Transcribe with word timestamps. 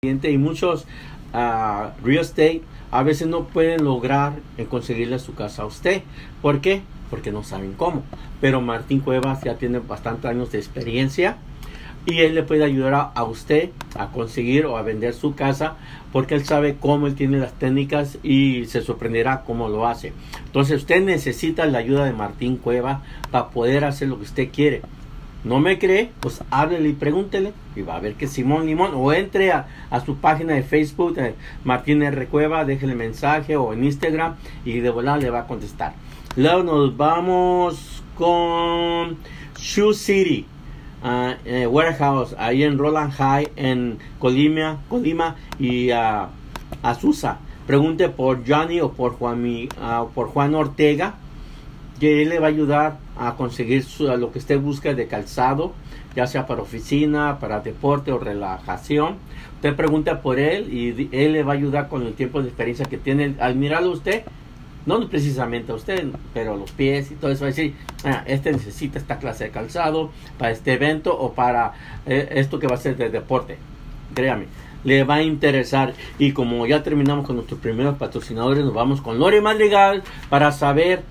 y 0.00 0.38
muchos 0.38 0.84
uh, 1.34 1.90
real 2.04 2.20
estate 2.20 2.62
a 2.92 3.02
veces 3.02 3.26
no 3.26 3.48
pueden 3.48 3.82
lograr 3.82 4.34
en 4.56 4.66
conseguirle 4.66 5.18
su 5.18 5.34
casa 5.34 5.62
a 5.62 5.66
usted. 5.66 6.02
¿Por 6.40 6.60
qué? 6.60 6.82
Porque 7.10 7.32
no 7.32 7.42
saben 7.42 7.72
cómo. 7.72 8.04
Pero 8.40 8.60
Martín 8.60 9.00
Cuevas 9.00 9.42
ya 9.42 9.56
tiene 9.56 9.80
bastantes 9.80 10.26
años 10.26 10.52
de 10.52 10.58
experiencia 10.58 11.38
y 12.06 12.20
él 12.20 12.36
le 12.36 12.44
puede 12.44 12.62
ayudar 12.62 13.10
a, 13.12 13.24
usted 13.24 13.70
a 13.96 14.12
conseguir 14.12 14.66
o 14.66 14.76
a 14.76 14.82
vender 14.82 15.14
su 15.14 15.34
casa 15.34 15.74
porque 16.12 16.36
él 16.36 16.44
sabe 16.44 16.76
cómo 16.78 17.08
él 17.08 17.16
tiene 17.16 17.38
las 17.38 17.54
técnicas 17.54 18.18
y 18.22 18.66
se 18.66 18.82
sorprenderá 18.82 19.42
cómo 19.42 19.68
lo 19.68 19.88
hace. 19.88 20.12
Entonces 20.46 20.76
usted 20.76 21.02
necesita 21.02 21.66
la 21.66 21.78
ayuda 21.78 22.04
de 22.04 22.12
Martín 22.12 22.56
Cueva 22.56 23.02
para 23.32 23.48
poder 23.48 23.84
hacer 23.84 24.06
lo 24.06 24.18
que 24.18 24.26
usted 24.26 24.48
quiere. 24.52 24.82
No 25.44 25.60
me 25.60 25.78
cree, 25.78 26.10
pues 26.20 26.42
háblele 26.50 26.88
y 26.88 26.92
pregúntele 26.94 27.52
y 27.76 27.82
va 27.82 27.96
a 27.96 28.00
ver 28.00 28.14
que 28.14 28.26
Simón 28.26 28.66
Limón 28.66 28.90
o 28.94 29.12
entre 29.12 29.52
a, 29.52 29.66
su 30.04 30.16
página 30.16 30.54
de 30.54 30.64
Facebook, 30.64 31.16
eh, 31.18 31.34
Martín 31.62 32.02
R. 32.02 32.26
Cueva, 32.26 32.64
déjele 32.64 32.96
mensaje 32.96 33.56
o 33.56 33.72
en 33.72 33.84
Instagram 33.84 34.34
y 34.64 34.80
de 34.80 34.90
volada 34.90 35.18
le 35.18 35.30
va 35.30 35.40
a 35.40 35.46
contestar. 35.46 35.94
Luego 36.36 36.64
nos 36.64 36.96
vamos 36.96 38.02
con 38.16 39.16
Shoe 39.56 39.94
City. 39.94 40.46
Uh, 41.00 41.68
warehouse 41.68 42.34
ahí 42.38 42.64
en 42.64 42.76
Roland 42.76 43.12
High 43.12 43.52
en 43.54 43.98
Colima, 44.18 44.78
Colima 44.88 45.36
y 45.60 45.92
uh, 45.92 46.26
Azusa. 46.82 47.38
Pregunte 47.68 48.08
por 48.08 48.42
Johnny 48.44 48.80
o 48.80 48.90
por 48.90 49.12
Juan, 49.12 49.44
uh, 49.44 50.08
por 50.12 50.26
Juan 50.28 50.56
Ortega 50.56 51.14
que 51.98 52.22
él 52.22 52.30
le 52.30 52.38
va 52.38 52.46
a 52.46 52.50
ayudar 52.50 52.96
a 53.18 53.34
conseguir 53.34 53.84
lo 53.98 54.32
que 54.32 54.38
usted 54.38 54.60
busca 54.60 54.94
de 54.94 55.06
calzado, 55.06 55.72
ya 56.14 56.26
sea 56.26 56.46
para 56.46 56.62
oficina, 56.62 57.38
para 57.40 57.60
deporte 57.60 58.12
o 58.12 58.18
relajación. 58.18 59.16
Usted 59.56 59.74
pregunta 59.74 60.22
por 60.22 60.38
él 60.38 60.72
y 60.72 61.08
él 61.12 61.32
le 61.32 61.42
va 61.42 61.52
a 61.52 61.56
ayudar 61.56 61.88
con 61.88 62.06
el 62.06 62.14
tiempo 62.14 62.40
de 62.40 62.48
experiencia 62.48 62.86
que 62.86 62.96
tiene. 62.96 63.34
Al 63.40 63.56
mirarlo 63.56 63.90
usted, 63.90 64.22
no 64.86 65.06
precisamente 65.08 65.72
a 65.72 65.74
usted, 65.74 66.08
pero 66.32 66.56
los 66.56 66.70
pies 66.70 67.10
y 67.10 67.14
todo 67.14 67.30
eso, 67.30 67.42
va 67.42 67.48
a 67.48 67.50
decir, 67.50 67.74
ah, 68.04 68.22
este 68.26 68.52
necesita 68.52 68.98
esta 68.98 69.18
clase 69.18 69.44
de 69.44 69.50
calzado 69.50 70.10
para 70.38 70.52
este 70.52 70.72
evento 70.72 71.16
o 71.18 71.34
para 71.34 71.72
eh, 72.06 72.28
esto 72.32 72.58
que 72.58 72.66
va 72.66 72.76
a 72.76 72.78
ser 72.78 72.96
de 72.96 73.10
deporte. 73.10 73.58
Créame, 74.14 74.46
le 74.84 75.04
va 75.04 75.16
a 75.16 75.22
interesar. 75.22 75.92
Y 76.18 76.32
como 76.32 76.66
ya 76.66 76.82
terminamos 76.82 77.26
con 77.26 77.36
nuestros 77.36 77.60
primeros 77.60 77.96
patrocinadores, 77.98 78.64
nos 78.64 78.74
vamos 78.74 79.00
con 79.00 79.18
Lore 79.18 79.40
Madrigal 79.40 80.02
para 80.30 80.52
saber 80.52 81.02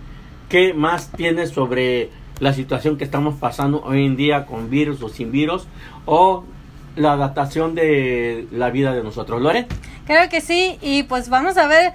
qué 0.49 0.73
más 0.73 1.11
tiene 1.11 1.47
sobre 1.47 2.09
la 2.39 2.53
situación 2.53 2.97
que 2.97 3.03
estamos 3.03 3.35
pasando 3.35 3.81
hoy 3.83 4.05
en 4.05 4.15
día 4.15 4.45
con 4.45 4.69
virus 4.69 5.01
o 5.01 5.09
sin 5.09 5.31
virus 5.31 5.67
o 6.05 6.43
la 6.95 7.13
adaptación 7.13 7.75
de 7.75 8.47
la 8.51 8.69
vida 8.69 8.93
de 8.93 9.03
nosotros. 9.03 9.41
Lore. 9.41 9.67
Creo 10.05 10.29
que 10.29 10.41
sí, 10.41 10.77
y 10.81 11.03
pues 11.03 11.29
vamos 11.29 11.57
a 11.57 11.67
ver 11.67 11.93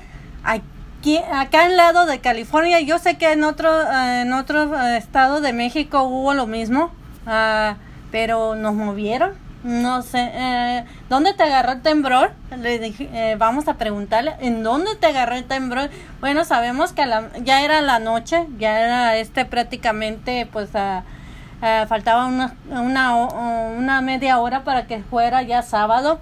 acá 1.33 1.67
en 1.67 1.77
lado 1.77 2.07
de 2.07 2.21
California, 2.21 2.81
yo 2.81 2.99
sé 2.99 3.19
que 3.19 3.33
en 3.33 3.45
otro, 3.45 3.71
en 3.93 4.33
otro 4.33 4.75
eh, 4.75 4.97
estado 4.97 5.41
de 5.41 5.53
México 5.53 6.03
hubo 6.05 6.35
lo 6.35 6.47
mismo, 6.47 6.93
uh, 7.27 7.75
pero 8.11 8.55
nos 8.55 8.75
movieron. 8.75 9.33
No 9.65 10.03
sé, 10.03 10.31
eh, 10.35 10.85
¿dónde 11.09 11.35
te 11.35 11.45
agarró 11.45 11.73
el 11.73 11.83
temblor? 11.83 12.33
Le 12.59 12.81
dije, 12.81 13.09
eh, 13.13 13.37
vamos 13.37 13.69
a 13.69 13.75
preguntarle, 13.75 14.35
¿en 14.41 14.65
dónde 14.65 14.97
te 14.97 15.07
agarró 15.07 15.37
el 15.37 15.45
temblor? 15.45 15.89
Bueno, 16.21 16.45
sabemos 16.45 16.93
que 16.93 17.07
la, 17.07 17.29
ya 17.45 17.63
era 17.63 17.81
la 17.81 18.01
noche, 18.01 18.47
ya 18.59 18.81
era 18.81 19.17
este 19.17 19.45
prácticamente, 19.45 20.49
pues, 20.53 20.71
faltaba 21.89 22.27
una, 22.27 22.57
una, 22.71 23.15
una 23.15 24.01
media 24.01 24.41
hora 24.41 24.65
para 24.65 24.89
que 24.89 25.05
fuera 25.05 25.43
ya 25.43 25.63
sábado, 25.63 26.19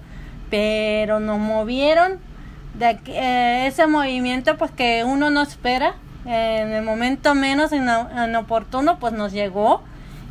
pero 0.51 1.19
nos 1.19 1.39
movieron 1.39 2.19
de 2.75 2.99
eh, 3.07 3.65
ese 3.67 3.87
movimiento 3.87 4.57
pues 4.57 4.71
que 4.71 5.03
uno 5.03 5.31
no 5.31 5.41
espera 5.41 5.95
en 6.25 6.71
el 6.71 6.83
momento 6.83 7.33
menos 7.33 7.71
inoportuno 7.71 8.99
pues 8.99 9.13
nos 9.13 9.31
llegó 9.31 9.81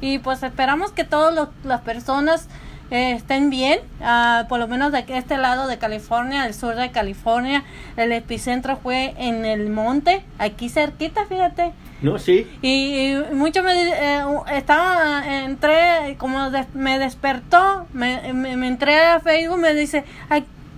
y 0.01 0.19
pues 0.21 0.43
esperamos 0.43 0.93
que 0.93 1.05
todas 1.05 1.49
las 1.65 1.81
personas 1.81 2.49
eh, 2.91 3.13
estén 3.13 3.51
bien 3.51 3.81
uh, 4.01 4.47
por 4.49 4.59
lo 4.59 4.69
menos 4.69 4.93
de 4.93 5.05
este 5.09 5.37
lado 5.37 5.67
de 5.67 5.79
California 5.79 6.47
el 6.47 6.55
sur 6.55 6.75
de 6.75 6.91
California 6.91 7.65
el 7.97 8.13
epicentro 8.13 8.77
fue 8.77 9.15
en 9.17 9.45
el 9.45 9.71
monte 9.71 10.23
aquí 10.39 10.69
cerquita 10.69 11.27
fíjate 11.27 11.73
no 12.03 12.19
sí 12.19 12.47
y, 12.63 13.15
mucho 13.35 13.63
me 13.63 13.73
eh, 13.89 14.25
estaba 14.53 15.23
entré 15.45 16.17
como 16.19 16.51
me 16.75 16.99
despertó 16.99 17.87
me, 17.93 18.33
me, 18.33 18.67
entré 18.67 18.99
a 19.07 19.21
Facebook 19.21 19.59
me 19.59 19.75
dice 19.75 20.05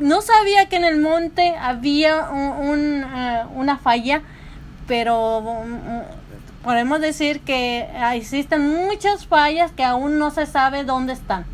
no 0.02 0.20
sabía 0.20 0.68
que 0.68 0.76
en 0.76 0.84
el 0.84 1.00
monte 1.00 1.54
había 1.56 2.28
un, 2.30 3.04
eh, 3.04 3.44
una 3.54 3.78
falla, 3.78 4.22
pero 4.86 5.42
podemos 6.64 7.00
decir 7.00 7.40
que 7.40 7.88
existen 8.12 8.68
muchas 8.68 9.26
fallas 9.26 9.70
que 9.72 9.84
aún 9.84 10.18
no 10.18 10.30
se 10.30 10.46
sabe 10.46 10.84
dónde 10.84 11.12
están. 11.12 11.44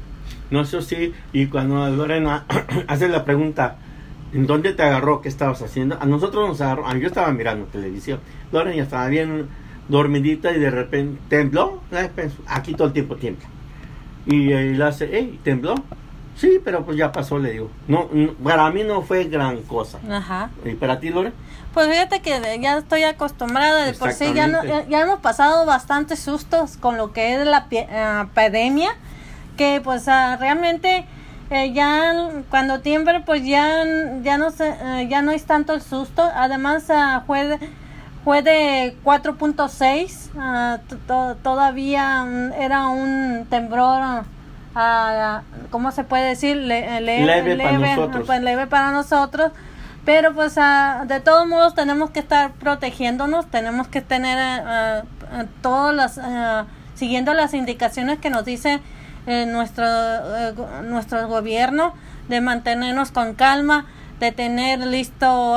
No, 0.50 0.64
sé 0.64 0.82
sí, 0.82 1.12
y 1.32 1.46
cuando 1.46 1.88
Lorena 1.90 2.44
hace 2.86 3.08
la 3.08 3.24
pregunta, 3.24 3.76
¿en 4.32 4.46
dónde 4.46 4.72
te 4.72 4.82
agarró? 4.82 5.20
¿Qué 5.20 5.28
estabas 5.28 5.62
haciendo? 5.62 5.98
A 6.00 6.06
nosotros 6.06 6.48
nos 6.48 6.60
agarró, 6.60 6.90
yo 6.96 7.06
estaba 7.06 7.30
mirando 7.32 7.66
televisión, 7.66 8.20
Lorena 8.52 8.76
ya 8.76 8.82
estaba 8.84 9.08
bien 9.08 9.48
dormidita 9.88 10.52
y 10.52 10.60
de 10.60 10.70
repente 10.70 11.20
tembló, 11.28 11.82
aquí 12.46 12.74
todo 12.74 12.88
el 12.88 12.92
tiempo 12.92 13.16
tiembla. 13.16 13.46
Y 14.26 14.52
él 14.52 14.80
hace, 14.82 15.08
hey, 15.10 15.40
tembló, 15.42 15.74
Sí, 16.38 16.60
pero 16.64 16.84
pues 16.84 16.96
ya 16.96 17.10
pasó, 17.10 17.38
le 17.38 17.50
digo. 17.50 17.68
No, 17.88 18.08
para 18.44 18.70
mí 18.70 18.84
no 18.84 19.02
fue 19.02 19.24
gran 19.24 19.60
cosa. 19.62 19.98
Ajá. 20.08 20.50
¿Y 20.64 20.74
para 20.74 21.00
ti, 21.00 21.10
Lore? 21.10 21.32
Pues 21.74 21.88
fíjate 21.88 22.20
que 22.20 22.60
ya 22.60 22.78
estoy 22.78 23.02
acostumbrada, 23.02 23.84
de 23.84 23.92
por 23.92 24.12
sí 24.12 24.32
ya, 24.34 24.48
ya, 24.88 25.00
hemos 25.00 25.18
pasado 25.18 25.66
bastantes 25.66 26.20
sustos 26.20 26.76
con 26.76 26.96
lo 26.96 27.12
que 27.12 27.34
es 27.34 27.46
la 27.46 27.66
uh, 27.70 28.38
epidemia, 28.38 28.90
que 29.58 29.82
pues 29.84 30.06
uh, 30.06 30.38
realmente 30.40 31.04
eh, 31.50 31.72
ya 31.74 32.14
cuando 32.48 32.80
tiembla 32.80 33.26
pues 33.26 33.44
ya, 33.44 33.84
ya, 34.22 34.38
no 34.38 34.50
se, 34.50 34.70
uh, 34.70 35.06
ya 35.06 35.20
no 35.20 35.32
es 35.32 35.44
tanto 35.44 35.74
el 35.74 35.82
susto, 35.82 36.26
además 36.34 36.86
fue 37.26 37.44
de, 37.44 37.58
fue 38.24 38.40
de 38.40 38.96
4.6, 39.04 41.36
todavía 41.42 42.24
mm, 42.24 42.52
era 42.52 42.86
un 42.86 43.44
temblor 43.50 44.24
¿cómo 45.70 45.90
se 45.90 46.04
puede 46.04 46.28
decir? 46.28 46.56
Eh, 46.70 47.00
leve, 47.00 47.56
para 47.56 47.78
nosotros. 47.78 48.26
Pues, 48.26 48.42
leve 48.42 48.68
para 48.68 48.92
nosotros. 48.92 49.50
Pero 50.04 50.34
pues 50.34 50.54
de 50.54 51.20
todos 51.20 51.48
modos 51.48 51.74
tenemos 51.74 52.10
que 52.10 52.20
estar 52.20 52.52
protegiéndonos, 52.52 53.50
tenemos 53.50 53.88
que 53.88 54.00
tener 54.00 54.62
uh, 54.62 55.02
todas 55.60 55.94
las, 55.94 56.20
siguiendo 56.94 57.34
las 57.34 57.52
indicaciones 57.52 58.18
que 58.18 58.30
nos 58.30 58.46
dice 58.46 58.80
nuestro, 59.46 59.84
nuestro 60.82 61.28
gobierno 61.28 61.94
de 62.28 62.40
mantenernos 62.40 63.10
con 63.12 63.34
calma, 63.34 63.86
de 64.20 64.32
tener 64.32 64.80
listo 64.80 65.56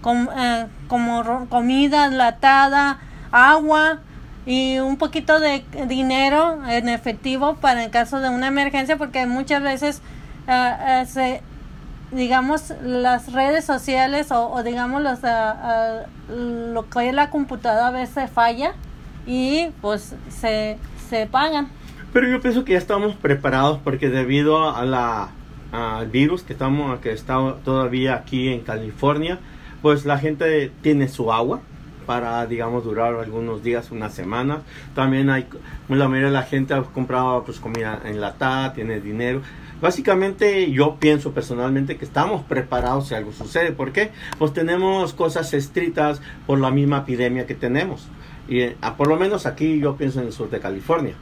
como 0.00 1.48
comida 1.48 2.06
enlatada, 2.06 2.98
agua, 3.30 4.00
y 4.46 4.78
un 4.78 4.96
poquito 4.96 5.40
de 5.40 5.64
dinero 5.88 6.58
en 6.68 6.88
efectivo 6.88 7.54
para 7.56 7.84
en 7.84 7.90
caso 7.90 8.20
de 8.20 8.28
una 8.28 8.48
emergencia 8.48 8.96
porque 8.96 9.26
muchas 9.26 9.62
veces 9.62 10.02
uh, 10.46 11.06
se 11.06 11.42
digamos 12.10 12.72
las 12.82 13.32
redes 13.32 13.64
sociales 13.64 14.30
o, 14.30 14.62
digamos 14.62 15.02
los, 15.02 15.18
lo 16.28 16.88
que 16.88 17.08
es 17.08 17.14
la 17.14 17.30
computadora 17.30 17.88
a 17.88 17.90
veces 17.90 18.30
falla 18.30 18.72
y 19.26 19.70
pues 19.80 20.14
se, 20.28 20.78
se 21.08 21.26
pagan 21.26 21.70
pero 22.14 22.28
yo 22.28 22.40
pienso 22.40 22.64
que 22.64 22.72
ya 22.72 22.78
estamos 22.78 23.14
preparados 23.16 23.78
porque 23.84 24.08
debido 24.08 24.74
a 24.74 24.84
la 24.86 25.28
al 25.72 26.08
virus 26.08 26.44
que 26.44 26.52
estamos 26.54 27.00
que 27.00 27.12
está 27.12 27.56
todavía 27.64 28.14
aquí 28.14 28.48
en 28.48 28.60
California 28.60 29.40
pues 29.82 30.06
la 30.06 30.18
gente 30.18 30.72
tiene 30.80 31.08
su 31.08 31.30
agua 31.30 31.60
para, 32.06 32.46
digamos, 32.46 32.84
durar 32.84 33.14
algunos 33.14 33.62
días, 33.62 33.90
una 33.90 34.10
semana. 34.10 34.62
También 34.94 35.30
hay, 35.30 35.46
la 35.88 36.08
mayoría 36.08 36.28
de 36.28 36.32
la 36.32 36.42
gente 36.42 36.74
ha 36.74 36.82
comprado 36.82 37.44
pues 37.44 37.58
comida 37.60 38.00
enlatada, 38.04 38.72
tiene 38.72 39.00
dinero. 39.00 39.42
Básicamente 39.80 40.70
yo 40.70 40.96
pienso 40.98 41.32
personalmente 41.32 41.96
que 41.96 42.04
estamos 42.04 42.42
preparados 42.44 43.08
si 43.08 43.14
algo 43.14 43.32
sucede. 43.32 43.72
¿Por 43.72 43.92
qué? 43.92 44.10
Pues 44.38 44.52
tenemos 44.52 45.12
cosas 45.12 45.52
estrictas 45.52 46.22
por 46.46 46.58
la 46.58 46.70
misma 46.70 46.98
epidemia 46.98 47.46
que 47.46 47.54
tenemos. 47.54 48.08
Y 48.48 48.62
ah, 48.80 48.94
por 48.96 49.08
lo 49.08 49.16
menos 49.16 49.46
aquí 49.46 49.80
yo 49.80 49.96
pienso 49.96 50.20
en 50.20 50.28
el 50.28 50.32
sur 50.32 50.48
de 50.48 50.60
California. 50.60 51.14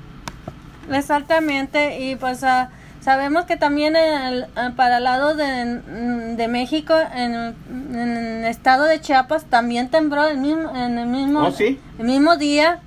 Exactamente. 0.90 2.00
Y 2.00 2.17
pues... 2.17 2.43
Uh 2.43 2.82
Sabemos 3.02 3.46
que 3.46 3.56
también 3.56 3.96
el, 3.96 4.46
para 4.76 4.99
el 4.99 5.05
lado 5.05 5.34
de, 5.34 5.81
de 6.37 6.46
México, 6.46 6.94
en, 7.12 7.56
el 7.96 8.44
estado 8.44 8.84
de 8.84 9.00
Chiapas, 9.00 9.44
también 9.46 9.88
tembló 9.88 10.25
el 10.25 10.38
mismo, 10.38 10.70
en 10.70 10.99
el 10.99 11.08
mismo, 11.08 11.49
¿Oh, 11.49 11.52
el 11.58 11.79
mismo 11.99 12.37
día, 12.37 12.79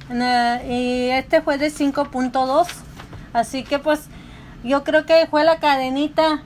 y 0.70 1.10
este 1.10 1.42
fue 1.42 1.58
de 1.58 1.68
5.2. 1.68 2.68
Así 3.34 3.66
que 3.66 3.78
pues 3.78 4.08
yo 4.64 4.86
creo 4.86 5.06
que 5.06 5.28
fue 5.30 5.44
la 5.44 5.60
cadenita 5.60 6.44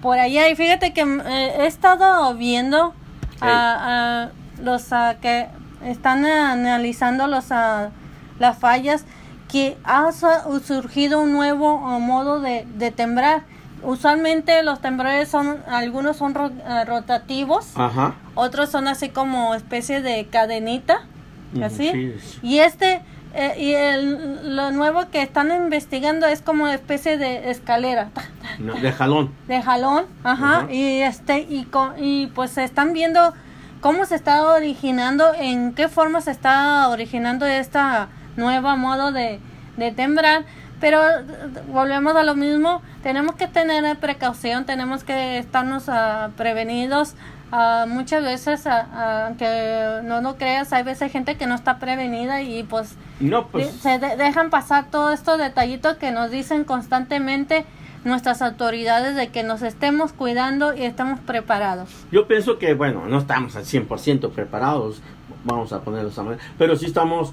por 0.00 0.18
allá. 0.18 0.48
Y 0.48 0.56
fíjate 0.56 0.92
que 0.92 1.02
eh, 1.02 1.52
he 1.60 1.66
estado 1.66 2.34
viendo 2.34 2.92
a, 3.40 4.24
a 4.24 4.30
los 4.60 4.92
a, 4.92 5.18
que 5.20 5.46
están 5.84 6.26
analizando 6.26 7.28
los 7.28 7.50
las 8.40 8.58
fallas 8.58 9.04
que 9.52 9.76
ha 9.84 10.10
su- 10.12 10.60
surgido 10.66 11.20
un 11.20 11.32
nuevo 11.32 11.74
uh, 11.74 12.00
modo 12.00 12.40
de, 12.40 12.66
de 12.76 12.90
temblar. 12.90 13.42
Usualmente 13.82 14.62
los 14.62 14.80
temblores 14.80 15.28
son, 15.28 15.58
algunos 15.68 16.16
son 16.16 16.34
ro- 16.34 16.50
eh, 16.66 16.84
rotativos, 16.86 17.66
Ajá. 17.74 18.14
otros 18.34 18.70
son 18.70 18.88
así 18.88 19.10
como 19.10 19.54
especie 19.54 20.00
de 20.00 20.26
cadenita, 20.26 21.00
así. 21.62 21.90
sí, 21.90 22.14
sí. 22.20 22.38
Y 22.42 22.58
este, 22.60 23.02
eh, 23.34 23.54
y 23.58 23.72
el, 23.72 24.56
lo 24.56 24.70
nuevo 24.70 25.10
que 25.10 25.20
están 25.20 25.50
investigando 25.50 26.26
es 26.26 26.40
como 26.42 26.68
especie 26.68 27.18
de 27.18 27.50
escalera, 27.50 28.08
No, 28.58 28.72
de 28.74 28.92
jalón. 28.92 29.32
de 29.48 29.60
jalón, 29.60 30.06
ajá, 30.24 30.66
y 30.70 31.00
este, 31.00 31.40
y, 31.40 31.64
co- 31.64 31.92
y 31.98 32.28
pues 32.28 32.56
están 32.58 32.92
viendo 32.92 33.34
cómo 33.80 34.06
se 34.06 34.14
está 34.14 34.44
originando, 34.46 35.34
en 35.34 35.74
qué 35.74 35.88
forma 35.88 36.20
se 36.20 36.30
está 36.30 36.88
originando 36.88 37.46
esta 37.46 38.08
nueva 38.36 38.76
modo 38.76 39.12
de, 39.12 39.40
de 39.76 39.90
temblar, 39.92 40.44
pero 40.80 41.00
eh, 41.00 41.24
volvemos 41.68 42.14
a 42.16 42.22
lo 42.24 42.34
mismo, 42.34 42.82
tenemos 43.02 43.36
que 43.36 43.46
tener 43.46 43.96
precaución, 43.98 44.64
tenemos 44.64 45.04
que 45.04 45.38
estarnos 45.38 45.88
ah, 45.88 46.30
prevenidos, 46.36 47.14
ah, 47.52 47.84
muchas 47.88 48.22
veces, 48.24 48.66
ah, 48.66 49.26
aunque 49.28 50.00
no 50.04 50.20
lo 50.20 50.36
creas, 50.36 50.72
hay 50.72 50.82
veces 50.82 51.12
gente 51.12 51.36
que 51.36 51.46
no 51.46 51.54
está 51.54 51.78
prevenida 51.78 52.42
y 52.42 52.62
pues 52.64 52.96
No, 53.20 53.46
pues. 53.48 53.70
se 53.70 53.98
de- 53.98 54.16
dejan 54.16 54.50
pasar 54.50 54.86
todos 54.90 55.14
estos 55.14 55.38
detallitos 55.38 55.96
que 55.98 56.10
nos 56.10 56.30
dicen 56.30 56.64
constantemente 56.64 57.64
nuestras 58.04 58.42
autoridades 58.42 59.14
de 59.14 59.28
que 59.28 59.44
nos 59.44 59.62
estemos 59.62 60.12
cuidando 60.12 60.74
y 60.74 60.82
estemos 60.82 61.20
preparados. 61.20 61.88
Yo 62.10 62.26
pienso 62.26 62.58
que, 62.58 62.74
bueno, 62.74 63.06
no 63.06 63.18
estamos 63.18 63.54
al 63.54 63.64
100% 63.64 64.30
preparados, 64.32 65.00
vamos 65.44 65.72
a 65.72 65.82
ponerlo 65.82 66.08
de 66.08 66.12
esa 66.12 66.24
manera, 66.24 66.42
pero 66.58 66.74
sí 66.74 66.86
estamos 66.86 67.32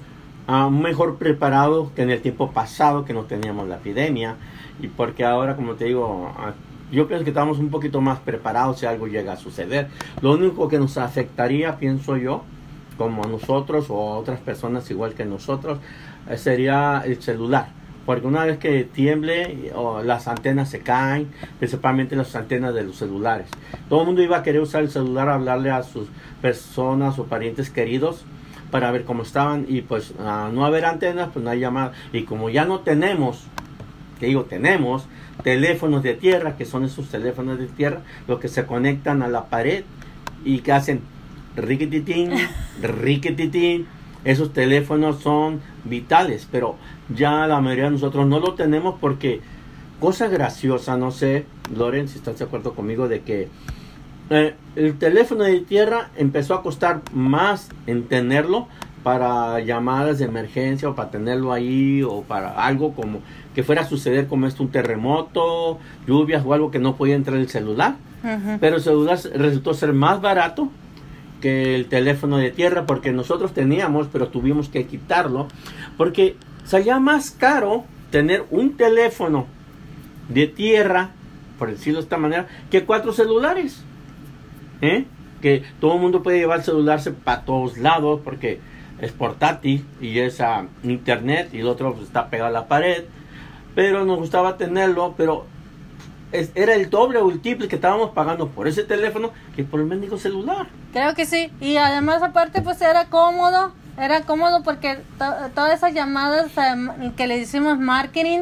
ah, 0.50 0.70
mejor 0.70 1.16
preparados 1.16 1.90
que 1.92 2.02
en 2.02 2.10
el 2.10 2.20
tiempo 2.20 2.50
pasado 2.50 3.04
que 3.04 3.12
no 3.12 3.22
teníamos 3.22 3.68
la 3.68 3.76
epidemia 3.76 4.36
y 4.80 4.88
porque 4.88 5.24
ahora, 5.24 5.56
como 5.56 5.74
te 5.74 5.84
digo, 5.86 6.32
ah, 6.36 6.52
yo 6.90 7.06
pienso 7.06 7.24
que 7.24 7.30
estamos 7.30 7.58
un 7.58 7.70
poquito 7.70 8.00
más 8.00 8.18
preparados 8.18 8.80
si 8.80 8.86
algo 8.86 9.06
llega 9.06 9.34
a 9.34 9.36
suceder. 9.36 9.88
Lo 10.22 10.32
único 10.32 10.68
que 10.68 10.78
nos 10.78 10.98
afectaría, 10.98 11.76
pienso 11.76 12.16
yo, 12.16 12.42
como 12.98 13.22
a 13.24 13.28
nosotros 13.28 13.86
o 13.90 14.12
a 14.12 14.18
otras 14.18 14.40
personas 14.40 14.90
igual 14.90 15.14
que 15.14 15.24
nosotros, 15.24 15.78
eh, 16.28 16.36
sería 16.36 17.02
el 17.06 17.22
celular. 17.22 17.68
Porque 18.04 18.26
una 18.26 18.44
vez 18.44 18.58
que 18.58 18.82
tiemble, 18.82 19.70
o 19.74 20.02
las 20.02 20.26
antenas 20.26 20.68
se 20.68 20.80
caen, 20.80 21.28
principalmente 21.58 22.16
las 22.16 22.34
antenas 22.34 22.74
de 22.74 22.82
los 22.82 22.96
celulares. 22.96 23.46
Todo 23.88 24.00
el 24.00 24.06
mundo 24.06 24.22
iba 24.22 24.38
a 24.38 24.42
querer 24.42 24.60
usar 24.60 24.82
el 24.82 24.90
celular, 24.90 25.28
hablarle 25.28 25.70
a 25.70 25.84
sus 25.84 26.08
personas 26.42 27.18
o 27.20 27.26
parientes 27.26 27.70
queridos 27.70 28.24
para 28.70 28.90
ver 28.90 29.04
cómo 29.04 29.22
estaban. 29.22 29.66
Y 29.68 29.82
pues 29.82 30.14
a 30.18 30.50
no 30.52 30.64
haber 30.64 30.84
antenas, 30.84 31.30
pues 31.32 31.44
no 31.44 31.50
hay 31.50 31.60
llamada. 31.60 31.92
Y 32.12 32.22
como 32.22 32.50
ya 32.50 32.64
no 32.64 32.80
tenemos, 32.80 33.44
que 34.18 34.26
digo 34.26 34.44
tenemos, 34.44 35.06
teléfonos 35.42 36.02
de 36.02 36.14
tierra, 36.14 36.56
que 36.56 36.64
son 36.64 36.84
esos 36.84 37.08
teléfonos 37.08 37.58
de 37.58 37.66
tierra, 37.66 38.00
los 38.28 38.38
que 38.40 38.48
se 38.48 38.66
conectan 38.66 39.22
a 39.22 39.28
la 39.28 39.46
pared 39.46 39.84
y 40.44 40.58
que 40.58 40.72
hacen 40.72 41.00
riquititín, 41.56 42.32
riquititín. 42.82 43.86
Esos 44.22 44.52
teléfonos 44.52 45.20
son 45.20 45.60
vitales, 45.84 46.46
pero 46.50 46.76
ya 47.08 47.46
la 47.46 47.60
mayoría 47.60 47.84
de 47.84 47.92
nosotros 47.92 48.26
no 48.26 48.38
lo 48.38 48.54
tenemos 48.54 48.96
porque 49.00 49.40
cosa 49.98 50.28
graciosa, 50.28 50.98
no 50.98 51.10
sé, 51.10 51.46
Loren, 51.74 52.08
si 52.08 52.18
estás 52.18 52.38
de 52.38 52.44
acuerdo 52.44 52.74
conmigo, 52.74 53.08
de 53.08 53.20
que 53.22 53.48
eh, 54.30 54.54
el 54.76 54.96
teléfono 54.98 55.44
de 55.44 55.60
tierra 55.60 56.10
empezó 56.16 56.54
a 56.54 56.62
costar 56.62 57.02
más 57.12 57.68
en 57.86 58.04
tenerlo 58.04 58.68
para 59.02 59.60
llamadas 59.60 60.18
de 60.18 60.26
emergencia 60.26 60.88
o 60.88 60.94
para 60.94 61.10
tenerlo 61.10 61.52
ahí 61.52 62.02
o 62.02 62.22
para 62.22 62.50
algo 62.64 62.92
como 62.94 63.20
que 63.54 63.62
fuera 63.62 63.82
a 63.82 63.84
suceder 63.84 64.26
como 64.26 64.46
esto, 64.46 64.62
un 64.62 64.70
terremoto, 64.70 65.78
lluvias 66.06 66.44
o 66.44 66.54
algo 66.54 66.70
que 66.70 66.78
no 66.78 66.96
podía 66.96 67.16
entrar 67.16 67.38
el 67.38 67.48
celular. 67.48 67.96
Pero 68.60 68.76
el 68.76 68.82
celular 68.82 69.18
resultó 69.34 69.72
ser 69.72 69.94
más 69.94 70.20
barato 70.20 70.68
que 71.40 71.74
el 71.74 71.86
teléfono 71.86 72.36
de 72.36 72.50
tierra 72.50 72.84
porque 72.84 73.12
nosotros 73.12 73.54
teníamos, 73.54 74.08
pero 74.12 74.28
tuvimos 74.28 74.68
que 74.68 74.86
quitarlo 74.86 75.48
porque 75.96 76.36
salía 76.64 77.00
más 77.00 77.30
caro 77.30 77.84
tener 78.10 78.44
un 78.50 78.76
teléfono 78.76 79.46
de 80.28 80.46
tierra, 80.46 81.10
por 81.58 81.70
decirlo 81.70 81.98
de 81.98 82.04
esta 82.04 82.18
manera, 82.18 82.46
que 82.70 82.84
cuatro 82.84 83.12
celulares. 83.12 83.82
¿Eh? 84.82 85.04
Que 85.42 85.62
todo 85.80 85.94
el 85.94 86.00
mundo 86.00 86.22
puede 86.22 86.38
llevar 86.38 86.58
el 86.58 86.64
celular 86.64 87.00
para 87.24 87.42
todos 87.42 87.78
lados 87.78 88.20
porque 88.24 88.60
es 89.00 89.12
portátil 89.12 89.86
y 90.00 90.18
es 90.18 90.40
a 90.40 90.66
internet 90.82 91.50
y 91.52 91.60
el 91.60 91.66
otro 91.68 91.96
está 92.02 92.28
pegado 92.28 92.48
a 92.48 92.52
la 92.52 92.66
pared. 92.66 93.04
Pero 93.74 94.04
nos 94.04 94.18
gustaba 94.18 94.56
tenerlo, 94.56 95.14
pero 95.16 95.46
es- 96.32 96.50
era 96.54 96.74
el 96.74 96.90
doble 96.90 97.18
o 97.18 97.30
el 97.30 97.40
triple 97.40 97.68
que 97.68 97.76
estábamos 97.76 98.10
pagando 98.10 98.48
por 98.48 98.68
ese 98.68 98.84
teléfono 98.84 99.30
que 99.56 99.64
por 99.64 99.80
el 99.80 99.86
mendigo 99.86 100.18
celular. 100.18 100.66
Creo 100.92 101.14
que 101.14 101.24
sí. 101.24 101.50
Y 101.60 101.76
además 101.76 102.22
aparte 102.22 102.60
pues 102.62 102.80
era 102.82 103.06
cómodo, 103.06 103.72
era 103.98 104.22
cómodo 104.22 104.62
porque 104.62 104.98
to- 105.18 105.34
todas 105.54 105.74
esas 105.74 105.94
llamadas 105.94 106.50
eh, 106.58 107.12
que 107.16 107.26
le 107.26 107.38
hicimos 107.38 107.78
marketing 107.78 108.40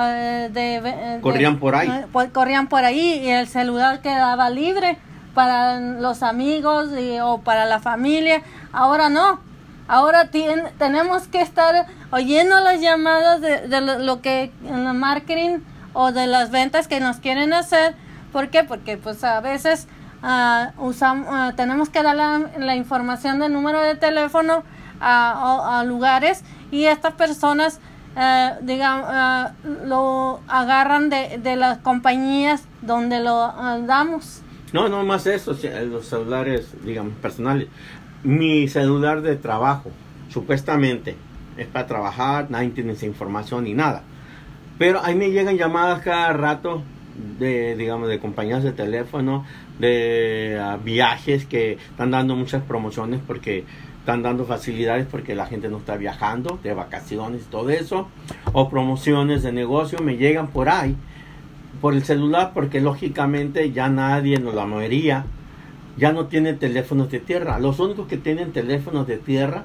eh, 0.00 0.48
de, 0.52 0.80
de- 0.80 1.20
Corrían 1.20 1.58
por 1.60 1.74
ahí. 1.74 1.88
eh, 1.88 2.06
pues, 2.12 2.30
corrían 2.30 2.66
por 2.68 2.82
ahí 2.84 3.20
y 3.24 3.28
el 3.28 3.46
celular 3.46 4.00
quedaba 4.00 4.48
libre 4.50 4.96
para 5.34 5.80
los 5.80 6.22
amigos 6.22 6.88
y- 6.98 7.20
o 7.20 7.38
para 7.38 7.66
la 7.66 7.80
familia. 7.80 8.42
Ahora 8.72 9.08
no. 9.08 9.40
Ahora 9.88 10.30
tenemos 10.30 11.26
que 11.28 11.40
estar 11.40 11.86
oyendo 12.10 12.60
las 12.60 12.80
llamadas 12.80 13.40
de, 13.40 13.80
lo, 13.80 14.22
que 14.22 14.52
en 14.64 14.86
el 14.86 14.94
marketing 14.94 15.58
o 15.92 16.12
de 16.12 16.26
las 16.26 16.50
ventas 16.50 16.88
que 16.88 17.00
nos 17.00 17.18
quieren 17.18 17.52
hacer. 17.52 17.94
¿Por 18.32 18.48
qué? 18.48 18.64
Porque 18.64 18.96
pues 18.96 19.22
a 19.24 19.40
veces 19.40 19.88
ah, 20.22 20.70
tenemos 21.56 21.90
que 21.90 22.02
dar 22.02 22.16
la, 22.16 22.76
información 22.76 23.40
del 23.40 23.52
número 23.52 23.80
de 23.80 23.96
teléfono 23.96 24.62
a, 25.00 25.82
lugares 25.84 26.44
y 26.70 26.84
estas 26.84 27.14
personas 27.14 27.80
eh, 28.16 28.52
digamos, 28.62 29.06
ah, 29.10 29.52
lo 29.84 30.40
agarran 30.46 31.10
de, 31.10 31.38
de 31.38 31.56
las 31.56 31.78
compañías 31.78 32.62
donde 32.82 33.20
lo 33.20 33.52
damos. 33.86 34.42
No, 34.72 34.88
no 34.88 35.04
más 35.04 35.26
eso, 35.26 35.56
los 35.86 36.06
celulares, 36.06 36.74
digamos, 36.84 37.14
personales. 37.14 37.68
Mi 38.24 38.68
celular 38.68 39.20
de 39.20 39.36
trabajo, 39.36 39.90
supuestamente, 40.30 41.14
es 41.56 41.66
para 41.66 41.86
trabajar, 41.86 42.50
nadie 42.50 42.70
tiene 42.70 42.92
esa 42.92 43.06
información 43.06 43.64
ni 43.64 43.74
nada. 43.74 44.02
Pero 44.78 45.04
ahí 45.04 45.14
me 45.14 45.30
llegan 45.30 45.58
llamadas 45.58 46.02
cada 46.02 46.32
rato 46.32 46.82
de, 47.38 47.76
digamos, 47.76 48.08
de 48.08 48.18
compañías 48.18 48.62
de 48.62 48.72
teléfono, 48.72 49.44
de 49.78 50.58
ah, 50.60 50.78
viajes 50.82 51.44
que 51.44 51.72
están 51.72 52.10
dando 52.10 52.34
muchas 52.34 52.62
promociones 52.62 53.20
porque 53.26 53.64
están 53.98 54.22
dando 54.22 54.46
facilidades 54.46 55.06
porque 55.06 55.34
la 55.34 55.46
gente 55.46 55.68
no 55.68 55.76
está 55.76 55.96
viajando, 55.96 56.58
de 56.62 56.72
vacaciones 56.72 57.42
todo 57.50 57.70
eso, 57.70 58.08
o 58.52 58.70
promociones 58.70 59.42
de 59.42 59.52
negocio, 59.52 59.98
me 60.00 60.16
llegan 60.16 60.48
por 60.48 60.68
ahí 60.68 60.96
por 61.82 61.94
el 61.94 62.04
celular 62.04 62.52
porque 62.54 62.80
lógicamente 62.80 63.72
ya 63.72 63.88
nadie, 63.88 64.38
no 64.38 64.52
la 64.52 64.64
mayoría, 64.66 65.26
ya 65.98 66.12
no 66.12 66.26
tiene 66.26 66.54
teléfonos 66.54 67.10
de 67.10 67.18
tierra. 67.18 67.58
Los 67.58 67.80
únicos 67.80 68.06
que 68.06 68.16
tienen 68.16 68.52
teléfonos 68.52 69.08
de 69.08 69.16
tierra 69.18 69.64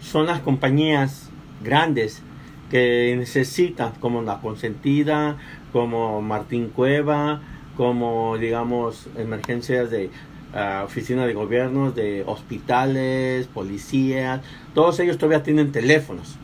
son 0.00 0.26
las 0.26 0.40
compañías 0.40 1.28
grandes 1.62 2.22
que 2.70 3.14
necesitan, 3.18 3.92
como 4.00 4.22
La 4.22 4.40
Consentida, 4.40 5.36
como 5.74 6.22
Martín 6.22 6.70
Cueva, 6.70 7.42
como 7.76 8.38
digamos 8.38 9.08
emergencias 9.18 9.90
de 9.90 10.08
ah, 10.54 10.82
oficina 10.86 11.26
de 11.26 11.34
gobiernos, 11.34 11.94
de 11.94 12.24
hospitales, 12.26 13.46
policías, 13.46 14.40
todos 14.74 14.98
ellos 15.00 15.18
todavía 15.18 15.42
tienen 15.42 15.70
teléfonos. 15.70 16.38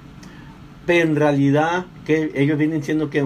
Pero 0.85 1.09
en 1.09 1.17
realidad 1.17 1.87
que 2.05 2.31
ellos 2.35 2.59
vienen 2.59 2.83
siendo 2.83 3.09
que 3.09 3.25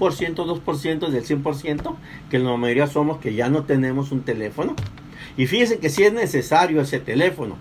por 0.00 0.14
ciento, 0.14 0.46
2% 0.46 1.10
del 1.10 1.24
100%, 1.24 1.94
que 2.30 2.38
la 2.38 2.56
mayoría 2.56 2.86
somos 2.86 3.18
que 3.18 3.34
ya 3.34 3.50
no 3.50 3.64
tenemos 3.64 4.12
un 4.12 4.22
teléfono. 4.22 4.74
Y 5.36 5.46
fíjense 5.46 5.78
que 5.78 5.90
sí 5.90 6.04
es 6.04 6.12
necesario 6.14 6.80
ese 6.80 7.00
teléfono, 7.00 7.56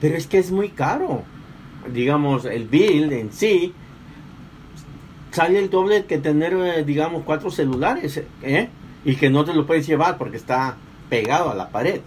pero 0.00 0.16
es 0.16 0.26
que 0.26 0.38
es 0.38 0.50
muy 0.50 0.70
caro. 0.70 1.22
Digamos, 1.92 2.46
el 2.46 2.66
bill 2.66 3.12
en 3.12 3.32
sí 3.32 3.72
sale 5.30 5.60
el 5.60 5.70
doble 5.70 6.04
que 6.06 6.18
tener, 6.18 6.52
eh, 6.54 6.84
digamos, 6.84 7.22
cuatro 7.24 7.52
celulares, 7.52 8.20
¿eh? 8.42 8.68
Y 9.04 9.14
que 9.14 9.30
no 9.30 9.44
te 9.44 9.54
lo 9.54 9.64
puedes 9.64 9.86
llevar 9.86 10.18
porque 10.18 10.36
está 10.36 10.76
pegado 11.08 11.48
a 11.48 11.54
la 11.54 11.68
pared. 11.68 12.00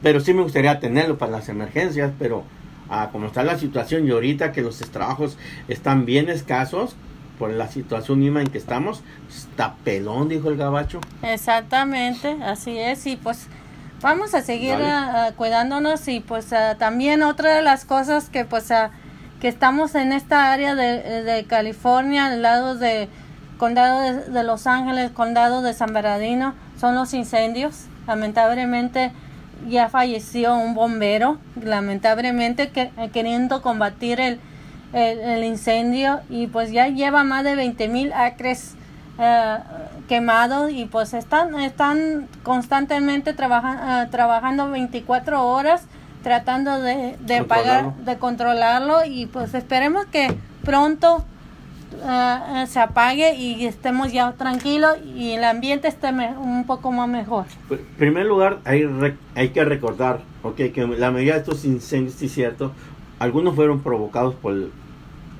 Pero 0.00 0.20
sí 0.20 0.32
me 0.32 0.42
gustaría 0.42 0.78
tenerlo 0.78 1.18
para 1.18 1.32
las 1.32 1.48
emergencias, 1.48 2.12
pero 2.20 2.44
ah, 2.88 3.08
como 3.10 3.26
está 3.26 3.42
la 3.42 3.58
situación 3.58 4.06
y 4.06 4.12
ahorita 4.12 4.52
que 4.52 4.62
los 4.62 4.78
trabajos 4.78 5.36
están 5.66 6.04
bien 6.04 6.28
escasos, 6.28 6.94
por 7.38 7.50
la 7.50 7.68
situación 7.68 8.20
misma 8.20 8.40
en 8.40 8.48
que 8.48 8.58
estamos, 8.58 9.02
está 9.28 9.74
pelón, 9.84 10.28
dijo 10.28 10.48
el 10.48 10.56
gabacho. 10.56 11.00
Exactamente, 11.22 12.36
así 12.42 12.78
es, 12.78 13.06
y 13.06 13.16
pues 13.16 13.46
vamos 14.00 14.34
a 14.34 14.42
seguir 14.42 14.74
ah, 14.74 15.28
ah, 15.28 15.32
cuidándonos 15.36 16.06
y 16.08 16.20
pues 16.20 16.52
ah, 16.52 16.76
también 16.78 17.22
otra 17.22 17.54
de 17.54 17.62
las 17.62 17.84
cosas 17.84 18.28
que 18.28 18.44
pues 18.44 18.72
que 19.40 19.48
estamos 19.48 19.94
en 19.94 20.12
esta 20.12 20.52
área 20.52 20.74
de, 20.74 21.22
de 21.22 21.44
California, 21.44 22.26
al 22.26 22.42
lado 22.42 22.74
de 22.74 23.08
condado 23.56 24.00
de, 24.00 24.30
de 24.30 24.42
Los 24.42 24.66
Ángeles, 24.66 25.12
condado 25.12 25.62
de 25.62 25.74
San 25.74 25.92
Bernardino, 25.92 26.54
son 26.78 26.96
los 26.96 27.14
incendios. 27.14 27.84
Lamentablemente 28.06 29.12
ya 29.68 29.88
falleció 29.88 30.56
un 30.56 30.74
bombero, 30.74 31.38
lamentablemente 31.62 32.70
que, 32.70 32.90
eh, 32.96 33.10
queriendo 33.12 33.62
combatir 33.62 34.20
el, 34.20 34.40
el, 34.92 35.18
el 35.18 35.44
incendio 35.44 36.20
y 36.30 36.46
pues 36.46 36.70
ya 36.70 36.88
lleva 36.88 37.24
más 37.24 37.44
de 37.44 37.54
20 37.54 37.88
mil 37.88 38.12
acres 38.12 38.74
eh, 39.18 39.56
quemados 40.08 40.70
y 40.70 40.86
pues 40.86 41.12
están 41.14 41.58
están 41.60 42.28
constantemente 42.42 43.34
trabaja- 43.34 44.04
eh, 44.04 44.08
trabajando 44.10 44.70
24 44.70 45.46
horas 45.46 45.82
tratando 46.22 46.80
de, 46.80 47.16
de 47.20 47.44
pagar 47.44 47.94
de 48.04 48.16
controlarlo 48.18 49.04
y 49.04 49.26
pues 49.26 49.54
esperemos 49.54 50.04
que 50.06 50.34
pronto 50.64 51.24
eh, 52.06 52.64
se 52.66 52.80
apague 52.80 53.34
y 53.34 53.66
estemos 53.66 54.12
ya 54.12 54.32
tranquilos 54.32 54.96
y 55.16 55.32
el 55.32 55.44
ambiente 55.44 55.88
esté 55.88 56.12
me- 56.12 56.36
un 56.36 56.64
poco 56.64 56.92
más 56.92 57.08
mejor. 57.08 57.46
En 57.70 57.78
primer 57.98 58.26
lugar, 58.26 58.58
hay, 58.64 58.84
re- 58.84 59.16
hay 59.34 59.50
que 59.50 59.64
recordar 59.64 60.20
okay, 60.42 60.70
que 60.70 60.86
la 60.86 61.10
mayoría 61.10 61.34
de 61.34 61.40
estos 61.40 61.64
incendios, 61.64 62.14
sí 62.16 62.26
es 62.26 62.32
cierto, 62.32 62.72
algunos 63.18 63.54
fueron 63.54 63.80
provocados 63.80 64.34
por 64.34 64.52
el, 64.52 64.70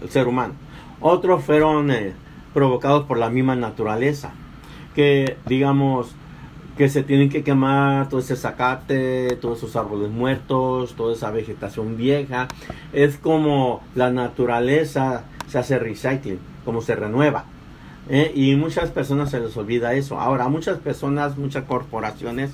ser 0.08 0.28
humano, 0.28 0.54
otros 1.00 1.44
fueron 1.44 1.90
eh, 1.90 2.12
provocados 2.54 3.04
por 3.06 3.18
la 3.18 3.30
misma 3.30 3.56
naturaleza, 3.56 4.32
que 4.94 5.36
digamos 5.46 6.14
que 6.76 6.88
se 6.88 7.02
tienen 7.02 7.28
que 7.28 7.42
quemar 7.42 8.08
todo 8.08 8.20
ese 8.20 8.36
zacate, 8.36 9.36
todos 9.40 9.58
esos 9.58 9.74
árboles 9.74 10.10
muertos, 10.10 10.94
toda 10.94 11.12
esa 11.12 11.32
vegetación 11.32 11.96
vieja. 11.96 12.46
Es 12.92 13.16
como 13.16 13.82
la 13.96 14.10
naturaleza 14.10 15.24
se 15.48 15.58
hace 15.58 15.78
recycling, 15.80 16.38
como 16.64 16.80
se 16.80 16.94
renueva. 16.94 17.46
¿eh? 18.08 18.32
y 18.34 18.54
muchas 18.56 18.90
personas 18.90 19.30
se 19.30 19.40
les 19.40 19.56
olvida 19.56 19.94
eso. 19.94 20.20
Ahora, 20.20 20.48
muchas 20.48 20.78
personas, 20.78 21.36
muchas 21.36 21.64
corporaciones, 21.64 22.52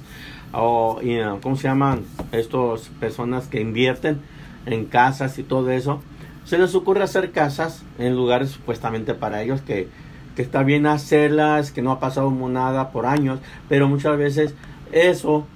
o 0.53 1.01
¿cómo 1.43 1.57
se 1.57 1.69
llaman? 1.69 2.05
Estas 2.33 2.89
personas 3.01 3.49
que 3.49 3.61
invierten 3.61 4.21
en 4.67 4.87
casas 4.87 5.39
y 5.39 5.43
todo 5.43 5.71
eso, 5.71 6.01
se 6.45 6.59
les 6.59 6.75
ocurre 6.75 7.03
hacer 7.03 7.31
casas 7.33 7.83
en 7.99 8.15
lugares 8.15 8.51
supuestamente 8.51 9.15
para 9.15 9.43
ellos 9.43 9.63
que, 9.63 9.89
que 10.37 10.43
está 10.43 10.63
bien 10.63 10.87
hacerlas, 10.87 11.71
que 11.71 11.83
no 11.83 11.93
ha 11.93 12.01
pasado 12.01 12.31
nada 12.31 12.91
por 12.91 13.07
años, 13.07 13.41
pero 13.69 13.89
muchas 13.89 14.19
veces 14.19 14.55
eso, 14.93 15.47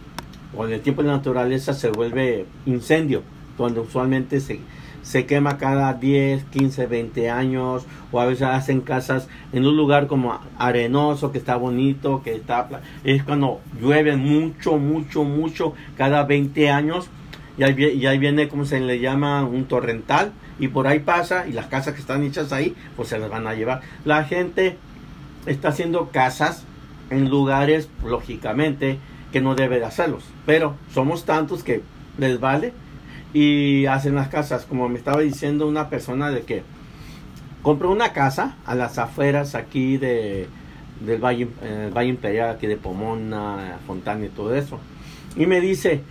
con 0.56 0.72
el 0.72 0.80
tiempo 0.80 1.02
de 1.02 1.08
la 1.08 1.16
naturaleza, 1.16 1.74
se 1.74 1.90
vuelve 1.90 2.46
incendio, 2.64 3.22
donde 3.58 3.80
usualmente 3.80 4.40
se, 4.40 4.60
se 5.02 5.26
quema 5.26 5.58
cada 5.58 5.94
10, 5.94 6.44
15, 6.44 6.86
20 6.86 7.30
años, 7.30 7.86
o 8.10 8.20
a 8.20 8.26
veces 8.26 8.42
hacen 8.42 8.80
casas 8.80 9.28
en 9.52 9.66
un 9.66 9.76
lugar 9.76 10.06
como 10.06 10.38
arenoso, 10.58 11.32
que 11.32 11.38
está 11.38 11.56
bonito, 11.56 12.22
que 12.22 12.34
está... 12.34 12.68
Es 13.04 13.24
cuando 13.24 13.60
llueve 13.80 14.16
mucho, 14.16 14.78
mucho, 14.78 15.24
mucho, 15.24 15.74
cada 15.96 16.24
20 16.24 16.70
años, 16.70 17.10
y 17.58 17.64
ahí, 17.64 18.18
viene, 18.18 18.48
como 18.48 18.64
se 18.64 18.78
le 18.78 19.00
llama, 19.00 19.44
un 19.44 19.64
torrental, 19.64 20.32
y 20.60 20.68
por 20.68 20.86
ahí 20.86 21.00
pasa, 21.00 21.46
y 21.48 21.52
las 21.52 21.66
casas 21.66 21.94
que 21.94 22.00
están 22.00 22.22
hechas 22.22 22.52
ahí, 22.52 22.76
pues 22.96 23.08
se 23.08 23.18
las 23.18 23.28
van 23.28 23.48
a 23.48 23.54
llevar. 23.54 23.80
La 24.04 24.24
gente 24.24 24.76
está 25.46 25.68
haciendo 25.68 26.10
casas 26.10 26.64
en 27.10 27.28
lugares, 27.28 27.88
lógicamente, 28.04 28.98
que 29.32 29.40
no 29.40 29.56
debe 29.56 29.80
de 29.80 29.86
hacerlos, 29.86 30.24
pero 30.46 30.76
somos 30.94 31.24
tantos 31.24 31.64
que 31.64 31.82
les 32.16 32.38
vale 32.38 32.72
y 33.34 33.86
hacen 33.86 34.14
las 34.14 34.28
casas, 34.28 34.64
como 34.64 34.88
me 34.88 34.98
estaba 34.98 35.20
diciendo 35.20 35.66
una 35.66 35.90
persona 35.90 36.30
de 36.30 36.42
que 36.42 36.62
compró 37.62 37.90
una 37.90 38.12
casa 38.12 38.56
a 38.66 38.74
las 38.74 38.98
afueras 38.98 39.54
aquí 39.54 39.96
de 39.96 40.48
del 41.00 41.20
Valle, 41.22 41.48
eh, 41.62 41.90
Valle 41.94 42.10
Imperial, 42.10 42.50
aquí 42.50 42.66
de 42.66 42.76
Pomona, 42.76 43.78
Fontana 43.86 44.24
y 44.24 44.28
todo 44.28 44.54
eso. 44.54 44.80
Y 45.36 45.46
me 45.46 45.60
dice, 45.60 46.02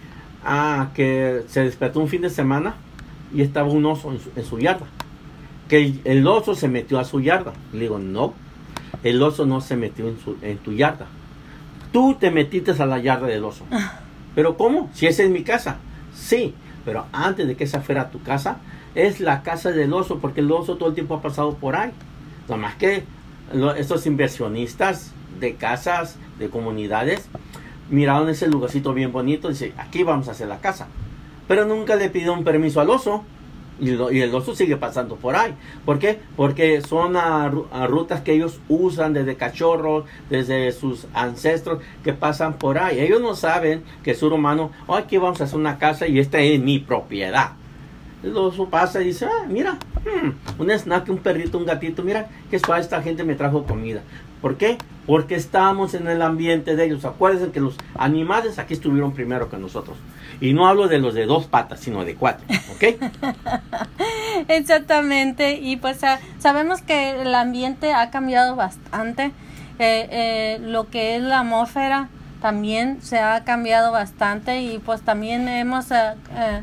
ah, 0.43 0.89
que 0.93 1.43
se 1.47 1.61
despertó 1.63 1.99
un 1.99 2.07
fin 2.07 2.21
de 2.21 2.29
semana 2.29 2.75
y 3.33 3.41
estaba 3.41 3.69
un 3.69 3.85
oso 3.85 4.11
en 4.11 4.19
su, 4.19 4.29
en 4.35 4.45
su 4.45 4.59
yarda. 4.59 4.85
Que 5.67 5.77
el, 5.77 6.01
el 6.05 6.27
oso 6.27 6.55
se 6.55 6.67
metió 6.67 6.99
a 6.99 7.03
su 7.03 7.19
yarda. 7.21 7.53
Le 7.73 7.79
digo, 7.81 7.99
no, 7.99 8.33
el 9.03 9.21
oso 9.21 9.45
no 9.45 9.61
se 9.61 9.75
metió 9.75 10.07
en, 10.07 10.17
su, 10.19 10.37
en 10.41 10.57
tu 10.57 10.73
yarda. 10.73 11.07
Tú 11.91 12.15
te 12.19 12.31
metiste 12.31 12.71
a 12.71 12.85
la 12.85 12.99
yarda 12.99 13.27
del 13.27 13.43
oso. 13.43 13.65
Pero 14.35 14.55
¿cómo? 14.57 14.89
Si 14.93 15.07
esa 15.07 15.23
es 15.23 15.29
mi 15.29 15.43
casa. 15.43 15.77
Sí, 16.15 16.53
pero 16.85 17.05
antes 17.11 17.47
de 17.47 17.55
que 17.55 17.63
esa 17.65 17.81
fuera 17.81 18.09
tu 18.11 18.21
casa, 18.21 18.57
es 18.95 19.19
la 19.19 19.43
casa 19.43 19.71
del 19.71 19.93
oso, 19.93 20.19
porque 20.19 20.39
el 20.41 20.51
oso 20.51 20.75
todo 20.77 20.89
el 20.89 20.95
tiempo 20.95 21.15
ha 21.15 21.21
pasado 21.21 21.55
por 21.55 21.75
ahí. 21.75 21.91
Nada 22.47 22.61
más 22.61 22.75
que 22.75 23.03
lo- 23.53 23.75
estos 23.75 24.05
inversionistas 24.05 25.11
de 25.39 25.55
casas, 25.55 26.15
de 26.39 26.49
comunidades, 26.49 27.27
miraron 27.89 28.29
ese 28.29 28.47
lugarcito 28.47 28.93
bien 28.93 29.11
bonito 29.11 29.49
dice, 29.49 29.73
aquí 29.77 30.03
vamos 30.03 30.27
a 30.27 30.31
hacer 30.31 30.47
la 30.47 30.59
casa. 30.59 30.87
Pero 31.47 31.65
nunca 31.65 31.95
le 31.95 32.09
pidieron 32.09 32.43
permiso 32.43 32.81
al 32.81 32.89
oso. 32.89 33.23
Y, 33.79 33.89
el 33.91 34.33
oso 34.33 34.55
sigue 34.55 34.75
pasando 34.75 35.17
por 35.17 35.35
ahí. 35.35 35.53
¿Por 35.85 35.99
qué? 35.99 36.19
Porque 36.35 36.81
son 36.81 37.13
ru- 37.13 37.67
rutas 37.87 38.21
que 38.21 38.33
ellos 38.33 38.59
usan 38.69 39.13
desde 39.13 39.35
cachorros, 39.35 40.05
desde 40.31 40.71
sus 40.71 41.05
ancestros 41.13 41.83
que 42.03 42.11
pasan 42.11 42.53
por 42.53 42.79
ahí. 42.79 42.99
Ellos 42.99 43.21
no 43.21 43.35
saben 43.35 43.83
que 44.03 44.11
el 44.11 44.17
ser 44.17 44.33
humano, 44.33 44.71
oh, 44.87 44.95
aquí 44.95 45.17
vamos 45.17 45.41
a 45.41 45.43
hacer 45.43 45.59
una 45.59 45.77
casa 45.77 46.07
y 46.07 46.17
esta 46.19 46.39
es 46.39 46.59
mi 46.59 46.79
propiedad. 46.79 47.51
El 48.27 48.37
oso 48.37 48.69
pasa 48.69 49.01
y 49.01 49.05
dice, 49.05 49.25
ah, 49.25 49.45
mira, 49.47 49.77
hmm, 50.03 50.61
un 50.61 50.69
snack, 50.71 51.07
un 51.09 51.19
perrito, 51.19 51.57
un 51.57 51.65
gatito, 51.65 52.03
mira, 52.03 52.27
que 52.51 52.59
suave 52.59 52.81
esta 52.81 53.01
gente 53.01 53.23
me 53.23 53.35
trajo 53.35 53.63
comida. 53.63 54.01
¿Por 54.41 54.57
qué? 54.57 54.77
Porque 55.05 55.35
estamos 55.35 55.93
en 55.93 56.07
el 56.07 56.21
ambiente 56.21 56.75
de 56.75 56.85
ellos. 56.85 57.05
Acuérdense 57.05 57.51
que 57.51 57.61
los 57.61 57.77
animales 57.95 58.59
aquí 58.59 58.73
estuvieron 58.73 59.13
primero 59.13 59.49
que 59.49 59.57
nosotros. 59.57 59.97
Y 60.41 60.53
no 60.53 60.67
hablo 60.67 60.89
de 60.89 60.99
los 60.99 61.13
de 61.13 61.25
dos 61.25 61.45
patas, 61.45 61.79
sino 61.79 62.03
de 62.03 62.15
cuatro, 62.15 62.45
¿ok? 62.75 62.83
Exactamente, 64.49 65.59
y 65.61 65.77
pues 65.77 66.03
ah, 66.03 66.19
sabemos 66.37 66.81
que 66.81 67.21
el 67.21 67.33
ambiente 67.33 67.93
ha 67.93 68.09
cambiado 68.09 68.55
bastante, 68.55 69.31
Eh, 69.79 70.07
eh, 70.09 70.59
lo 70.59 70.89
que 70.89 71.15
es 71.15 71.21
la 71.21 71.41
atmósfera 71.41 72.09
también 72.41 72.99
se 73.03 73.19
ha 73.19 73.43
cambiado 73.43 73.91
bastante 73.91 74.61
y 74.61 74.79
pues 74.79 75.01
también 75.01 75.47
hemos 75.47 75.91
ah, 75.91 76.15
eh, 76.35 76.61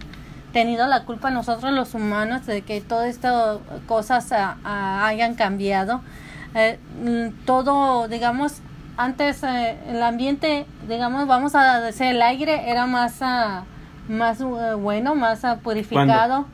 tenido 0.54 0.86
la 0.86 1.04
culpa 1.04 1.30
nosotros 1.30 1.72
los 1.72 1.92
humanos 1.92 2.46
de 2.46 2.62
que 2.62 2.80
todas 2.80 3.08
estas 3.08 3.58
cosas 3.86 4.32
ah, 4.32 4.56
ah, 4.64 5.06
hayan 5.06 5.34
cambiado. 5.34 6.00
Eh, 6.54 6.78
mm, 7.02 7.44
todo, 7.44 8.08
digamos, 8.08 8.62
antes 8.96 9.42
eh, 9.42 9.76
el 9.88 10.02
ambiente, 10.02 10.64
digamos, 10.88 11.26
vamos 11.26 11.54
a 11.56 11.80
decir, 11.80 12.06
el 12.06 12.22
aire 12.22 12.70
era 12.70 12.86
más, 12.86 13.16
ah, 13.20 13.64
más 14.08 14.40
eh, 14.40 14.74
bueno, 14.78 15.16
más 15.16 15.44
ah, 15.44 15.58
purificado 15.62 16.46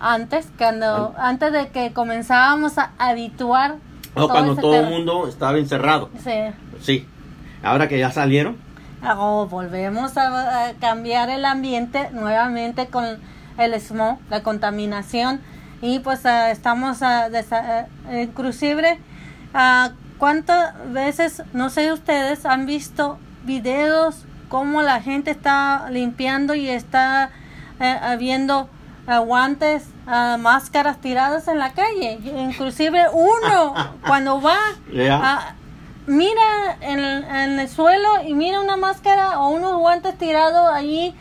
antes, 0.00 0.48
cuando, 0.56 1.14
antes 1.18 1.52
de 1.52 1.68
que 1.68 1.92
comenzábamos 1.92 2.78
a 2.78 2.92
habituar. 2.98 3.76
O 4.14 4.28
cuando 4.28 4.52
ese 4.52 4.60
todo 4.62 4.76
el 4.76 4.86
mundo 4.86 5.26
estaba 5.26 5.58
encerrado. 5.58 6.08
Sí. 6.22 6.30
Sí. 6.80 7.08
Ahora 7.64 7.88
que 7.88 7.98
ya 7.98 8.12
salieron, 8.12 8.56
Oh, 9.06 9.46
volvemos 9.46 10.16
a, 10.16 10.66
a 10.68 10.72
cambiar 10.74 11.28
el 11.30 11.44
ambiente 11.44 12.08
nuevamente 12.12 12.86
con 12.88 13.04
el 13.58 13.74
smog, 13.80 14.18
la 14.30 14.42
contaminación 14.42 15.40
y 15.82 15.98
pues 15.98 16.24
ah, 16.26 16.50
estamos 16.50 17.02
a 17.02 17.28
desa- 17.28 17.86
eh, 18.08 18.22
inclusive 18.22 18.98
ah, 19.52 19.90
cuántas 20.18 20.74
veces 20.92 21.42
no 21.52 21.68
sé 21.70 21.92
ustedes 21.92 22.46
han 22.46 22.66
visto 22.66 23.18
videos 23.44 24.24
cómo 24.48 24.82
la 24.82 25.00
gente 25.02 25.30
está 25.30 25.88
limpiando 25.90 26.54
y 26.54 26.68
está 26.68 27.30
eh, 27.80 27.98
habiendo 28.02 28.68
ah, 29.06 29.18
guantes 29.18 29.84
ah, 30.06 30.36
máscaras 30.40 30.98
tiradas 31.00 31.46
en 31.48 31.58
la 31.58 31.72
calle 31.72 32.18
inclusive 32.38 33.06
uno 33.12 33.74
cuando 34.06 34.40
va 34.40 34.56
Ya. 34.92 35.54
Mira 36.06 36.76
en, 36.80 36.98
el- 36.98 37.24
en 37.24 37.58
el 37.60 37.68
suelo 37.68 38.08
y 38.26 38.34
mira 38.34 38.60
una 38.60 38.76
máscara 38.76 39.40
o 39.40 39.48
unos 39.50 39.78
guantes 39.78 40.16
tirados 40.18 40.68
allí 40.72 41.14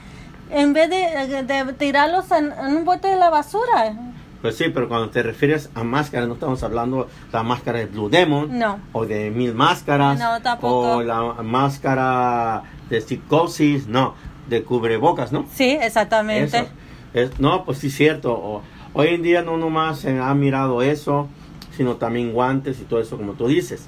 en 0.51 0.73
vez 0.73 0.89
de, 0.89 1.43
de 1.43 1.73
tirarlos 1.73 2.29
en, 2.31 2.51
en 2.51 2.77
un 2.77 2.85
bote 2.85 3.07
de 3.07 3.15
la 3.15 3.29
basura. 3.29 3.93
pues 4.41 4.57
sí, 4.57 4.65
pero 4.73 4.87
cuando 4.89 5.09
te 5.09 5.23
refieres 5.23 5.69
a 5.73 5.83
máscara, 5.83 6.25
no 6.27 6.33
estamos 6.33 6.61
hablando 6.63 7.05
de 7.05 7.09
la 7.31 7.43
máscara 7.43 7.79
de 7.79 7.85
Blue 7.85 8.09
Demon. 8.09 8.59
No. 8.59 8.77
O 8.91 9.05
de 9.05 9.31
mil 9.31 9.53
máscaras. 9.55 10.19
No, 10.19 10.41
tampoco. 10.41 10.97
O 10.97 11.01
la 11.01 11.21
máscara 11.41 12.63
de 12.89 13.01
psicosis, 13.01 13.87
no. 13.87 14.15
De 14.49 14.63
cubrebocas, 14.63 15.31
¿no? 15.31 15.45
Sí, 15.53 15.77
exactamente. 15.81 16.57
Eso. 16.57 16.67
Es- 17.13 17.39
no, 17.39 17.63
pues 17.63 17.77
sí, 17.79 17.89
cierto. 17.89 18.33
O- 18.33 18.61
hoy 18.93 19.07
en 19.09 19.23
día 19.23 19.41
no 19.41 19.55
nomás 19.57 19.99
se 19.99 20.19
ha 20.19 20.33
mirado 20.33 20.81
eso, 20.81 21.29
sino 21.77 21.95
también 21.95 22.33
guantes 22.33 22.79
y 22.79 22.83
todo 22.83 22.99
eso, 22.99 23.15
como 23.17 23.33
tú 23.33 23.47
dices. 23.47 23.87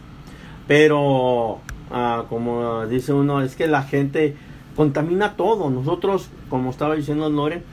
Pero, 0.68 1.60
ah, 1.92 2.26
como 2.30 2.86
dice 2.88 3.14
uno, 3.14 3.42
es 3.42 3.56
que 3.56 3.68
la 3.68 3.84
gente 3.84 4.36
contamina 4.76 5.34
todo. 5.34 5.70
Nosotros, 5.70 6.30
como 6.50 6.70
estaba 6.70 6.96
diciendo 6.96 7.30
Lore, 7.30 7.64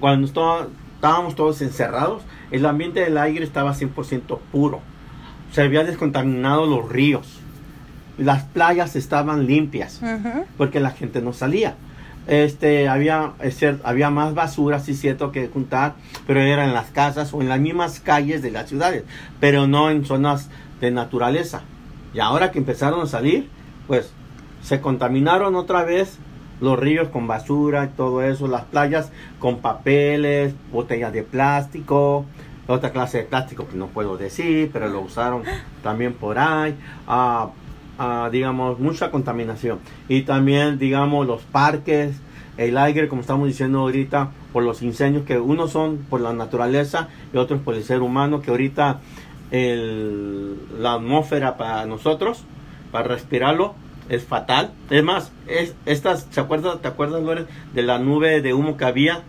cuando 0.00 0.26
estábamos 0.26 1.34
todos 1.34 1.62
encerrados, 1.62 2.22
el 2.50 2.66
ambiente 2.66 3.00
del 3.00 3.18
aire 3.18 3.44
estaba 3.44 3.74
100% 3.74 4.38
puro. 4.52 4.80
Se 5.52 5.62
había 5.62 5.84
descontaminado 5.84 6.66
los 6.66 6.88
ríos. 6.88 7.40
Las 8.18 8.42
playas 8.44 8.96
estaban 8.96 9.46
limpias 9.46 10.00
porque 10.58 10.80
la 10.80 10.90
gente 10.90 11.22
no 11.22 11.32
salía. 11.32 11.76
Este, 12.26 12.88
había, 12.88 13.32
había 13.82 14.10
más 14.10 14.34
basura, 14.34 14.78
sí 14.78 14.94
cierto, 14.94 15.32
que 15.32 15.48
juntar, 15.48 15.94
pero 16.26 16.40
era 16.40 16.64
en 16.64 16.74
las 16.74 16.90
casas 16.90 17.32
o 17.32 17.40
en 17.40 17.48
las 17.48 17.58
mismas 17.58 17.98
calles 17.98 18.42
de 18.42 18.50
las 18.50 18.68
ciudades, 18.68 19.04
pero 19.40 19.66
no 19.66 19.90
en 19.90 20.04
zonas 20.04 20.50
de 20.80 20.90
naturaleza. 20.90 21.62
Y 22.12 22.20
ahora 22.20 22.50
que 22.50 22.58
empezaron 22.58 23.00
a 23.00 23.06
salir, 23.06 23.48
pues 23.86 24.12
se 24.62 24.80
contaminaron 24.80 25.54
otra 25.54 25.84
vez 25.84 26.18
los 26.60 26.78
ríos 26.78 27.08
con 27.08 27.26
basura 27.26 27.86
y 27.86 27.88
todo 27.96 28.22
eso, 28.22 28.46
las 28.46 28.64
playas 28.64 29.10
con 29.38 29.58
papeles, 29.58 30.54
botellas 30.70 31.12
de 31.12 31.22
plástico, 31.22 32.26
otra 32.66 32.90
clase 32.90 33.18
de 33.18 33.24
plástico 33.24 33.66
que 33.66 33.76
no 33.76 33.86
puedo 33.88 34.16
decir, 34.16 34.70
pero 34.72 34.88
lo 34.88 35.00
usaron 35.00 35.42
también 35.82 36.12
por 36.12 36.38
ahí. 36.38 36.74
Ah, 37.06 37.50
ah, 37.98 38.28
digamos, 38.30 38.78
mucha 38.78 39.10
contaminación. 39.10 39.78
Y 40.08 40.22
también, 40.22 40.78
digamos, 40.78 41.26
los 41.26 41.42
parques, 41.42 42.16
el 42.56 42.76
aire, 42.76 43.08
como 43.08 43.22
estamos 43.22 43.48
diciendo 43.48 43.80
ahorita, 43.80 44.30
por 44.52 44.62
los 44.62 44.82
incendios, 44.82 45.24
que 45.24 45.38
unos 45.38 45.72
son 45.72 45.98
por 46.10 46.20
la 46.20 46.32
naturaleza 46.32 47.08
y 47.32 47.38
otros 47.38 47.60
por 47.60 47.74
el 47.74 47.84
ser 47.84 48.02
humano, 48.02 48.42
que 48.42 48.50
ahorita 48.50 49.00
el, 49.50 50.56
la 50.78 50.94
atmósfera 50.94 51.56
para 51.56 51.86
nosotros, 51.86 52.44
para 52.92 53.08
respirarlo, 53.08 53.74
es 54.08 54.24
fatal. 54.24 54.72
Es 54.90 55.02
más, 55.02 55.32
es, 55.46 55.74
estas, 55.86 56.26
¿se 56.30 56.40
acuerda, 56.40 56.78
¿te 56.78 56.88
acuerdas, 56.88 57.22
Lore, 57.22 57.46
de 57.72 57.82
la 57.82 57.98
nube 57.98 58.40
de 58.42 58.54
humo 58.54 58.76
que 58.76 58.84
había? 58.84 59.22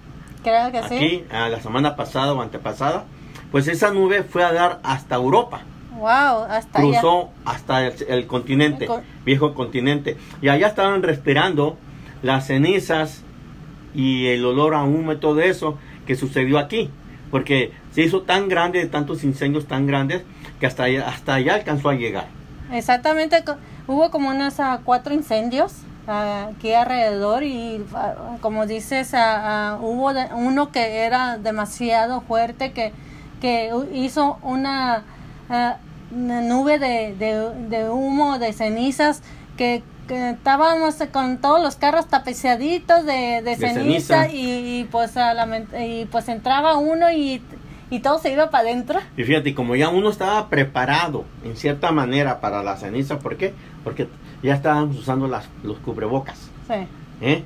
Creo 0.43 0.71
que 0.71 0.79
aquí, 0.79 1.23
la 1.29 1.61
semana 1.61 1.95
pasada 1.95 2.33
o 2.33 2.41
antepasada. 2.41 3.05
Pues 3.51 3.67
esa 3.67 3.91
nube 3.91 4.23
fue 4.23 4.43
a 4.43 4.51
dar 4.53 4.79
hasta 4.83 5.15
Europa. 5.15 5.61
Wow, 5.97 6.45
hasta 6.49 6.79
Cruzó 6.79 7.29
hasta 7.45 7.85
el, 7.85 8.25
continente, 8.25 8.87
viejo 9.23 9.53
continente. 9.53 10.17
Y 10.41 10.49
allá 10.49 10.67
estaban 10.67 11.03
respirando 11.03 11.77
las 12.23 12.47
cenizas 12.47 13.23
y 13.93 14.27
el 14.27 14.43
olor 14.45 14.73
a 14.73 14.83
humo 14.83 15.11
y 15.13 15.17
todo 15.17 15.41
eso 15.41 15.77
que 16.07 16.15
sucedió 16.15 16.57
aquí. 16.57 16.89
Porque 17.29 17.71
se 17.93 18.01
hizo 18.01 18.21
tan 18.21 18.49
grande, 18.49 18.85
tantos 18.87 19.23
incendios 19.23 19.67
tan 19.67 19.85
grandes, 19.87 20.23
que 20.59 20.65
hasta 20.65 20.83
allá, 20.83 21.09
hasta 21.09 21.35
allá 21.35 21.55
alcanzó 21.55 21.89
a 21.89 21.95
llegar. 21.95 22.27
Exactamente, 22.71 23.43
hubo 23.87 24.11
como 24.11 24.29
unos 24.29 24.59
uh, 24.59 24.79
cuatro 24.85 25.13
incendios 25.13 25.73
uh, 26.07 26.51
aquí 26.55 26.73
alrededor 26.73 27.43
y 27.43 27.83
uh, 27.91 28.39
como 28.39 28.65
dices, 28.65 29.11
hubo 29.81 30.11
uno 30.35 30.71
que 30.71 30.99
era 30.99 31.37
demasiado 31.37 32.21
fuerte 32.21 32.71
que, 32.71 32.93
que 33.41 33.71
hizo 33.93 34.37
una, 34.41 35.03
nube 36.11 36.79
de, 36.79 37.15
de, 37.69 37.89
humo, 37.89 38.39
de 38.39 38.53
cenizas 38.53 39.21
que, 39.57 39.83
estábamos 40.09 40.95
con 41.13 41.37
todos 41.37 41.63
los 41.63 41.77
carros 41.77 42.05
tapiciaditos 42.07 43.05
de, 43.05 43.41
de, 43.43 43.55
ceniza, 43.55 44.27
Y, 44.27 44.85
pues 44.91 45.13
y 45.79 46.03
pues 46.11 46.27
entraba 46.27 46.75
uno 46.75 47.09
y 47.11 47.41
y 47.91 47.99
todo 47.99 48.17
se 48.17 48.31
iba 48.31 48.49
para 48.49 48.69
adentro. 48.69 48.99
Y 49.17 49.23
fíjate, 49.23 49.53
como 49.53 49.75
ya 49.75 49.89
uno 49.89 50.09
estaba 50.09 50.49
preparado 50.49 51.25
en 51.43 51.55
cierta 51.57 51.91
manera 51.91 52.39
para 52.39 52.63
la 52.63 52.77
ceniza, 52.77 53.19
¿por 53.19 53.35
qué? 53.35 53.53
Porque 53.83 54.07
ya 54.41 54.55
estábamos 54.55 54.97
usando 54.97 55.27
las, 55.27 55.49
los 55.61 55.77
cubrebocas. 55.77 56.49
Sí. 56.67 56.87
¿Eh? 57.21 57.43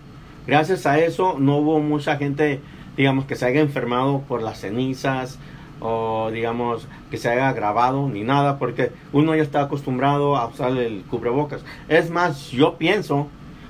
Gracias 0.47 0.85
a 0.85 0.99
eso 0.99 1.35
no 1.39 1.57
hubo 1.57 1.79
mucha 1.79 2.17
gente, 2.17 2.61
digamos, 2.95 3.25
que 3.25 3.35
se 3.35 3.45
haya 3.47 3.59
enfermado 3.59 4.21
por 4.21 4.43
las 4.43 4.59
cenizas 4.59 5.39
o 5.79 6.29
digamos 6.31 6.87
que 7.09 7.17
se 7.17 7.27
haya 7.27 7.51
grabado 7.51 8.07
ni 8.07 8.23
nada 8.23 8.57
porque 8.59 8.91
uno 9.11 9.35
ya 9.35 9.41
está 9.41 9.61
acostumbrado 9.61 10.37
a 10.37 10.45
usar 10.45 10.77
el 10.77 11.01
cubrebocas. 11.09 11.65
Es 11.89 12.11
más, 12.11 12.51
yo 12.51 12.75
pienso 12.77 13.27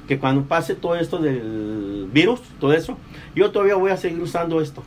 que 0.10 0.20
cuando 0.20 0.44
pase 0.44 0.76
todo 0.76 0.96
esto 0.96 1.20
del 1.20 2.10
virus, 2.12 2.42
todo 2.60 2.74
eso, 2.74 2.98
yo 3.34 3.52
todavía 3.52 3.76
voy 3.76 3.92
a 3.92 3.98
seguir 3.98 4.22
usando 4.22 4.60
esto. 4.62 4.84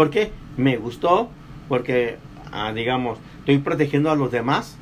¿Por 0.00 0.08
qué? 0.08 0.30
Me 0.56 0.78
gustó 0.78 1.28
porque, 1.68 2.16
ah, 2.52 2.72
digamos, 2.72 3.18
estoy 3.40 3.58
protegiendo 3.58 4.10
a 4.10 4.16
los 4.16 4.32
demás. 4.32 4.78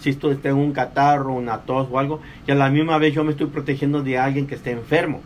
Si 0.00 0.08
estoy, 0.08 0.36
tengo 0.36 0.62
un 0.62 0.72
catarro, 0.72 1.34
una 1.34 1.58
tos 1.58 1.88
o 1.90 1.98
algo, 1.98 2.22
y 2.46 2.52
a 2.52 2.54
la 2.54 2.70
misma 2.70 2.96
vez 2.96 3.12
yo 3.12 3.22
me 3.22 3.32
estoy 3.32 3.48
protegiendo 3.48 4.02
de 4.02 4.16
alguien 4.16 4.46
que 4.46 4.54
esté 4.54 4.70
enfermo. 4.70 5.20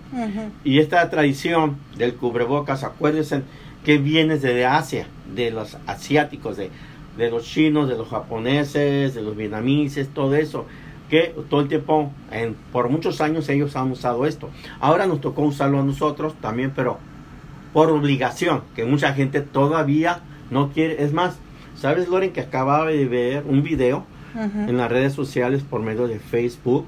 Y 0.65 0.81
esta 0.81 1.09
tradición 1.11 1.77
del 1.97 2.17
cubrebocas, 2.17 2.83
acuérdense 2.83 3.43
que 3.85 3.99
viene 3.99 4.35
desde 4.35 4.67
Asia, 4.67 5.07
de 5.33 5.53
los 5.53 5.77
asiáticos, 5.87 6.57
de, 6.57 6.71
de 7.17 7.31
los 7.31 7.45
chinos, 7.45 7.89
de 7.89 7.97
los 7.97 8.09
japoneses, 8.09 9.15
de 9.15 9.23
los 9.23 9.37
vietnamitas, 9.37 10.09
todo 10.13 10.35
eso 10.35 10.67
que 11.09 11.37
todo 11.49 11.61
el 11.61 11.69
tiempo, 11.69 12.11
en, 12.33 12.57
por 12.73 12.89
muchos 12.89 13.21
años 13.21 13.49
ellos 13.49 13.77
han 13.77 13.93
usado 13.93 14.27
esto. 14.27 14.51
Ahora 14.81 15.07
nos 15.07 15.21
tocó 15.21 15.43
usarlo 15.43 15.79
a 15.79 15.85
nosotros 15.85 16.35
también, 16.41 16.73
pero 16.75 16.99
por 17.73 17.91
obligación, 17.91 18.63
que 18.75 18.85
mucha 18.85 19.13
gente 19.15 19.41
todavía 19.41 20.21
no 20.51 20.71
quiere. 20.71 21.03
Es 21.03 21.13
más, 21.13 21.39
¿sabes, 21.77 22.09
Loren, 22.09 22.33
que 22.33 22.41
acababa 22.41 22.87
de 22.87 23.05
ver 23.07 23.45
un 23.47 23.63
video 23.63 24.05
en 24.35 24.77
las 24.77 24.91
redes 24.91 25.15
sociales 25.15 25.63
por 25.63 25.81
medio 25.81 26.07
de 26.09 26.19
Facebook, 26.19 26.87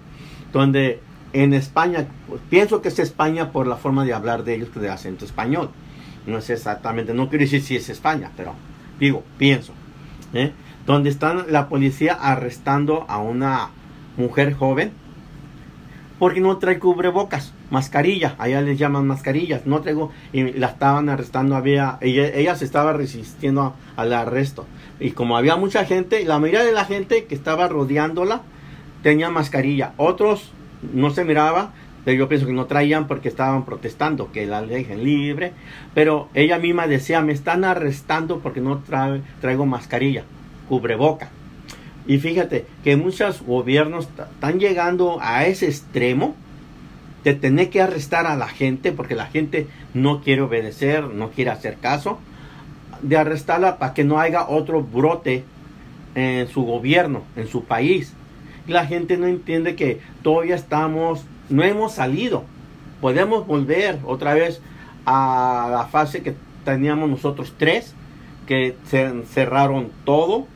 donde 0.52 1.00
en 1.32 1.54
España, 1.54 2.06
pues, 2.26 2.40
pienso 2.50 2.82
que 2.82 2.88
es 2.88 2.98
España 2.98 3.52
por 3.52 3.66
la 3.66 3.76
forma 3.76 4.04
de 4.04 4.12
hablar 4.12 4.44
de 4.44 4.54
ellos, 4.54 4.74
de 4.74 4.90
acento 4.90 5.24
español. 5.24 5.70
No 6.26 6.40
sé 6.42 6.54
exactamente, 6.54 7.14
no 7.14 7.28
quiero 7.28 7.44
decir 7.44 7.62
si 7.62 7.76
es 7.76 7.88
España, 7.88 8.30
pero 8.36 8.54
digo, 9.00 9.24
pienso. 9.38 9.72
¿eh? 10.34 10.52
Donde 10.86 11.10
están 11.10 11.46
la 11.48 11.68
policía 11.68 12.14
arrestando 12.14 13.06
a 13.08 13.18
una 13.18 13.70
mujer 14.16 14.54
joven 14.54 14.92
porque 16.18 16.40
no 16.40 16.58
trae 16.58 16.78
cubrebocas, 16.78 17.52
mascarilla, 17.70 18.34
allá 18.38 18.60
les 18.60 18.78
llaman 18.78 19.06
mascarillas, 19.06 19.66
no 19.66 19.80
traigo, 19.80 20.10
y 20.32 20.52
la 20.52 20.68
estaban 20.68 21.08
arrestando, 21.08 21.56
había, 21.56 21.98
ella, 22.00 22.56
se 22.56 22.64
estaba 22.64 22.92
resistiendo 22.92 23.74
al 23.96 24.12
arresto, 24.12 24.66
y 24.98 25.12
como 25.12 25.36
había 25.36 25.56
mucha 25.56 25.84
gente, 25.84 26.24
la 26.24 26.38
mayoría 26.38 26.64
de 26.64 26.72
la 26.72 26.84
gente 26.84 27.24
que 27.24 27.34
estaba 27.34 27.68
rodeándola 27.68 28.42
tenía 29.02 29.30
mascarilla, 29.30 29.92
otros 29.96 30.50
no 30.92 31.10
se 31.10 31.24
miraba, 31.24 31.72
pero 32.04 32.18
yo 32.18 32.28
pienso 32.28 32.46
que 32.46 32.52
no 32.52 32.66
traían 32.66 33.06
porque 33.06 33.28
estaban 33.28 33.64
protestando, 33.64 34.32
que 34.32 34.46
la 34.46 34.62
dejen 34.62 35.04
libre, 35.04 35.52
pero 35.94 36.28
ella 36.34 36.58
misma 36.58 36.86
decía, 36.86 37.20
me 37.20 37.32
están 37.32 37.64
arrestando 37.64 38.40
porque 38.40 38.60
no 38.60 38.82
traigo 39.40 39.66
mascarilla, 39.66 40.24
cubreboca. 40.68 41.30
Y 42.08 42.18
fíjate 42.18 42.64
que 42.82 42.96
muchos 42.96 43.42
gobiernos 43.42 44.08
están 44.18 44.58
llegando 44.58 45.18
a 45.20 45.44
ese 45.44 45.66
extremo 45.66 46.34
de 47.22 47.34
tener 47.34 47.68
que 47.68 47.82
arrestar 47.82 48.26
a 48.26 48.34
la 48.34 48.48
gente 48.48 48.92
porque 48.92 49.14
la 49.14 49.26
gente 49.26 49.66
no 49.92 50.22
quiere 50.22 50.40
obedecer, 50.40 51.04
no 51.04 51.30
quiere 51.30 51.50
hacer 51.50 51.76
caso, 51.76 52.18
de 53.02 53.18
arrestarla 53.18 53.78
para 53.78 53.92
que 53.92 54.04
no 54.04 54.18
haya 54.18 54.48
otro 54.48 54.82
brote 54.82 55.44
en 56.14 56.48
su 56.48 56.62
gobierno, 56.62 57.24
en 57.36 57.46
su 57.46 57.64
país. 57.64 58.14
La 58.66 58.86
gente 58.86 59.18
no 59.18 59.26
entiende 59.26 59.76
que 59.76 60.00
todavía 60.22 60.54
estamos, 60.54 61.26
no 61.50 61.62
hemos 61.62 61.92
salido. 61.92 62.44
Podemos 63.02 63.46
volver 63.46 63.98
otra 64.06 64.32
vez 64.32 64.62
a 65.04 65.68
la 65.70 65.84
fase 65.84 66.22
que 66.22 66.34
teníamos 66.64 67.10
nosotros 67.10 67.52
tres, 67.58 67.94
que 68.46 68.76
se 68.86 69.12
cerraron 69.26 69.90
todo, 70.04 70.46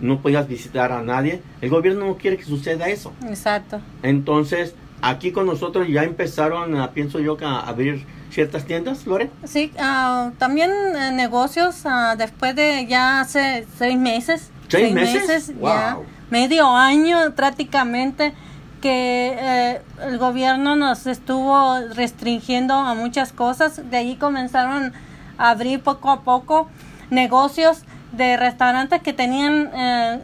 no 0.00 0.20
podías 0.20 0.48
visitar 0.48 0.92
a 0.92 1.02
nadie. 1.02 1.42
El 1.60 1.70
gobierno 1.70 2.06
no 2.06 2.16
quiere 2.16 2.36
que 2.36 2.44
suceda 2.44 2.88
eso. 2.88 3.12
Exacto. 3.26 3.80
Entonces, 4.02 4.74
aquí 5.02 5.32
con 5.32 5.46
nosotros 5.46 5.88
ya 5.88 6.04
empezaron, 6.04 6.76
pienso 6.94 7.18
yo, 7.20 7.36
a 7.42 7.60
abrir 7.60 8.06
ciertas 8.30 8.64
tiendas, 8.64 9.06
Lore. 9.06 9.30
Sí, 9.44 9.72
uh, 9.76 10.30
también 10.32 10.70
eh, 10.70 11.12
negocios 11.12 11.84
uh, 11.84 12.16
después 12.16 12.54
de 12.54 12.86
ya 12.86 13.20
hace 13.20 13.66
seis 13.76 13.98
meses. 13.98 14.50
¿Seis, 14.68 14.92
meses? 14.92 15.52
Ya, 15.62 15.98
medio 16.30 16.68
año 16.68 17.34
prácticamente 17.34 18.34
que 18.82 19.34
eh, 19.38 19.80
el 20.02 20.18
gobierno 20.18 20.76
nos 20.76 21.06
estuvo 21.06 21.80
restringiendo 21.94 22.74
a 22.74 22.94
muchas 22.94 23.32
cosas. 23.32 23.90
De 23.90 23.96
ahí 23.96 24.16
comenzaron 24.16 24.92
a 25.38 25.50
abrir 25.50 25.80
poco 25.80 26.10
a 26.10 26.20
poco 26.20 26.68
negocios 27.10 27.82
de 28.12 28.36
restaurantes 28.36 29.02
que 29.02 29.12
tenían 29.12 29.70
eh, 29.74 30.18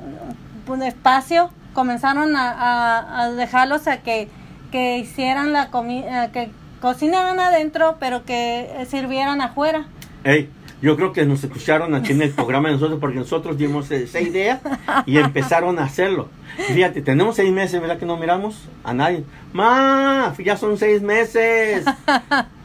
un 0.67 0.83
espacio 0.83 1.51
comenzaron 1.75 2.35
a, 2.37 3.31
dejarlos 3.37 3.87
a 3.87 3.99
que, 3.99 4.29
que 4.73 4.99
hicieran 4.99 5.53
la 5.53 5.71
comida, 5.71 6.33
que 6.33 6.51
cocinaran 6.81 7.39
adentro, 7.41 7.97
pero 8.01 8.25
que 8.25 8.87
sirvieran 8.89 9.43
afuera. 9.43 9.87
Hey, 10.23 10.49
Yo 10.81 10.97
creo 10.97 11.13
que 11.13 11.27
nos 11.27 11.43
escucharon 11.45 11.95
aquí 11.95 12.13
en 12.13 12.23
el 12.23 12.31
programa 12.35 12.69
de 12.69 12.75
nosotros 12.75 12.99
porque 13.01 13.19
nosotros 13.19 13.59
dimos 13.59 13.91
esa 13.91 14.21
idea 14.21 14.61
y 15.05 15.19
empezaron 15.19 15.79
a 15.79 15.85
hacerlo. 15.85 16.29
Fíjate, 16.57 17.03
tenemos 17.03 17.37
seis 17.37 17.53
meses, 17.53 17.81
¿verdad 17.81 17.99
que 17.99 18.07
no 18.07 18.17
miramos 18.17 18.69
a 18.85 18.95
nadie? 18.95 19.25
¡Ma! 19.53 20.35
Ya 20.43 20.57
son 20.57 20.79
seis 20.79 21.03
meses. 21.03 21.85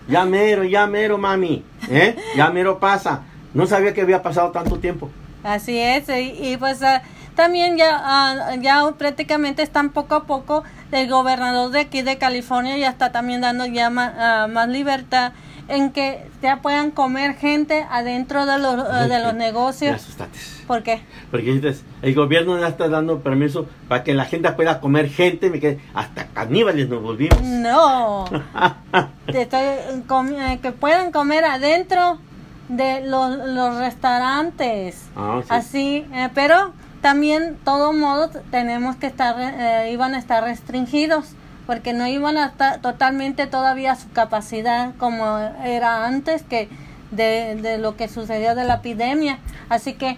Ya 0.10 0.26
mero, 0.26 0.64
ya 0.64 0.88
mero, 0.88 1.20
mami. 1.20 1.64
¿Eh? 1.88 2.16
Ya 2.36 2.50
mero 2.50 2.80
pasa. 2.80 3.22
No 3.54 3.66
sabía 3.68 3.94
que 3.94 4.02
había 4.02 4.22
pasado 4.22 4.52
tanto 4.52 4.78
tiempo. 4.78 5.10
Así 5.44 5.78
es, 5.80 6.10
y, 6.10 6.58
pues 6.58 6.84
ah, 6.84 7.02
también 7.36 7.78
ya, 7.78 7.90
ah, 7.94 8.56
ya 8.60 8.92
prácticamente 8.98 9.62
están 9.62 9.92
poco 9.92 10.16
a 10.16 10.24
poco 10.26 10.64
el 10.92 11.10
gobernador 11.10 11.72
de 11.72 11.82
aquí 11.82 12.02
de 12.02 12.18
California 12.18 12.76
ya 12.78 12.90
está 12.90 13.12
también 13.12 13.42
dando 13.42 13.66
ya 13.66 13.88
ah, 13.88 14.48
más 14.50 14.68
libertad 14.68 15.32
en 15.70 15.92
que 15.92 16.26
ya 16.42 16.62
puedan 16.62 16.92
comer 16.92 17.36
gente 17.36 17.86
adentro 17.90 18.46
de 18.46 18.58
los, 18.58 18.76
de 19.08 19.20
los 19.24 19.36
negocios. 19.36 20.18
¿Por 20.68 20.84
qué? 20.84 21.02
Porque 21.32 21.76
el 22.02 22.16
gobierno 22.16 22.60
ya 22.60 22.68
está 22.68 22.90
dando 22.90 23.20
permiso 23.20 23.68
para 23.88 24.04
que 24.04 24.14
la 24.14 24.26
gente 24.26 24.52
pueda 24.52 24.80
comer 24.80 25.10
gente, 25.10 25.80
hasta 25.94 26.28
caníbales 26.28 26.90
nos 26.90 27.02
volvimos. 27.02 27.40
No, 27.42 28.26
eh, 29.28 30.60
que 30.62 30.72
puedan 30.72 31.12
comer 31.12 31.46
adentro 31.46 32.20
de 32.70 33.02
los, 33.02 33.36
los 33.36 33.78
restaurantes. 33.78 35.04
Ah, 35.16 35.42
Así, 35.50 36.08
eh, 36.14 36.30
pero 36.34 36.72
también, 37.02 37.58
todo 37.64 37.92
modo, 37.94 38.30
tenemos 38.52 38.96
que 38.96 39.08
estar, 39.08 39.36
iban 39.90 40.16
a 40.16 40.20
estar 40.20 40.44
restringidos 40.44 41.36
porque 41.70 41.94
no 41.94 42.08
iban 42.08 42.36
a 42.36 42.48
estar 42.48 42.82
totalmente 42.82 43.46
todavía 43.46 43.92
a 43.92 43.96
su 43.96 44.10
capacidad 44.10 44.96
como 44.98 45.38
era 45.64 46.08
antes 46.08 46.42
que 46.42 46.68
de, 47.12 47.78
lo 47.80 47.96
que 47.96 48.08
sucedió 48.08 48.56
de 48.56 48.64
la 48.64 48.78
epidemia. 48.78 49.38
Así 49.70 49.94
que 49.94 50.18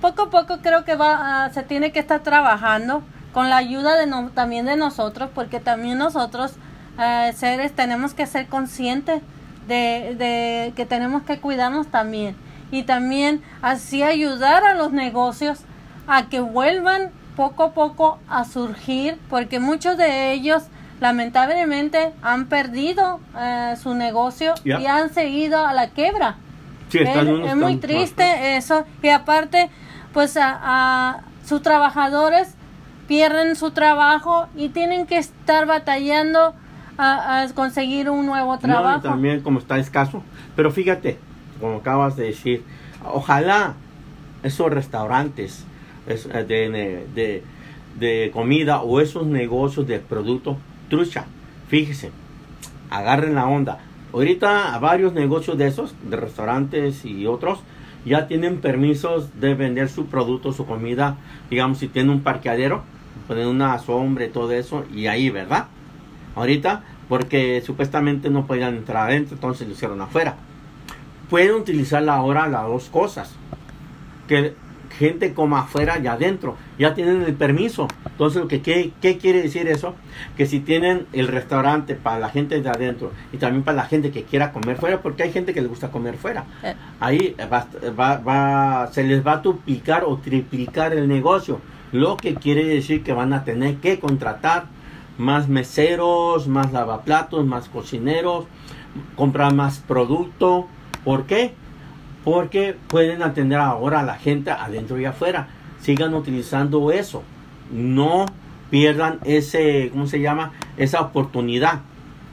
poco 0.00 0.22
a 0.22 0.30
poco 0.30 0.58
creo 0.62 0.84
que 0.84 0.94
va 0.94 1.50
se 1.52 1.64
tiene 1.64 1.90
que 1.90 1.98
estar 1.98 2.20
trabajando 2.20 3.02
con 3.34 3.50
la 3.50 3.56
ayuda 3.56 3.96
de 3.96 4.06
también 4.32 4.64
de 4.64 4.76
nosotros, 4.76 5.28
porque 5.34 5.58
también 5.58 5.98
nosotros 5.98 6.52
eh, 7.00 7.32
seres 7.34 7.72
tenemos 7.72 8.14
que 8.14 8.26
ser 8.28 8.46
conscientes 8.46 9.22
de, 9.68 10.14
de 10.18 10.72
que 10.74 10.86
tenemos 10.86 11.22
que 11.22 11.38
cuidarnos 11.38 11.86
también 11.88 12.36
y 12.70 12.84
también 12.84 13.42
así 13.60 14.02
ayudar 14.02 14.64
a 14.64 14.74
los 14.74 14.92
negocios 14.92 15.60
a 16.06 16.28
que 16.28 16.40
vuelvan 16.40 17.10
poco 17.36 17.64
a 17.64 17.72
poco 17.72 18.18
a 18.28 18.44
surgir, 18.44 19.18
porque 19.28 19.60
muchos 19.60 19.96
de 19.96 20.32
ellos 20.32 20.64
lamentablemente 21.00 22.12
han 22.22 22.46
perdido 22.46 23.20
eh, 23.38 23.74
su 23.80 23.94
negocio 23.94 24.54
y 24.64 24.86
han 24.86 25.12
seguido 25.12 25.66
a 25.66 25.72
la 25.72 25.90
quebra. 25.90 26.36
es, 26.92 27.56
muy 27.56 27.76
triste 27.76 28.56
eso. 28.56 28.84
Y 29.02 29.08
aparte, 29.08 29.68
pues 30.12 30.38
a, 30.40 31.22
sus 31.44 31.60
trabajadores 31.60 32.54
pierden 33.08 33.56
su 33.56 33.72
trabajo 33.72 34.46
y 34.56 34.68
tienen 34.68 35.06
que 35.06 35.18
estar 35.18 35.66
batallando 35.66 36.54
a, 36.98 37.46
conseguir 37.54 38.10
un 38.10 38.26
nuevo 38.26 38.58
trabajo. 38.58 39.02
también 39.02 39.40
como 39.40 39.58
está 39.58 39.78
escaso. 39.78 40.22
Pero 40.56 40.70
fíjate, 40.70 41.18
como 41.60 41.76
acabas 41.76 42.16
de 42.16 42.24
decir, 42.24 42.62
ojalá 43.04 43.74
esos 44.42 44.70
restaurantes 44.70 45.64
eh, 46.06 46.44
de, 46.46 47.06
de, 47.14 47.42
de 47.98 48.30
comida 48.32 48.82
o 48.82 49.00
esos 49.00 49.26
negocios 49.26 49.86
de 49.86 49.98
productos 49.98 50.56
trucha. 50.88 51.24
Fíjese, 51.68 52.10
agarren 52.90 53.34
la 53.34 53.46
onda. 53.46 53.78
Ahorita 54.12 54.78
varios 54.78 55.14
negocios 55.14 55.56
de 55.56 55.68
esos, 55.68 55.94
de 56.02 56.16
restaurantes 56.16 57.04
y 57.06 57.26
otros, 57.26 57.60
ya 58.04 58.26
tienen 58.26 58.60
permisos 58.60 59.40
de 59.40 59.54
vender 59.54 59.88
su 59.88 60.06
producto, 60.06 60.52
su 60.52 60.66
comida, 60.66 61.16
digamos, 61.48 61.78
si 61.78 61.88
tienen 61.88 62.10
un 62.10 62.20
parqueadero, 62.20 62.82
ponen 63.26 63.46
una 63.46 63.78
sombra 63.78 64.26
y 64.26 64.28
todo 64.28 64.52
eso, 64.52 64.84
y 64.92 65.06
ahí, 65.06 65.30
¿verdad? 65.30 65.68
Ahorita, 66.34 66.82
porque 67.08 67.62
supuestamente 67.64 68.30
no 68.30 68.46
podían 68.46 68.76
entrar 68.76 69.08
adentro, 69.08 69.34
entonces 69.34 69.66
lo 69.66 69.74
hicieron 69.74 70.00
afuera. 70.00 70.36
Pueden 71.28 71.54
utilizar 71.54 72.06
ahora 72.08 72.48
las 72.48 72.64
dos 72.64 72.88
cosas. 72.88 73.34
Que 74.28 74.54
gente 74.98 75.34
como 75.34 75.56
afuera 75.56 75.98
y 76.02 76.06
adentro. 76.06 76.56
Ya 76.78 76.94
tienen 76.94 77.22
el 77.22 77.34
permiso. 77.34 77.88
Entonces, 78.06 78.42
¿qué, 78.48 78.92
¿qué 79.00 79.18
quiere 79.18 79.42
decir 79.42 79.66
eso? 79.68 79.94
Que 80.36 80.46
si 80.46 80.60
tienen 80.60 81.06
el 81.12 81.28
restaurante 81.28 81.94
para 81.94 82.18
la 82.18 82.28
gente 82.28 82.60
de 82.60 82.68
adentro 82.68 83.12
y 83.32 83.38
también 83.38 83.62
para 83.62 83.76
la 83.76 83.84
gente 83.84 84.10
que 84.10 84.24
quiera 84.24 84.52
comer 84.52 84.76
fuera, 84.76 85.02
porque 85.02 85.24
hay 85.24 85.32
gente 85.32 85.54
que 85.54 85.62
le 85.62 85.68
gusta 85.68 85.90
comer 85.90 86.16
fuera, 86.16 86.44
eh. 86.62 86.74
ahí 87.00 87.34
va, 87.52 87.66
va, 88.18 88.88
se 88.92 89.02
les 89.04 89.26
va 89.26 89.32
a 89.32 89.36
duplicar 89.38 90.04
o 90.04 90.18
triplicar 90.18 90.92
el 90.92 91.08
negocio. 91.08 91.60
Lo 91.92 92.16
que 92.16 92.34
quiere 92.34 92.64
decir 92.64 93.02
que 93.02 93.12
van 93.12 93.32
a 93.32 93.44
tener 93.44 93.76
que 93.76 93.98
contratar 93.98 94.66
más 95.22 95.48
meseros, 95.48 96.48
más 96.48 96.72
lavaplatos, 96.72 97.46
más 97.46 97.68
cocineros, 97.68 98.46
comprar 99.16 99.54
más 99.54 99.78
producto. 99.78 100.66
¿Por 101.04 101.24
qué? 101.26 101.54
porque 102.24 102.76
pueden 102.88 103.22
atender 103.22 103.58
ahora 103.58 104.00
a 104.00 104.04
la 104.04 104.16
gente 104.16 104.50
adentro 104.50 104.98
y 105.00 105.04
afuera. 105.04 105.48
Sigan 105.80 106.14
utilizando 106.14 106.92
eso. 106.92 107.22
No 107.72 108.26
pierdan 108.70 109.18
ese, 109.24 109.90
¿cómo 109.92 110.06
se 110.06 110.20
llama? 110.20 110.52
Esa 110.76 111.00
oportunidad. 111.00 111.80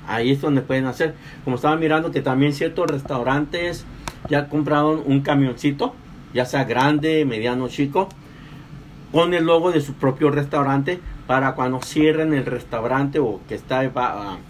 Ahí 0.07 0.31
es 0.31 0.41
donde 0.41 0.61
pueden 0.61 0.85
hacer. 0.85 1.15
Como 1.43 1.55
estaba 1.55 1.75
mirando 1.75 2.11
que 2.11 2.21
también 2.21 2.53
ciertos 2.53 2.87
restaurantes 2.87 3.85
ya 4.29 4.47
compraron 4.47 5.01
un 5.05 5.21
camioncito, 5.21 5.93
ya 6.33 6.45
sea 6.45 6.65
grande, 6.65 7.25
mediano, 7.25 7.67
chico, 7.67 8.09
con 9.11 9.33
el 9.33 9.45
logo 9.45 9.71
de 9.71 9.81
su 9.81 9.93
propio 9.93 10.29
restaurante 10.29 10.99
para 11.29 11.53
cuando 11.53 11.79
cierren 11.81 12.33
el 12.33 12.45
restaurante 12.45 13.19
o 13.19 13.39
que 13.47 13.53
está, 13.53 13.87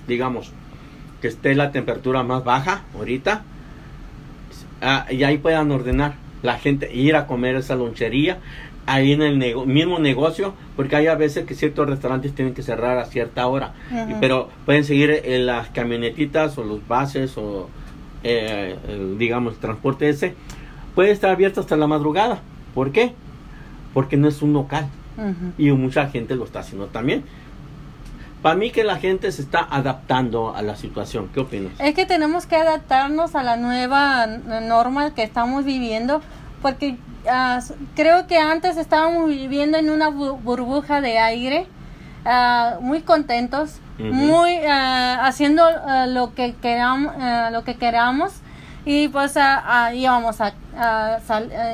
digamos, 0.08 0.54
que 1.22 1.28
esté 1.28 1.54
la 1.54 1.72
temperatura 1.72 2.24
más 2.24 2.46
baja 2.46 2.84
ahorita, 2.96 3.44
Ah, 4.82 5.06
y 5.10 5.24
ahí 5.24 5.38
puedan 5.38 5.72
ordenar 5.72 6.14
la 6.42 6.58
gente 6.58 6.94
ir 6.94 7.16
a 7.16 7.28
comer 7.28 7.56
esa 7.56 7.76
lonchería 7.76 8.40
ahí 8.86 9.12
en 9.12 9.22
el 9.22 9.38
mismo 9.68 10.00
negocio, 10.00 10.54
porque 10.76 10.96
hay 10.96 11.08
a 11.08 11.16
veces 11.16 11.46
que 11.46 11.54
ciertos 11.54 11.88
restaurantes 11.88 12.34
tienen 12.34 12.56
que 12.56 12.64
cerrar 12.64 12.98
a 12.98 13.06
cierta 13.06 13.46
hora, 13.46 13.74
pero 14.20 14.50
pueden 14.66 14.84
seguir 14.84 15.12
en 15.26 15.46
las 15.46 15.70
camionetitas 15.70 16.58
o 16.58 16.64
los 16.64 16.88
bases 16.88 17.38
o 17.38 17.70
eh, 18.24 18.76
digamos 19.20 19.54
el 19.54 19.60
transporte 19.60 20.10
ese, 20.10 20.34
puede 20.96 21.12
estar 21.12 21.30
abierto 21.30 21.60
hasta 21.60 21.78
la 21.78 21.86
madrugada. 21.86 22.42
¿Por 22.74 22.92
qué? 22.92 23.14
Porque 23.94 24.18
no 24.18 24.28
es 24.28 24.42
un 24.42 24.54
local 24.54 24.88
y 25.58 25.72
mucha 25.72 26.08
gente 26.08 26.36
lo 26.36 26.46
está 26.46 26.60
haciendo 26.60 26.88
también. 26.88 27.24
Para 28.42 28.56
mí 28.56 28.72
que 28.72 28.86
la 28.86 28.96
gente 28.96 29.32
se 29.32 29.42
está 29.42 29.68
adaptando 29.70 30.56
a 30.56 30.62
la 30.62 30.78
situación. 30.78 31.30
¿Qué 31.34 31.42
opinas? 31.42 31.74
Es 31.80 31.94
que 31.94 32.06
tenemos 32.06 32.46
que 32.46 32.56
adaptarnos 32.56 33.36
a 33.36 33.44
la 33.44 33.58
nueva 33.58 34.26
norma 34.28 35.14
que 35.14 35.24
estamos 35.24 35.66
viviendo 35.66 36.22
porque 36.62 36.98
ah, 37.30 37.60
creo 37.96 38.28
que 38.28 38.38
antes 38.38 38.78
estábamos 38.78 39.30
viviendo 39.30 39.78
en 39.78 39.90
una 39.90 40.10
burbuja 40.10 41.02
de 41.02 41.18
aire, 41.18 41.68
ah, 42.26 42.78
muy 42.82 43.02
contentos, 43.02 43.80
muy 43.98 44.56
ah, 44.66 45.26
haciendo 45.26 45.64
lo 46.08 46.34
que 46.34 46.56
queramos, 46.62 47.14
lo 47.52 47.64
que 47.66 47.76
queramos 47.76 48.34
y 48.90 49.08
pues 49.08 49.36
íbamos 49.94 50.42
a, 50.42 50.54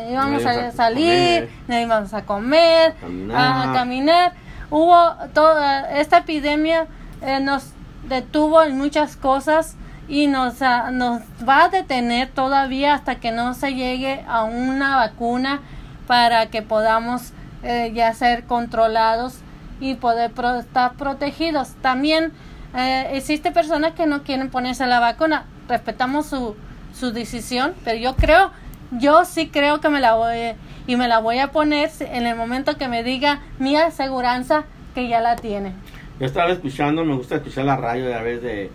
íbamos 0.10 0.46
a, 0.46 0.72
salir, 0.74 1.50
íbamos 1.70 2.14
a 2.14 2.26
comer, 2.26 2.94
a 3.34 3.72
caminar 3.74 4.34
hubo 4.70 5.14
toda 5.34 5.98
esta 5.98 6.18
epidemia 6.18 6.88
eh, 7.22 7.40
nos 7.40 7.72
detuvo 8.10 8.64
en 8.64 8.78
muchas 8.78 9.16
cosas 9.16 9.78
y 10.10 10.28
nos, 10.28 10.62
ah, 10.62 10.92
nos 10.92 11.22
va 11.48 11.64
a 11.64 11.70
detener 11.70 12.32
todavía 12.32 12.96
hasta 12.96 13.16
que 13.16 13.32
no 13.32 13.54
se 13.54 13.76
llegue 13.76 14.26
a 14.28 14.44
una 14.44 14.98
vacuna 14.98 15.62
para 16.08 16.48
que 16.48 16.64
podamos 16.64 17.32
eh, 17.64 17.94
ya 17.96 18.14
ser 18.14 18.44
controlados 18.44 19.38
y 19.80 19.96
poder 19.96 20.34
estar 20.60 20.96
protegidos. 20.96 21.76
También 21.82 22.34
eh, 22.76 23.12
existe 23.14 23.52
personas 23.52 23.94
que 23.94 24.06
no 24.06 24.24
quieren 24.24 24.50
ponerse 24.50 24.86
la 24.86 25.00
vacuna. 25.00 25.46
Respetamos 25.70 26.26
su, 26.26 26.56
su 26.98 27.12
decisión, 27.12 27.74
pero 27.84 27.98
yo 27.98 28.16
creo, 28.16 28.52
yo 28.92 29.26
sí 29.26 29.50
creo 29.50 29.82
que 29.82 29.90
me 29.90 30.00
la 30.00 30.16
voy, 30.16 30.54
y 30.88 30.96
me 30.96 31.08
la 31.08 31.20
voy 31.20 31.38
a 31.40 31.52
poner 31.52 31.92
en 32.00 32.26
el 32.26 32.36
momento 32.36 32.78
que 32.78 32.88
me 32.88 33.04
diga 33.04 33.42
mi 33.60 33.76
aseguranza 33.76 34.64
que 34.94 35.10
ya 35.10 35.22
la 35.22 35.36
tiene. 35.36 35.74
Yo 36.20 36.26
estaba 36.26 36.52
escuchando, 36.52 37.04
me 37.04 37.16
gusta 37.16 37.36
escuchar 37.36 37.66
la 37.66 37.76
radio 37.76 38.08
a 38.08 38.12
través 38.12 38.42
de 38.42 38.72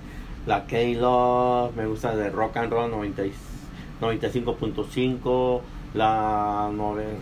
la 0.47 0.67
K-Love, 0.67 1.75
me 1.75 1.87
gusta 1.87 2.15
de 2.15 2.29
Rock 2.31 2.59
and 2.59 2.71
Roll 2.71 2.93
95.5, 2.93 5.61
la 5.95 6.71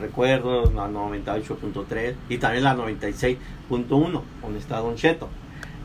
recuerdo, 0.01 0.65
la 0.73 0.89
98.3 0.89 2.15
y 2.29 2.39
también 2.39 2.65
la 2.65 2.75
96.1, 2.77 4.23
donde 4.43 4.59
está 4.59 4.79
Don 4.79 4.97
Cheto. 4.97 5.29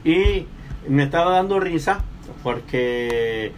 Y 0.03 0.47
me 0.87 1.03
estaba 1.03 1.33
dando 1.33 1.59
risa 1.59 1.99
porque 2.41 3.51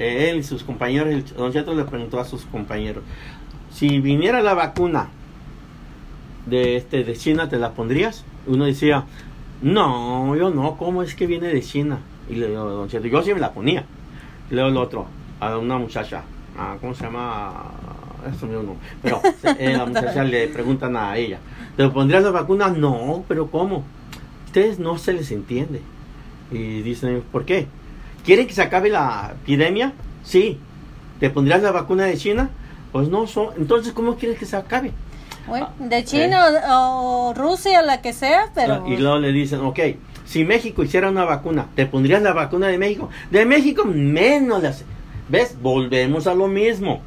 él 0.00 0.38
y 0.38 0.42
sus 0.42 0.64
compañeros, 0.64 1.08
el 1.08 1.24
don 1.34 1.52
Cheto 1.52 1.74
le 1.74 1.84
preguntó 1.84 2.18
a 2.20 2.24
sus 2.24 2.44
compañeros, 2.46 3.04
si 3.72 4.00
viniera 4.00 4.42
la 4.42 4.54
vacuna 4.54 5.08
de 6.46 6.76
este 6.76 7.04
de 7.04 7.16
China, 7.16 7.48
¿te 7.48 7.58
la 7.58 7.72
pondrías? 7.72 8.24
Uno 8.46 8.64
decía, 8.64 9.04
no, 9.62 10.34
yo 10.36 10.50
no, 10.50 10.76
¿cómo 10.76 11.02
es 11.02 11.14
que 11.14 11.26
viene 11.26 11.48
de 11.48 11.62
China? 11.62 11.98
Y 12.28 12.36
le 12.36 12.48
digo, 12.48 12.64
don 12.64 12.88
Cheto, 12.88 13.06
yo 13.06 13.22
sí 13.22 13.34
me 13.34 13.40
la 13.40 13.52
ponía. 13.52 13.84
Y 14.50 14.54
luego 14.54 14.68
el 14.68 14.76
otro, 14.76 15.06
a 15.38 15.56
una 15.58 15.78
muchacha, 15.78 16.22
ah, 16.58 16.76
¿cómo 16.80 16.94
se 16.94 17.04
llama? 17.04 17.72
Eso 18.34 18.46
mismo 18.46 18.62
no. 18.62 18.76
Pero 19.02 19.20
eh, 19.58 19.74
la 19.76 19.86
muchacha 19.86 20.24
le 20.24 20.48
preguntan 20.48 20.96
a 20.96 21.16
ella, 21.16 21.38
¿te 21.76 21.88
pondrías 21.88 22.22
la 22.22 22.30
vacuna? 22.30 22.68
No, 22.68 23.24
pero 23.28 23.50
¿cómo? 23.50 23.84
Ustedes 24.46 24.78
no 24.78 24.98
se 24.98 25.12
les 25.12 25.30
entiende. 25.30 25.80
Y 26.50 26.82
dicen, 26.82 27.22
¿por 27.30 27.44
qué? 27.44 27.68
¿Quieren 28.24 28.46
que 28.46 28.54
se 28.54 28.62
acabe 28.62 28.90
la 28.90 29.32
epidemia? 29.42 29.92
Sí. 30.24 30.58
¿Te 31.18 31.30
pondrías 31.30 31.62
la 31.62 31.70
vacuna 31.70 32.04
de 32.04 32.16
China? 32.16 32.50
Pues 32.92 33.08
no, 33.08 33.26
son, 33.26 33.48
entonces 33.56 33.92
¿cómo 33.92 34.16
quieres 34.16 34.38
que 34.38 34.46
se 34.46 34.56
acabe? 34.56 34.92
Bueno, 35.46 35.70
de 35.78 36.04
China 36.04 36.48
eh. 36.48 36.62
o, 36.70 37.32
Rusia, 37.36 37.82
la 37.82 38.02
que 38.02 38.12
sea, 38.12 38.50
pero... 38.54 38.86
Y 38.86 38.96
luego 38.96 39.18
le 39.18 39.32
dicen, 39.32 39.60
ok, 39.60 39.78
si 40.24 40.44
México 40.44 40.82
hiciera 40.82 41.10
una 41.10 41.24
vacuna, 41.24 41.66
¿te 41.74 41.86
pondrías 41.86 42.22
la 42.22 42.32
vacuna 42.32 42.68
de 42.68 42.78
México? 42.78 43.08
De 43.30 43.44
México 43.44 43.84
menos 43.84 44.62
las... 44.62 44.84
¿Ves? 45.28 45.56
Volvemos 45.60 46.26
a 46.26 46.34
lo 46.34 46.48
mismo. 46.48 47.00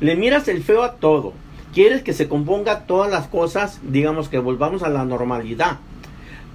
Le 0.00 0.14
miras 0.14 0.48
el 0.48 0.62
feo 0.62 0.82
a 0.82 0.94
todo. 0.94 1.32
Quieres 1.74 2.02
que 2.02 2.12
se 2.12 2.28
componga 2.28 2.86
todas 2.86 3.10
las 3.10 3.26
cosas, 3.26 3.80
digamos 3.82 4.28
que 4.28 4.38
volvamos 4.38 4.82
a 4.82 4.88
la 4.88 5.04
normalidad. 5.04 5.78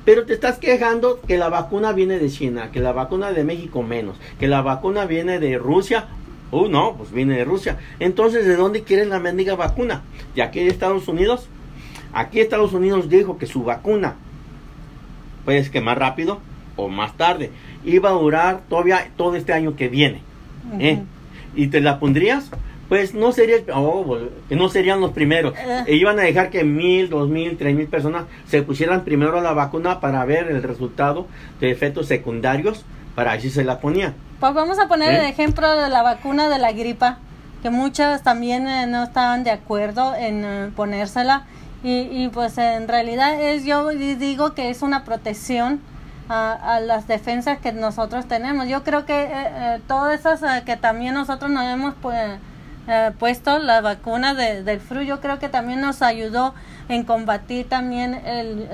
Pero 0.05 0.25
te 0.25 0.33
estás 0.33 0.57
quejando 0.57 1.21
que 1.21 1.37
la 1.37 1.49
vacuna 1.49 1.93
viene 1.93 2.19
de 2.19 2.29
China, 2.29 2.71
que 2.71 2.79
la 2.79 2.91
vacuna 2.91 3.31
de 3.31 3.43
México 3.43 3.83
menos, 3.83 4.17
que 4.39 4.47
la 4.47 4.61
vacuna 4.61 5.05
viene 5.05 5.39
de 5.39 5.57
Rusia. 5.57 6.07
Uh, 6.51 6.67
no, 6.67 6.95
pues 6.97 7.11
viene 7.11 7.37
de 7.37 7.45
Rusia. 7.45 7.77
Entonces, 7.99 8.45
¿de 8.45 8.55
dónde 8.55 8.83
quieren 8.83 9.09
la 9.09 9.19
mendiga 9.19 9.55
vacuna? 9.55 10.03
¿De 10.35 10.43
aquí 10.43 10.59
de 10.59 10.67
Estados 10.67 11.07
Unidos? 11.07 11.47
Aquí 12.13 12.39
Estados 12.39 12.73
Unidos 12.73 13.09
dijo 13.09 13.37
que 13.37 13.47
su 13.47 13.63
vacuna, 13.63 14.15
pues 15.45 15.69
que 15.69 15.81
más 15.81 15.97
rápido 15.97 16.39
o 16.75 16.89
más 16.89 17.17
tarde, 17.17 17.49
iba 17.83 18.09
a 18.09 18.13
durar 18.13 18.61
todavía 18.69 19.09
todo 19.17 19.35
este 19.35 19.53
año 19.53 19.75
que 19.75 19.87
viene. 19.89 20.21
¿eh? 20.79 21.01
¿Y 21.55 21.67
te 21.67 21.81
la 21.81 21.99
pondrías? 21.99 22.51
Pues 22.93 23.15
no 23.15 23.31
sería 23.31 23.55
oh, 23.73 24.19
no 24.51 24.69
serían 24.69 25.01
los 25.01 25.13
primeros 25.13 25.55
eh. 25.57 25.83
e 25.87 25.95
iban 25.95 26.19
a 26.19 26.21
dejar 26.21 26.51
que 26.51 26.63
mil 26.63 27.09
dos 27.09 27.27
mil 27.27 27.57
tres 27.57 27.75
mil 27.75 27.87
personas 27.87 28.25
se 28.47 28.61
pusieran 28.61 29.03
primero 29.03 29.39
a 29.39 29.41
la 29.41 29.51
vacuna 29.53 29.99
para 29.99 30.23
ver 30.25 30.47
el 30.51 30.61
resultado 30.61 31.25
de 31.59 31.71
efectos 31.71 32.05
secundarios 32.05 32.85
para 33.15 33.31
así 33.31 33.49
se 33.49 33.63
la 33.63 33.79
ponían 33.79 34.13
pues 34.39 34.53
vamos 34.53 34.77
a 34.77 34.87
poner 34.87 35.11
el 35.11 35.21
¿Eh? 35.21 35.29
ejemplo 35.29 35.75
de 35.75 35.89
la 35.89 36.03
vacuna 36.03 36.49
de 36.49 36.59
la 36.59 36.71
gripa 36.71 37.17
que 37.63 37.71
muchas 37.71 38.21
también 38.21 38.67
eh, 38.67 38.85
no 38.85 39.05
estaban 39.05 39.43
de 39.43 39.49
acuerdo 39.49 40.13
en 40.13 40.71
ponérsela 40.75 41.47
y, 41.83 42.29
pues 42.29 42.59
en 42.59 42.87
realidad 42.87 43.41
es 43.41 43.65
yo 43.65 43.89
digo 43.89 44.53
que 44.53 44.69
es 44.69 44.83
una 44.83 45.03
protección 45.03 45.81
a, 46.29 46.79
las 46.79 47.07
defensas 47.07 47.57
que 47.57 47.71
nosotros 47.71 48.27
tenemos 48.27 48.67
yo 48.67 48.83
creo 48.83 49.07
que 49.07 49.27
todas 49.87 50.19
esas 50.19 50.61
que 50.61 50.77
también 50.77 51.15
nosotros 51.15 51.49
nos 51.49 51.65
hemos 51.65 51.95
pues 51.99 52.39
eh, 52.87 53.11
puesto 53.17 53.59
la 53.59 53.81
vacuna 53.81 54.33
de, 54.33 54.63
del 54.63 54.79
flu, 54.79 55.01
yo 55.01 55.21
creo 55.21 55.39
que 55.39 55.49
también 55.49 55.81
nos 55.81 56.01
ayudó 56.01 56.53
en 56.89 57.03
combatir 57.03 57.67
también 57.69 58.13
el, 58.13 58.67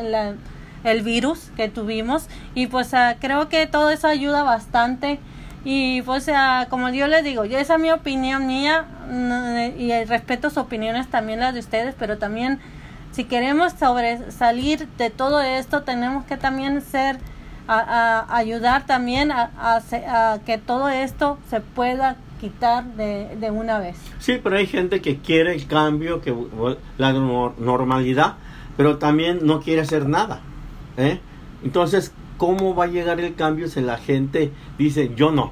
el 0.83 1.01
virus 1.01 1.51
que 1.55 1.69
tuvimos. 1.69 2.27
Y 2.55 2.67
pues 2.67 2.93
ah, 2.93 3.15
creo 3.19 3.49
que 3.49 3.67
todo 3.67 3.89
eso 3.89 4.07
ayuda 4.07 4.43
bastante. 4.43 5.19
Y 5.65 6.01
pues 6.03 6.29
ah, 6.33 6.67
como 6.69 6.89
yo 6.89 7.07
les 7.07 7.23
digo, 7.23 7.43
esa 7.43 7.75
es 7.75 7.79
mi 7.79 7.91
opinión 7.91 8.47
mía 8.47 8.85
mm, 9.09 9.79
y 9.79 10.03
respeto 10.05 10.49
sus 10.49 10.59
opiniones 10.59 11.07
también 11.09 11.41
las 11.41 11.53
de 11.53 11.59
ustedes, 11.59 11.95
pero 11.99 12.17
también 12.17 12.59
si 13.11 13.25
queremos 13.25 13.73
sobresalir 13.73 14.87
de 14.97 15.09
todo 15.09 15.41
esto 15.41 15.81
tenemos 15.81 16.23
que 16.25 16.37
también 16.37 16.81
ser 16.81 17.17
a, 17.67 18.25
ayudar 18.35 18.85
también 18.85 19.31
a, 19.31 19.81
que 20.45 20.57
todo 20.57 20.89
esto 20.89 21.37
se 21.49 21.59
pueda 21.59 22.15
quitar 22.39 22.85
de, 22.95 23.35
de, 23.35 23.51
una 23.51 23.79
vez. 23.79 23.97
Sí, 24.19 24.39
pero 24.41 24.57
hay 24.57 24.65
gente 24.65 25.01
que 25.01 25.17
quiere 25.17 25.53
el 25.53 25.67
cambio, 25.67 26.21
que 26.21 26.33
la 26.97 27.13
normalidad, 27.13 28.35
pero 28.77 28.97
también 28.97 29.39
no 29.43 29.59
quiere 29.59 29.81
hacer 29.81 30.07
nada. 30.07 30.41
¿eh? 30.97 31.19
Entonces, 31.63 32.13
¿cómo 32.37 32.75
va 32.75 32.85
a 32.85 32.87
llegar 32.87 33.19
el 33.19 33.35
cambio 33.35 33.67
si 33.67 33.81
la 33.81 33.97
gente 33.97 34.51
dice 34.77 35.11
yo 35.15 35.31
no? 35.31 35.51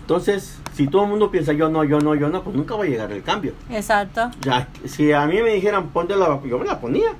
Entonces, 0.00 0.58
si 0.72 0.88
todo 0.88 1.04
el 1.04 1.10
mundo 1.10 1.30
piensa 1.30 1.52
yo 1.52 1.68
no, 1.68 1.84
yo 1.84 2.00
no, 2.00 2.14
yo 2.14 2.28
no, 2.28 2.42
pues 2.42 2.56
nunca 2.56 2.74
va 2.74 2.84
a 2.84 2.86
llegar 2.86 3.12
el 3.12 3.22
cambio. 3.22 3.52
Exacto. 3.70 4.30
Ya, 4.40 4.68
si 4.84 5.12
a 5.12 5.26
mí 5.26 5.40
me 5.42 5.54
dijeran 5.54 5.88
ponte 5.88 6.16
la 6.16 6.40
yo 6.44 6.58
me 6.58 6.64
la 6.64 6.80
ponía. 6.80 7.10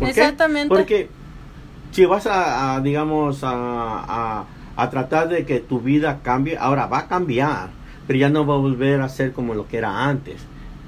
Exactamente. 0.00 0.68
Porque 0.68 1.08
si 1.92 2.04
vas 2.06 2.26
a, 2.26 2.80
digamos, 2.80 3.44
a, 3.44 3.52
a, 3.52 4.44
a 4.76 4.90
tratar 4.90 5.28
de 5.28 5.44
que 5.44 5.60
tu 5.60 5.80
vida 5.80 6.20
cambie, 6.22 6.56
ahora 6.56 6.86
va 6.86 7.00
a 7.00 7.08
cambiar 7.08 7.79
pero 8.10 8.18
ya 8.18 8.28
no 8.28 8.44
va 8.44 8.54
a 8.54 8.58
volver 8.58 9.02
a 9.02 9.08
ser 9.08 9.30
como 9.30 9.54
lo 9.54 9.68
que 9.68 9.78
era 9.78 10.08
antes. 10.08 10.40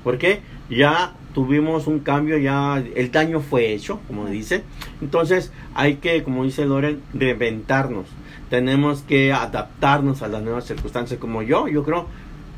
porque 0.02 0.40
Ya 0.68 1.12
tuvimos 1.32 1.86
un 1.86 2.00
cambio, 2.00 2.36
ya 2.36 2.82
el 2.96 3.12
daño 3.12 3.38
fue 3.38 3.72
hecho, 3.72 4.00
como 4.08 4.26
dice. 4.26 4.64
Entonces 5.00 5.52
hay 5.76 5.98
que, 5.98 6.24
como 6.24 6.42
dice 6.42 6.66
Loren, 6.66 7.00
reinventarnos. 7.14 8.06
Tenemos 8.50 9.02
que 9.02 9.32
adaptarnos 9.32 10.22
a 10.22 10.26
las 10.26 10.42
nuevas 10.42 10.64
circunstancias 10.64 11.20
como 11.20 11.42
yo. 11.42 11.68
Yo 11.68 11.84
creo, 11.84 12.06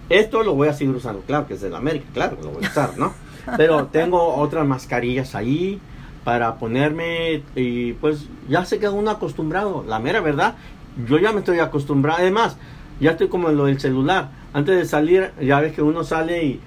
esto 0.08 0.42
lo 0.42 0.54
voy 0.54 0.68
a 0.68 0.72
seguir 0.72 0.94
usando. 0.94 1.20
Claro 1.26 1.46
que 1.46 1.52
es 1.52 1.60
de 1.60 1.68
la 1.68 1.76
América, 1.76 2.06
claro 2.14 2.38
lo 2.42 2.52
voy 2.52 2.64
a 2.64 2.68
usar, 2.68 2.96
¿no? 2.96 3.12
Pero 3.58 3.88
tengo 3.88 4.34
otras 4.34 4.66
mascarillas 4.66 5.34
ahí 5.34 5.78
para 6.24 6.54
ponerme 6.54 7.42
y 7.54 7.92
pues 7.92 8.28
ya 8.48 8.64
se 8.64 8.78
quedó 8.78 8.94
uno 8.94 9.10
acostumbrado. 9.10 9.84
La 9.86 9.98
mera 9.98 10.22
verdad, 10.22 10.54
yo 11.06 11.18
ya 11.18 11.32
me 11.32 11.40
estoy 11.40 11.58
acostumbrado. 11.58 12.20
Además, 12.20 12.56
ya 12.98 13.10
estoy 13.10 13.28
como 13.28 13.50
en 13.50 13.58
lo 13.58 13.66
del 13.66 13.78
celular 13.78 14.42
antes 14.54 14.76
de 14.76 14.84
salir, 14.86 15.32
ya 15.40 15.60
ves 15.60 15.72
que 15.72 15.82
uno 15.82 16.04
sale 16.04 16.44
y, 16.44 16.60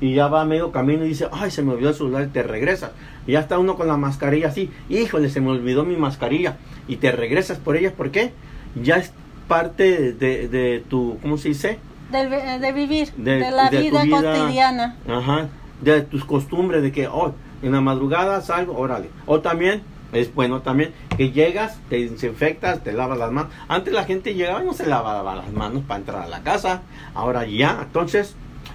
y 0.00 0.14
ya 0.14 0.28
va 0.28 0.42
a 0.42 0.44
medio 0.44 0.70
camino 0.70 1.04
y 1.04 1.08
dice, 1.08 1.26
ay, 1.32 1.50
se 1.50 1.62
me 1.62 1.72
olvidó 1.72 1.90
el 1.90 1.94
celular 1.96 2.22
y 2.22 2.28
te 2.28 2.44
regresas. 2.44 2.92
Y 3.26 3.32
ya 3.32 3.40
está 3.40 3.58
uno 3.58 3.74
con 3.74 3.88
la 3.88 3.96
mascarilla 3.96 4.48
así, 4.48 4.70
híjole, 4.88 5.28
se 5.28 5.40
me 5.40 5.50
olvidó 5.50 5.84
mi 5.84 5.96
mascarilla. 5.96 6.56
Y 6.86 6.96
te 6.96 7.10
regresas 7.10 7.58
por 7.58 7.76
ella, 7.76 7.92
¿por 7.92 8.12
qué? 8.12 8.32
Ya 8.80 8.96
es 8.96 9.12
parte 9.48 10.12
de, 10.12 10.48
de 10.48 10.84
tu, 10.88 11.18
¿cómo 11.20 11.36
se 11.36 11.48
dice? 11.48 11.78
De, 12.12 12.28
de 12.28 12.72
vivir, 12.72 13.12
de, 13.16 13.50
la 13.50 13.70
vida, 13.70 14.04
cotidiana. 14.08 14.96
Ajá, 15.08 15.48
de 15.80 16.02
tus 16.02 16.24
costumbres, 16.24 16.82
de 16.82 16.92
que, 16.92 17.08
oh, 17.08 17.34
en 17.62 17.72
la 17.72 17.80
madrugada 17.80 18.40
salgo, 18.40 18.78
órale. 18.78 19.08
O 19.26 19.40
también 19.40 19.82
es 20.12 20.34
bueno 20.34 20.60
también 20.60 20.92
que 21.16 21.30
llegas, 21.30 21.78
te 21.88 21.96
desinfectas, 21.96 22.82
te 22.82 22.92
lavas 22.92 23.18
las 23.18 23.32
manos. 23.32 23.52
Antes 23.68 23.92
la 23.92 24.04
gente 24.04 24.34
llegaba 24.34 24.62
y 24.62 24.66
no 24.66 24.74
se 24.74 24.86
lavaba 24.86 25.34
las 25.34 25.52
manos 25.52 25.82
para 25.86 26.00
entrar 26.00 26.22
a 26.22 26.28
la 26.28 26.40
casa. 26.42 26.82
Ahora 27.14 27.46
ya. 27.46 27.80
Entonces, 27.82 28.34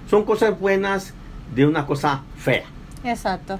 son 0.09 0.25
cosas 0.25 0.59
buenas 0.59 1.13
de 1.53 1.65
una 1.65 1.85
cosa 1.85 2.21
fea. 2.37 2.65
Exacto. 3.03 3.59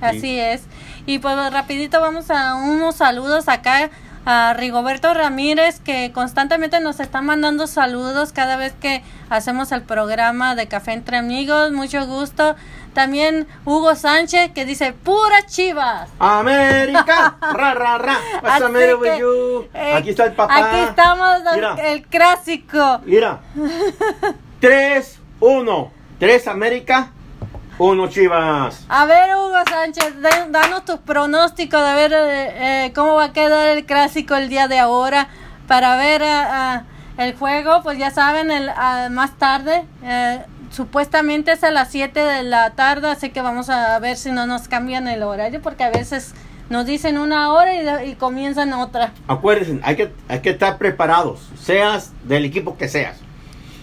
Así 0.00 0.38
es. 0.38 0.64
Y 1.06 1.18
pues 1.18 1.36
rapidito 1.52 2.00
vamos 2.00 2.30
a 2.30 2.56
unos 2.56 2.96
saludos 2.96 3.48
acá 3.48 3.90
a 4.26 4.54
Rigoberto 4.54 5.12
Ramírez 5.12 5.80
que 5.80 6.10
constantemente 6.12 6.80
nos 6.80 6.98
está 6.98 7.20
mandando 7.20 7.66
saludos 7.66 8.32
cada 8.32 8.56
vez 8.56 8.72
que 8.72 9.02
hacemos 9.28 9.70
el 9.72 9.82
programa 9.82 10.54
de 10.54 10.66
Café 10.66 10.92
entre 10.92 11.18
Amigos. 11.18 11.72
Mucho 11.72 12.06
gusto. 12.06 12.56
También 12.94 13.48
Hugo 13.64 13.96
Sánchez 13.96 14.52
que 14.52 14.64
dice 14.64 14.92
pura 14.92 15.44
chivas. 15.46 16.08
América. 16.20 17.36
ra, 17.52 17.74
ra, 17.74 17.98
ra. 17.98 18.18
Eh, 19.74 19.92
aquí 19.94 20.10
está 20.10 20.26
el 20.26 20.32
papá. 20.32 20.56
Aquí 20.56 20.88
estamos, 20.88 21.40
el 21.82 22.02
clásico. 22.06 23.00
Mira. 23.04 23.40
3, 24.60 25.18
1. 25.40 25.92
3 26.20 26.48
América. 26.48 27.10
Uno 27.76 28.08
Chivas. 28.08 28.86
A 28.88 29.04
ver, 29.04 29.34
Hugo 29.34 29.58
Sánchez, 29.68 30.14
danos 30.50 30.84
tus 30.84 31.00
pronósticos 31.00 31.84
de 31.84 31.94
ver 31.94 32.12
eh, 32.12 32.86
eh, 32.86 32.92
cómo 32.94 33.14
va 33.14 33.24
a 33.24 33.32
quedar 33.32 33.70
el 33.70 33.84
clásico 33.84 34.36
el 34.36 34.48
día 34.48 34.68
de 34.68 34.78
ahora 34.78 35.26
para 35.66 35.96
ver 35.96 36.22
el 37.18 37.36
juego. 37.36 37.82
Pues 37.82 37.98
ya 37.98 38.12
saben, 38.12 38.52
el, 38.52 38.70
más 39.10 39.36
tarde 39.38 39.84
supuestamente 40.74 41.52
es 41.52 41.62
a 41.64 41.70
las 41.70 41.90
7 41.90 42.18
de 42.18 42.42
la 42.42 42.70
tarde, 42.70 43.08
así 43.08 43.30
que 43.30 43.40
vamos 43.40 43.70
a 43.70 43.98
ver 44.00 44.16
si 44.16 44.32
no 44.32 44.46
nos 44.46 44.68
cambian 44.68 45.06
el 45.08 45.22
horario, 45.22 45.62
porque 45.62 45.84
a 45.84 45.90
veces 45.90 46.34
nos 46.68 46.86
dicen 46.86 47.18
una 47.18 47.52
hora 47.52 48.04
y, 48.04 48.14
comienzan 48.16 48.72
otra. 48.72 49.12
Acuérdense, 49.28 49.80
hay 49.84 49.96
que, 49.96 50.12
hay 50.28 50.40
que 50.40 50.50
estar 50.50 50.78
preparados, 50.78 51.48
seas 51.58 52.12
del 52.24 52.44
equipo 52.44 52.76
que 52.76 52.88
seas. 52.88 53.18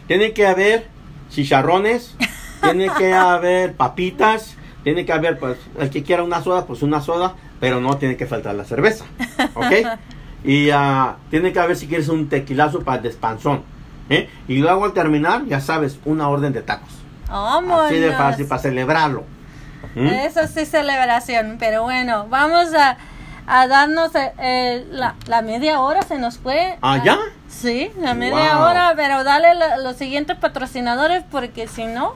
Tiene 0.07 0.33
que 0.33 0.45
haber 0.45 0.87
chicharrones, 1.29 2.15
tiene 2.61 2.89
que 2.97 3.13
haber 3.13 3.73
papitas, 3.73 4.55
tiene 4.83 5.05
que 5.05 5.13
haber, 5.13 5.39
pues, 5.39 5.57
el 5.79 5.89
que 5.89 6.03
quiera 6.03 6.23
una 6.23 6.41
soda, 6.41 6.65
pues 6.65 6.81
una 6.81 7.01
soda, 7.01 7.35
pero 7.59 7.79
no 7.79 7.97
tiene 7.97 8.17
que 8.17 8.25
faltar 8.25 8.55
la 8.55 8.65
cerveza, 8.65 9.05
¿ok? 9.53 9.71
y 10.43 10.71
uh, 10.71 11.13
tiene 11.29 11.53
que 11.53 11.59
haber, 11.59 11.77
si 11.77 11.87
quieres, 11.87 12.09
un 12.09 12.27
tequilazo 12.27 12.81
para 12.81 12.97
el 12.97 13.03
despansón. 13.03 13.63
¿Eh? 14.09 14.29
Y 14.47 14.57
luego 14.57 14.85
al 14.85 14.93
terminar, 14.93 15.45
ya 15.45 15.59
sabes, 15.59 15.99
una 16.05 16.29
orden 16.29 16.53
de 16.53 16.61
tacos. 16.61 16.89
Así 17.29 17.95
de 17.95 18.11
fácil 18.11 18.45
para 18.47 18.61
celebrarlo. 18.61 19.23
¿Mm? 19.95 20.07
Eso 20.07 20.41
sí, 20.47 20.65
celebración. 20.65 21.57
Pero 21.59 21.83
bueno, 21.83 22.27
vamos 22.29 22.73
a, 22.73 22.97
a 23.47 23.67
darnos 23.67 24.13
eh, 24.15 24.33
eh, 24.37 24.85
la, 24.91 25.15
la, 25.27 25.41
media 25.41 25.79
hora, 25.79 26.01
se 26.01 26.17
nos 26.17 26.37
fue. 26.37 26.77
¿Ah, 26.81 27.01
ya? 27.03 27.17
Sí, 27.47 27.91
la 27.99 28.13
media 28.13 28.59
hora, 28.59 28.93
pero 28.95 29.23
dale 29.23 29.49
los 29.81 29.95
siguientes 29.95 30.37
patrocinadores 30.37 31.23
porque 31.29 31.67
si 31.67 31.85
no, 31.85 32.13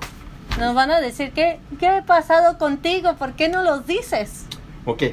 nos 0.60 0.76
van 0.76 0.91
a 0.91 1.00
decir 1.00 1.32
que, 1.32 1.60
qué 1.80 1.88
ha 1.88 2.06
pasado 2.06 2.58
contigo, 2.58 3.15
¿por 3.15 3.34
qué 3.34 3.50
no 3.50 3.63
los 3.63 3.86
dices? 3.86 4.45
Ok, 4.86 5.04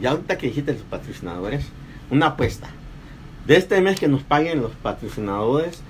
ya 0.00 0.10
ahorita 0.10 0.38
que 0.38 0.48
dijiste 0.48 0.72
los 0.72 0.82
patrocinadores, 0.82 1.66
una 2.10 2.26
apuesta. 2.28 2.68
De 3.46 3.56
este 3.56 3.80
mes 3.80 3.98
que 3.98 4.08
nos 4.08 4.22
paguen 4.22 4.62
los 4.62 4.72
patrocinadores, 4.72 5.82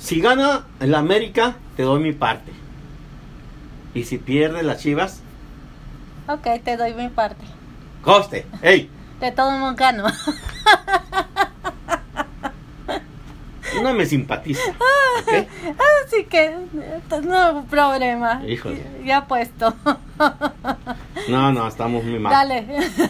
si 0.00 0.20
gana 0.20 0.64
el 0.80 0.94
América, 0.94 1.56
te 1.76 1.82
doy 1.84 2.02
mi 2.02 2.12
parte. 2.12 2.52
Y 3.94 4.04
si 4.04 4.18
pierde 4.18 4.62
las 4.62 4.80
Chivas, 4.80 5.20
ok, 6.26 6.62
te 6.64 6.76
doy 6.76 6.94
mi 6.94 7.08
parte. 7.08 7.44
Coste, 8.02 8.46
hey. 8.62 8.90
De 9.20 9.30
todo 9.30 9.50
mundo 9.52 9.76
gano. 9.76 10.04
No 13.82 13.94
me 13.94 14.04
simpatiza. 14.04 14.60
Así 16.04 16.24
que 16.24 16.54
no 17.22 17.64
problema. 17.70 18.42
Híjole. 18.46 18.82
Ya 19.04 19.26
puesto. 19.26 19.74
No, 21.28 21.52
no, 21.52 21.68
estamos 21.68 22.04
muy 22.04 22.18
mal. 22.18 22.32
Dale. 22.32 22.66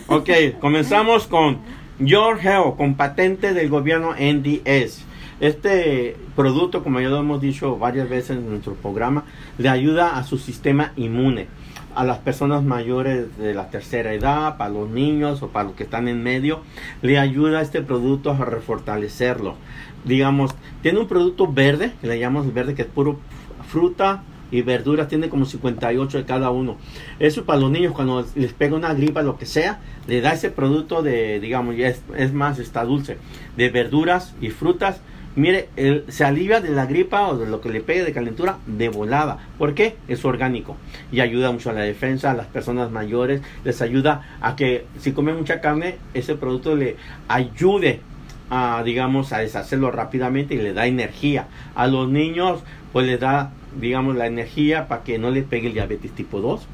Ok, 0.07 0.59
comenzamos 0.61 1.27
con 1.27 1.59
George 2.05 2.49
Hell, 2.49 2.75
con 2.77 2.95
patente 2.95 3.53
del 3.53 3.69
gobierno 3.69 4.15
NDS. 4.15 5.05
Este 5.41 6.17
producto, 6.37 6.83
como 6.83 7.01
ya 7.01 7.09
lo 7.09 7.19
hemos 7.19 7.41
dicho 7.41 7.79
varias 7.79 8.09
veces 8.09 8.37
en 8.37 8.51
nuestro 8.51 8.75
programa, 8.75 9.25
le 9.57 9.71
ayuda 9.71 10.19
a 10.19 10.25
su 10.25 10.37
sistema 10.37 10.93
inmune 10.97 11.49
a 11.95 12.05
las 12.05 12.19
personas 12.19 12.63
mayores 12.63 13.37
de 13.39 13.55
la 13.55 13.71
tercera 13.71 14.13
edad, 14.13 14.57
para 14.57 14.71
los 14.71 14.89
niños 14.89 15.43
o 15.43 15.49
para 15.49 15.65
los 15.65 15.75
que 15.75 15.85
están 15.85 16.09
en 16.09 16.23
medio, 16.23 16.61
le 17.03 17.19
ayuda 17.19 17.63
este 17.63 17.83
producto 17.83 18.31
a 18.31 18.45
refortalecerlo. 18.45 19.57
Digamos, 20.05 20.55
tiene 20.83 21.01
un 21.01 21.09
producto 21.09 21.51
verde, 21.51 21.93
que 22.01 22.07
le 22.07 22.19
llamamos 22.19 22.53
verde, 22.55 22.75
que 22.75 22.83
es 22.83 22.89
puro 22.89 23.19
fruta 23.69 24.23
y 24.51 24.63
verduras, 24.63 25.09
tiene 25.09 25.29
como 25.29 25.47
58 25.47 26.19
de 26.19 26.25
cada 26.25 26.51
uno. 26.51 26.77
Eso 27.19 27.45
para 27.45 27.61
los 27.61 27.71
niños, 27.71 27.93
cuando 27.93 28.25
les 28.35 28.53
pega 28.53 28.77
una 28.77 28.95
gripa, 28.95 29.23
lo 29.23 29.37
que 29.37 29.47
sea, 29.47 29.81
le 30.07 30.21
da 30.21 30.33
ese 30.33 30.51
producto 30.51 31.03
de, 31.03 31.41
digamos, 31.41 31.77
es, 31.77 32.03
es 32.17 32.33
más, 32.33 32.59
está 32.59 32.85
dulce, 32.85 33.19
de 33.57 33.69
verduras 33.69 34.35
y 34.41 34.51
frutas 34.51 35.01
mire, 35.37 35.69
se 36.09 36.25
alivia 36.25 36.61
de 36.61 36.71
la 36.71 36.87
gripa 36.87 37.29
o 37.29 37.39
de 37.39 37.47
lo 37.47 37.61
que 37.61 37.69
le 37.69 37.81
pegue 37.81 38.05
de 38.05 38.13
calentura 38.13 38.59
de 38.67 38.89
volada. 38.89 39.39
¿Por 39.59 39.75
qué? 39.75 39.97
Es 40.09 40.25
orgánico 40.25 40.77
y 41.13 41.21
ayuda 41.21 41.53
mucho 41.53 41.71
a 41.71 41.73
la 41.73 41.83
defensa, 41.83 42.31
a 42.31 42.35
las 42.35 42.47
personas 42.47 42.91
mayores, 42.91 43.43
les 43.65 43.81
ayuda 43.83 44.37
a 44.41 44.57
que 44.57 44.87
si 44.99 45.13
comen 45.13 45.37
mucha 45.37 45.61
carne, 45.61 45.97
ese 46.15 46.35
producto 46.35 46.75
le 46.77 46.97
ayude 47.29 48.01
a, 48.51 48.83
digamos, 48.85 49.33
a 49.33 49.39
deshacerlo 49.39 49.91
rápidamente 49.91 50.55
y 50.55 50.59
le 50.59 50.73
da 50.73 50.87
energía. 50.87 51.47
A 51.75 51.87
los 51.87 52.09
niños, 52.09 52.61
pues 52.93 53.07
le 53.07 53.17
da, 53.17 53.53
digamos, 53.81 54.17
la 54.17 54.27
energía 54.27 54.89
para 54.89 55.05
que 55.05 55.19
no 55.19 55.31
le 55.31 55.43
pegue 55.43 55.69
el 55.69 55.75
diabetes 55.75 56.11
tipo 56.13 56.41
2 56.41 56.67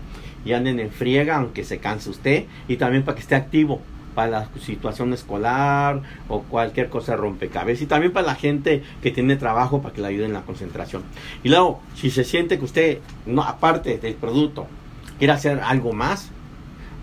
y 0.46 0.52
anden 0.52 0.80
en 0.80 0.90
friega, 0.90 1.36
aunque 1.36 1.64
se 1.64 1.78
canse 1.78 2.08
usted, 2.08 2.44
y 2.68 2.76
también 2.76 3.02
para 3.02 3.16
que 3.16 3.22
esté 3.22 3.34
activo 3.34 3.82
para 4.16 4.30
la 4.30 4.48
situación 4.60 5.12
escolar 5.12 6.00
o 6.28 6.42
cualquier 6.42 6.88
cosa 6.88 7.14
rompecabezas 7.16 7.82
y 7.82 7.86
también 7.86 8.12
para 8.14 8.26
la 8.26 8.34
gente 8.34 8.82
que 9.02 9.10
tiene 9.10 9.36
trabajo 9.36 9.82
para 9.82 9.94
que 9.94 10.00
le 10.00 10.08
ayude 10.08 10.24
en 10.24 10.32
la 10.32 10.40
concentración. 10.40 11.02
Y 11.44 11.50
luego, 11.50 11.80
si 11.94 12.10
se 12.10 12.24
siente 12.24 12.58
que 12.58 12.64
usted, 12.64 12.98
no, 13.26 13.42
aparte 13.42 13.98
del 13.98 14.14
producto, 14.14 14.66
quiere 15.18 15.34
hacer 15.34 15.60
algo 15.60 15.92
más, 15.92 16.30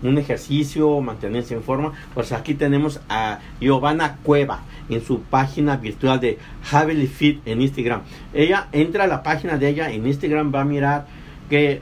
un 0.02 0.18
ejercicio, 0.18 1.00
mantenerse 1.00 1.54
en 1.54 1.62
forma, 1.62 1.92
pues 2.14 2.32
aquí 2.32 2.54
tenemos 2.54 3.00
a 3.08 3.38
Giovanna 3.60 4.18
Cueva 4.24 4.62
en 4.88 5.00
su 5.00 5.20
página 5.20 5.76
virtual 5.76 6.18
de 6.18 6.38
Heavily 6.64 7.06
Fit 7.06 7.46
en 7.46 7.62
Instagram. 7.62 8.02
Ella 8.34 8.66
entra 8.72 9.04
a 9.04 9.06
la 9.06 9.22
página 9.22 9.56
de 9.56 9.68
ella 9.68 9.90
en 9.92 10.04
Instagram, 10.04 10.52
va 10.52 10.62
a 10.62 10.64
mirar 10.64 11.06
que 11.48 11.80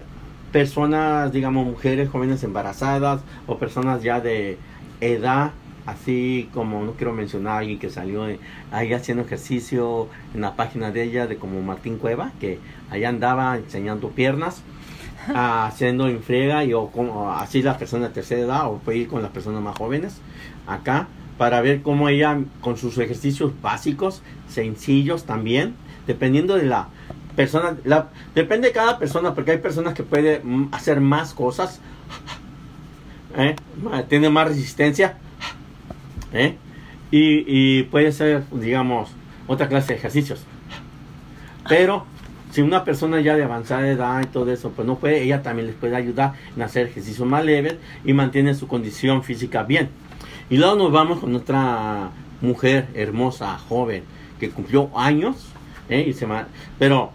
personas, 0.52 1.32
digamos, 1.32 1.66
mujeres 1.66 2.10
jóvenes 2.10 2.44
embarazadas 2.44 3.22
o 3.46 3.56
personas 3.56 4.02
ya 4.02 4.20
de 4.20 4.58
edad, 5.02 5.52
así 5.86 6.48
como 6.54 6.84
no 6.84 6.92
quiero 6.92 7.12
mencionar 7.12 7.54
a 7.54 7.58
alguien 7.58 7.78
que 7.78 7.90
salió 7.90 8.26
ahí 8.70 8.92
haciendo 8.92 9.24
ejercicio 9.24 10.08
en 10.34 10.40
la 10.40 10.54
página 10.54 10.90
de 10.90 11.02
ella, 11.02 11.26
de 11.26 11.36
como 11.36 11.60
Martín 11.60 11.98
Cueva, 11.98 12.32
que 12.40 12.58
allá 12.90 13.08
andaba 13.08 13.56
enseñando 13.56 14.10
piernas, 14.10 14.62
haciendo 15.34 16.08
infriega 16.08 16.64
y 16.64 16.72
o 16.72 16.88
como 16.88 17.32
así 17.32 17.62
la 17.62 17.78
persona 17.78 18.08
de 18.08 18.14
tercera 18.14 18.40
edad 18.40 18.66
o 18.66 18.78
puede 18.78 18.98
ir 18.98 19.08
con 19.08 19.22
las 19.22 19.30
personas 19.30 19.62
más 19.62 19.76
jóvenes 19.76 20.20
acá 20.66 21.08
para 21.38 21.60
ver 21.60 21.82
cómo 21.82 22.08
ella 22.08 22.38
con 22.60 22.76
sus 22.76 22.98
ejercicios 22.98 23.52
básicos, 23.60 24.22
sencillos 24.48 25.24
también, 25.24 25.74
dependiendo 26.06 26.56
de 26.56 26.64
la 26.64 26.88
persona, 27.34 27.76
la, 27.84 28.10
depende 28.34 28.68
de 28.68 28.74
cada 28.74 28.98
persona, 28.98 29.34
porque 29.34 29.52
hay 29.52 29.58
personas 29.58 29.94
que 29.94 30.02
pueden 30.02 30.68
hacer 30.72 31.00
más 31.00 31.34
cosas 31.34 31.80
¿eh? 33.36 33.56
tiene 34.08 34.30
más 34.30 34.48
resistencia 34.48 35.16
¿eh? 36.32 36.56
y, 37.10 37.82
puede 37.84 38.12
ser, 38.12 38.44
digamos, 38.50 39.10
otra 39.46 39.68
clase 39.68 39.92
de 39.92 39.98
ejercicios. 39.98 40.44
Pero 41.68 42.06
si 42.50 42.62
una 42.62 42.84
persona 42.84 43.20
ya 43.20 43.36
de 43.36 43.44
avanzada 43.44 43.88
edad 43.88 44.22
y 44.22 44.26
todo 44.26 44.50
eso, 44.52 44.70
pues 44.70 44.86
no 44.86 44.96
puede, 44.96 45.22
ella 45.22 45.42
también 45.42 45.66
les 45.66 45.76
puede 45.76 45.96
ayudar 45.96 46.32
en 46.56 46.62
hacer 46.62 46.86
ejercicios 46.86 47.26
más 47.26 47.44
leves 47.44 47.76
y 48.04 48.12
mantiene 48.12 48.54
su 48.54 48.66
condición 48.66 49.22
física 49.22 49.62
bien. 49.62 49.90
Y 50.50 50.56
luego 50.56 50.74
nos 50.76 50.92
vamos 50.92 51.20
con 51.20 51.34
otra 51.34 52.10
mujer 52.40 52.88
hermosa, 52.94 53.58
joven, 53.58 54.04
que 54.40 54.50
cumplió 54.50 54.90
años, 54.98 55.36
¿eh? 55.88 56.04
y 56.06 56.12
se 56.12 56.26
pero 56.78 57.12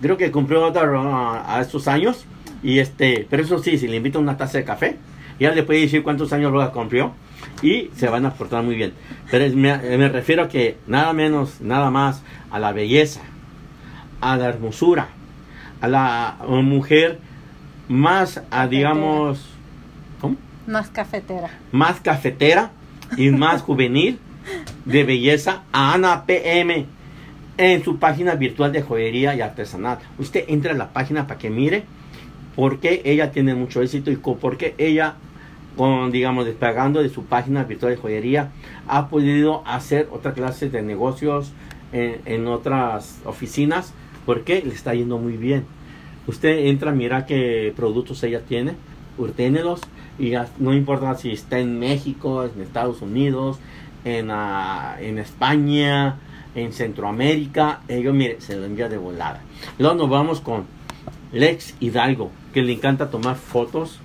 creo 0.00 0.16
que 0.16 0.30
cumplió 0.30 0.64
a, 0.66 1.56
a 1.56 1.60
estos 1.60 1.88
años, 1.88 2.24
y 2.62 2.78
este, 2.78 3.26
pero 3.28 3.42
eso 3.42 3.58
sí, 3.58 3.78
si 3.78 3.88
le 3.88 3.96
invita 3.96 4.18
una 4.18 4.36
taza 4.36 4.58
de 4.58 4.64
café, 4.64 4.96
ya 5.40 5.52
le 5.52 5.62
puede 5.62 5.80
decir 5.80 6.02
cuántos 6.02 6.32
años 6.32 6.52
lo 6.52 6.72
cumplió 6.72 7.12
y 7.62 7.90
se 7.96 8.08
van 8.08 8.26
a 8.26 8.34
portar 8.34 8.62
muy 8.62 8.76
bien. 8.76 8.92
Pero 9.30 9.56
me, 9.56 10.08
refiero 10.08 10.44
a 10.44 10.48
que 10.48 10.76
nada 10.86 11.12
menos, 11.12 11.60
nada 11.60 11.90
más 11.90 12.22
a 12.50 12.58
la 12.58 12.72
belleza, 12.72 13.22
a 14.20 14.36
la 14.36 14.48
hermosura, 14.48 15.08
a 15.80 15.88
la 15.88 16.36
mujer 16.46 17.18
más, 17.88 18.42
a, 18.50 18.66
digamos, 18.66 19.48
¿cómo? 20.20 20.36
Más 20.66 20.90
cafetera. 20.90 21.50
Más 21.72 22.00
cafetera 22.00 22.70
y 23.16 23.30
más 23.30 23.62
juvenil 23.66 24.18
de 24.84 25.04
belleza 25.04 25.62
a 25.72 25.94
Ana 25.94 26.24
PM 26.26 26.86
en 27.56 27.84
su 27.84 27.98
página 27.98 28.34
virtual 28.34 28.72
de 28.72 28.82
joyería 28.82 29.34
y 29.34 29.40
artesanal. 29.40 29.98
Usted 30.18 30.44
entra 30.48 30.72
a 30.72 30.76
la 30.76 30.92
página 30.92 31.26
para 31.26 31.38
que 31.38 31.50
mire 31.50 31.84
por 32.56 32.80
qué 32.80 33.02
ella 33.04 33.30
tiene 33.32 33.54
mucho 33.54 33.82
éxito 33.82 34.10
y 34.10 34.16
por 34.16 34.56
qué 34.56 34.74
ella 34.78 35.16
con, 35.80 36.12
digamos, 36.12 36.44
despegando 36.44 37.02
de 37.02 37.08
su 37.08 37.24
página 37.24 37.64
virtual 37.64 37.92
de 37.92 37.96
joyería, 37.96 38.50
ha 38.86 39.08
podido 39.08 39.62
hacer 39.66 40.10
otra 40.12 40.34
clase 40.34 40.68
de 40.68 40.82
negocios 40.82 41.52
en, 41.90 42.46
otras 42.48 43.18
oficinas 43.24 43.94
porque 44.26 44.60
le 44.60 44.74
está 44.74 44.92
yendo 44.92 45.16
muy 45.16 45.38
bien. 45.38 45.64
Usted 46.26 46.66
entra, 46.66 46.92
mira 46.92 47.24
qué 47.24 47.72
productos 47.74 48.22
ella 48.24 48.42
tiene, 48.42 48.74
urténelos 49.16 49.80
y 50.18 50.34
no 50.58 50.74
importa 50.74 51.14
si 51.14 51.30
está 51.30 51.58
en 51.58 51.78
México, 51.78 52.44
en 52.44 52.60
Estados 52.60 53.00
Unidos, 53.00 53.58
en, 54.04 54.30
ah, 54.30 54.98
en 55.00 55.16
España, 55.16 56.18
en 56.54 56.74
Centroamérica, 56.74 57.80
ellos, 57.88 58.12
mire, 58.12 58.38
se 58.42 58.54
lo 58.54 58.66
envía 58.66 58.90
de 58.90 58.98
volada. 58.98 59.40
Luego 59.78 59.94
nos 59.94 60.10
vamos 60.10 60.42
con 60.42 60.64
Lex 61.32 61.74
Hidalgo, 61.80 62.30
que 62.52 62.60
le 62.60 62.74
encanta 62.74 63.08
tomar 63.08 63.36
fotos 63.36 63.98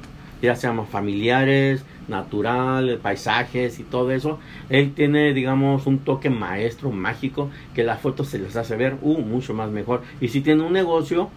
ya 0.46 0.56
seamos 0.56 0.90
familiares, 0.90 1.84
natural, 2.08 3.00
paisajes 3.02 3.80
y 3.80 3.84
todo 3.84 4.12
eso. 4.12 4.40
Él 4.70 4.94
tiene, 4.94 5.34
digamos, 5.34 5.88
un 5.88 6.00
toque 6.00 6.30
maestro, 6.30 6.92
mágico, 6.92 7.50
que 7.74 7.84
las 7.84 8.00
fotos 8.00 8.30
se 8.30 8.40
les 8.40 8.56
hace 8.56 8.76
ver 8.76 8.98
uh, 9.02 9.18
mucho 9.20 9.54
más 9.54 9.70
mejor. 9.70 10.02
Y 10.22 10.30
si 10.30 10.42
tiene 10.42 10.64
un 10.64 10.74
negocio 10.74 11.30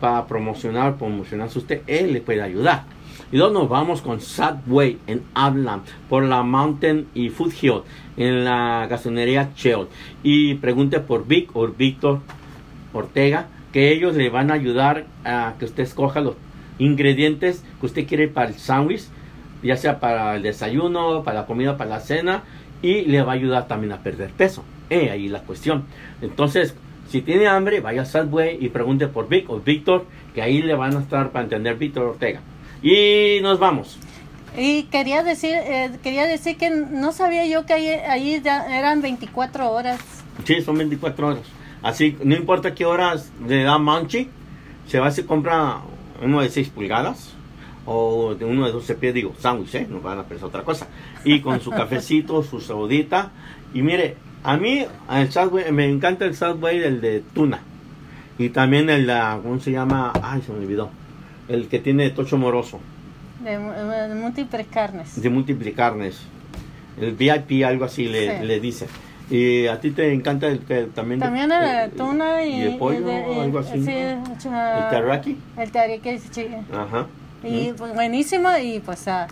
para 0.00 0.26
promocionar, 0.26 0.96
promocionarse 0.96 1.58
usted, 1.58 1.82
él 1.86 2.12
le 2.12 2.20
puede 2.20 2.42
ayudar. 2.42 2.84
Y 3.30 3.38
luego 3.38 3.52
nos 3.52 3.68
vamos 3.68 4.02
con 4.02 4.20
Sadway 4.20 4.98
en 5.06 5.22
Abland 5.34 5.84
por 6.08 6.22
la 6.22 6.42
Mountain 6.42 7.06
y 7.14 7.30
Food 7.30 7.52
Hill 7.60 7.80
en 8.16 8.44
la 8.44 8.86
gasolinería 8.88 9.54
Chell. 9.54 9.86
Y 10.22 10.54
pregunte 10.56 11.00
por 11.00 11.26
Vic 11.26 11.50
o 11.54 11.66
Víctor 11.68 12.20
Ortega 12.92 13.46
que 13.72 13.90
ellos 13.90 14.14
le 14.16 14.28
van 14.28 14.50
a 14.50 14.54
ayudar 14.54 15.06
a 15.24 15.54
que 15.58 15.64
usted 15.64 15.84
escoja 15.84 16.20
los 16.20 16.34
ingredientes 16.78 17.62
que 17.80 17.86
usted 17.86 18.06
quiere 18.06 18.28
para 18.28 18.48
el 18.48 18.54
sándwich, 18.54 19.04
ya 19.62 19.76
sea 19.76 20.00
para 20.00 20.36
el 20.36 20.42
desayuno, 20.42 21.22
para 21.22 21.40
la 21.40 21.46
comida, 21.46 21.76
para 21.76 21.90
la 21.90 22.00
cena, 22.00 22.42
y 22.82 23.02
le 23.02 23.22
va 23.22 23.32
a 23.32 23.34
ayudar 23.34 23.68
también 23.68 23.92
a 23.92 23.98
perder 23.98 24.30
peso. 24.30 24.64
Eh, 24.90 25.10
ahí 25.10 25.28
la 25.28 25.40
cuestión. 25.40 25.84
Entonces, 26.20 26.74
Si 27.12 27.20
tiene 27.20 27.46
hambre, 27.46 27.80
vaya 27.80 28.02
a 28.02 28.04
Subway 28.06 28.56
y 28.58 28.70
pregunte 28.70 29.06
por 29.06 29.28
Vic 29.28 29.50
o 29.50 29.60
Víctor, 29.60 30.06
que 30.34 30.40
ahí 30.40 30.62
le 30.62 30.74
van 30.74 30.96
a 30.96 31.00
estar 31.00 31.30
para 31.30 31.44
entender 31.44 31.76
Víctor 31.76 32.04
Ortega. 32.04 32.40
Y 32.82 33.38
nos 33.42 33.58
vamos. 33.58 33.98
Y 34.56 34.84
quería 34.84 35.22
decir, 35.22 35.52
eh, 35.54 35.90
quería 36.02 36.24
decir 36.24 36.56
que 36.56 36.70
no 36.70 37.12
sabía 37.12 37.46
yo 37.46 37.66
que 37.66 37.74
ahí, 37.74 37.88
ahí 37.88 38.40
ya 38.42 38.78
eran 38.78 39.02
24 39.02 39.70
horas. 39.70 40.00
Sí, 40.44 40.62
son 40.62 40.78
24 40.78 41.28
horas. 41.28 41.42
Así, 41.82 42.16
no 42.24 42.34
importa 42.34 42.74
qué 42.74 42.86
horas 42.86 43.30
le 43.46 43.62
da 43.62 43.76
manchi, 43.76 44.30
se 44.86 44.98
va 44.98 45.08
y 45.08 45.12
se 45.12 45.26
compra 45.26 45.80
uno 46.22 46.40
de 46.40 46.48
6 46.48 46.68
pulgadas 46.70 47.32
o 47.84 48.34
de 48.34 48.44
uno 48.44 48.66
de 48.66 48.72
12 48.72 48.94
pies, 48.94 49.14
digo, 49.14 49.34
sándwich, 49.38 49.74
¿eh? 49.74 49.86
No 49.90 50.00
van 50.00 50.18
a 50.18 50.22
pensar 50.24 50.48
otra 50.48 50.62
cosa. 50.62 50.86
Y 51.24 51.40
con 51.40 51.60
su 51.60 51.70
cafecito, 51.70 52.42
su 52.42 52.60
saudita. 52.60 53.30
Y 53.74 53.82
mire, 53.82 54.16
a 54.44 54.56
mí 54.56 54.84
el 55.10 55.32
Subway, 55.32 55.72
me 55.72 55.86
encanta 55.88 56.24
el 56.24 56.34
Subway, 56.36 56.82
el 56.82 57.00
de 57.00 57.22
tuna. 57.34 57.60
Y 58.38 58.48
también 58.50 58.88
el, 58.88 59.06
de, 59.06 59.20
¿cómo 59.42 59.58
se 59.60 59.72
llama? 59.72 60.12
Ay, 60.22 60.42
se 60.42 60.52
me 60.52 60.58
olvidó. 60.60 60.90
El 61.48 61.66
que 61.68 61.78
tiene 61.80 62.10
tocho 62.10 62.38
moroso. 62.38 62.80
De, 63.42 63.58
de 63.58 64.14
múltiples 64.14 64.66
carnes. 64.68 65.20
De 65.20 65.28
múltiples 65.28 65.74
carnes. 65.74 66.20
El 67.00 67.12
VIP, 67.14 67.64
algo 67.66 67.84
así 67.84 68.06
le, 68.06 68.38
Sí. 68.40 68.46
le 68.46 68.60
dice. 68.60 68.86
Y 69.34 69.66
a 69.66 69.80
ti 69.80 69.92
te 69.92 70.12
encanta 70.12 70.46
el 70.48 70.58
que 70.60 70.82
también. 70.94 71.18
de- 71.20 71.24
También 71.24 71.50
el 71.50 71.60
de 71.60 71.84
eh, 71.84 71.88
tuna 71.96 72.44
y, 72.44 72.52
y 72.54 72.60
de 72.64 72.70
pollo, 72.72 73.08
y 73.34 73.40
algo 73.40 73.58
así. 73.60 73.82
sí, 73.82 73.90
ah, 74.50 74.90
El 74.90 74.96
teriyaki. 74.98 75.38
El 75.56 75.70
teriyaki, 75.72 76.18
sí. 76.30 76.46
Ajá. 76.70 77.06
Y 77.42 77.72
pues, 77.72 77.94
buenísimo 77.94 78.50
y 78.62 78.80
pues 78.80 79.08
ah, 79.08 79.28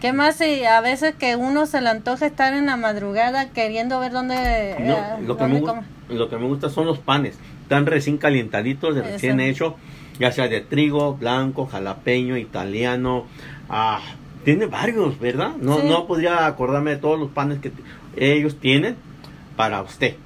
¿qué 0.00 0.14
más? 0.14 0.40
Y 0.40 0.64
a 0.64 0.80
veces 0.80 1.14
que 1.14 1.36
uno 1.36 1.66
se 1.66 1.82
le 1.82 1.90
antoja 1.90 2.24
estar 2.24 2.54
en 2.54 2.64
la 2.66 2.78
madrugada 2.78 3.50
queriendo 3.50 4.00
ver 4.00 4.12
dónde, 4.12 4.76
No, 4.80 4.94
eh, 4.94 5.04
lo, 5.26 5.36
que 5.36 5.42
dónde 5.44 5.60
me, 5.60 5.66
come. 5.66 5.82
lo 6.08 6.28
que 6.30 6.36
me 6.38 6.46
gusta 6.46 6.70
son 6.70 6.86
los 6.86 6.98
panes. 6.98 7.38
Están 7.64 7.84
recién 7.84 8.16
calientaditos, 8.16 8.94
de 8.94 9.02
recién 9.02 9.40
hecho, 9.40 9.76
ya 10.18 10.32
sea 10.32 10.48
de 10.48 10.62
trigo, 10.62 11.16
blanco, 11.16 11.66
jalapeño, 11.66 12.38
italiano. 12.38 13.26
Ah, 13.68 14.00
tiene 14.44 14.64
varios, 14.66 15.18
¿verdad? 15.20 15.52
No, 15.60 15.80
Sí. 15.80 15.86
no 15.88 16.06
podría 16.06 16.46
acordarme 16.46 16.92
de 16.92 16.96
todos 16.96 17.18
los 17.20 17.30
panes 17.30 17.58
que 17.60 17.72
ellos 18.16 18.56
tienen 18.58 18.96
para 19.56 19.82
usted. 19.82 20.16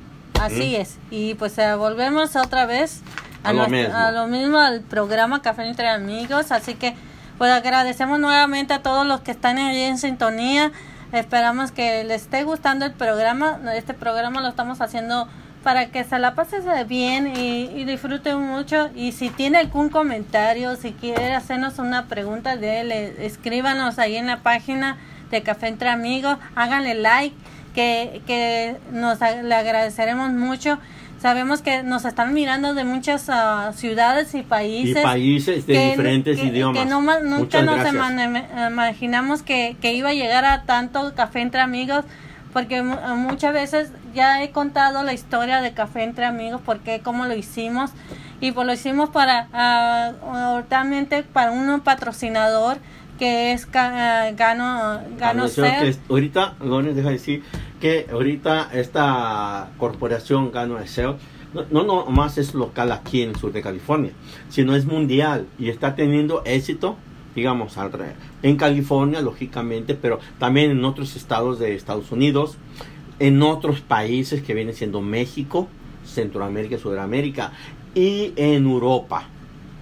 Así 0.40 0.76
es. 0.76 0.96
Y 1.10 1.34
pues 1.34 1.58
eh, 1.58 1.74
volvemos 1.74 2.36
otra 2.36 2.64
vez 2.66 3.02
A 3.42 3.52
lo 3.52 3.66
nuestro- 3.68 3.76
mismo. 3.78 3.96
a 3.96 4.10
lo 4.12 4.26
mismo, 4.28 4.58
al 4.58 4.80
programa 4.82 5.42
Café 5.42 5.66
entre 5.68 5.88
Amigos. 5.88 6.52
Así 6.52 6.74
que 6.74 6.94
pues 7.38 7.50
agradecemos 7.52 8.18
nuevamente 8.18 8.74
a 8.74 8.82
todos 8.82 9.06
los 9.06 9.20
que 9.20 9.30
están 9.32 9.58
ahí 9.58 9.80
en 9.82 9.98
sintonía. 9.98 10.72
Esperamos 11.12 11.72
que 11.72 12.04
les 12.04 12.22
esté 12.22 12.42
gustando 12.44 12.84
el 12.84 12.92
programa. 12.92 13.58
Este 13.74 13.94
programa 13.94 14.40
lo 14.40 14.48
estamos 14.48 14.80
haciendo 14.80 15.26
para 15.64 15.86
que 15.86 16.04
se 16.04 16.18
la 16.18 16.34
pasen 16.34 16.62
bien 16.86 17.26
y, 17.36 17.64
y 17.74 17.84
disfruten 17.84 18.38
mucho. 18.40 18.90
Y 18.94 19.12
si 19.12 19.30
tiene 19.30 19.58
algún 19.58 19.88
comentario, 19.88 20.76
si 20.76 20.92
quiere 20.92 21.34
hacernos 21.34 21.78
una 21.78 22.06
pregunta 22.06 22.56
de 22.56 22.80
él, 22.80 22.92
eh, 22.92 23.26
escríbanos 23.26 23.98
ahí 23.98 24.16
en 24.16 24.26
la 24.26 24.38
página 24.40 24.98
de 25.30 25.42
Café 25.42 25.68
entre 25.68 25.88
Amigos. 25.88 26.36
Háganle 26.54 26.94
like, 26.94 27.34
que, 27.74 28.22
que 28.26 28.76
nos 28.92 29.18
le 29.20 29.54
agradeceremos 29.54 30.30
mucho. 30.32 30.78
Sabemos 31.20 31.62
que 31.62 31.82
nos 31.82 32.04
están 32.04 32.32
mirando 32.32 32.74
de 32.74 32.84
muchas 32.84 33.28
ah, 33.28 33.72
ciudades 33.74 34.34
y 34.34 34.38
Y 34.38 34.42
países. 34.42 35.02
países 35.02 35.66
de 35.66 35.72
que- 35.72 35.90
diferentes 35.90 36.38
que- 36.38 36.46
idiomas. 36.46 36.78
Que 36.84 36.88
no, 36.88 37.00
nunca 37.00 37.20
Muchas 37.38 37.64
nos 37.64 37.78
imaginamos 38.70 39.42
que, 39.42 39.76
que 39.80 39.94
iba 39.94 40.10
a 40.10 40.14
llegar 40.14 40.44
a 40.44 40.62
tanto 40.62 41.12
café 41.16 41.40
entre 41.40 41.60
amigos, 41.60 42.04
porque 42.52 42.82
mu- 42.82 42.96
muchas 43.16 43.52
veces 43.52 43.90
ya 44.14 44.42
he 44.42 44.50
contado 44.50 45.02
la 45.02 45.12
historia 45.12 45.60
de 45.60 45.72
café 45.72 46.04
entre 46.04 46.24
amigos, 46.24 46.60
porque 46.64 47.00
cómo 47.00 47.26
lo 47.26 47.34
hicimos, 47.34 47.90
y 48.40 48.52
pues 48.52 48.66
lo 48.66 48.72
hicimos 48.72 49.10
para, 49.10 49.48
ah, 49.52 50.62
realmente 50.70 51.24
para 51.24 51.50
un 51.50 51.80
patrocinador 51.80 52.78
que 53.18 53.52
es 53.52 53.70
Ga- 53.70 54.34
Gano, 54.36 55.00
Gano 55.18 55.44
que 55.82 55.88
es- 55.88 56.00
ahorita, 56.08 56.54
Lones 56.64 56.96
deja 56.96 57.10
decir 57.10 57.42
que 57.80 58.06
ahorita 58.10 58.70
esta 58.72 59.70
corporación 59.78 60.50
Gano 60.52 60.78
SEO 60.86 61.16
no, 61.70 61.82
no 61.82 62.06
más 62.06 62.38
es 62.38 62.54
local 62.54 62.92
aquí 62.92 63.22
en 63.22 63.30
el 63.30 63.36
sur 63.36 63.52
de 63.52 63.62
California, 63.62 64.12
sino 64.48 64.74
es 64.76 64.84
mundial 64.84 65.46
y 65.58 65.70
está 65.70 65.94
teniendo 65.94 66.42
éxito, 66.44 66.96
digamos, 67.34 67.76
en 68.42 68.56
California, 68.56 69.20
lógicamente, 69.20 69.94
pero 69.94 70.18
también 70.38 70.70
en 70.70 70.84
otros 70.84 71.16
estados 71.16 71.58
de 71.58 71.74
Estados 71.74 72.12
Unidos, 72.12 72.58
en 73.18 73.42
otros 73.42 73.80
países 73.80 74.42
que 74.42 74.54
vienen 74.54 74.74
siendo 74.74 75.00
México, 75.00 75.68
Centroamérica, 76.04 76.78
Sudamérica 76.78 77.52
y 77.94 78.32
en 78.36 78.64
Europa. 78.66 79.24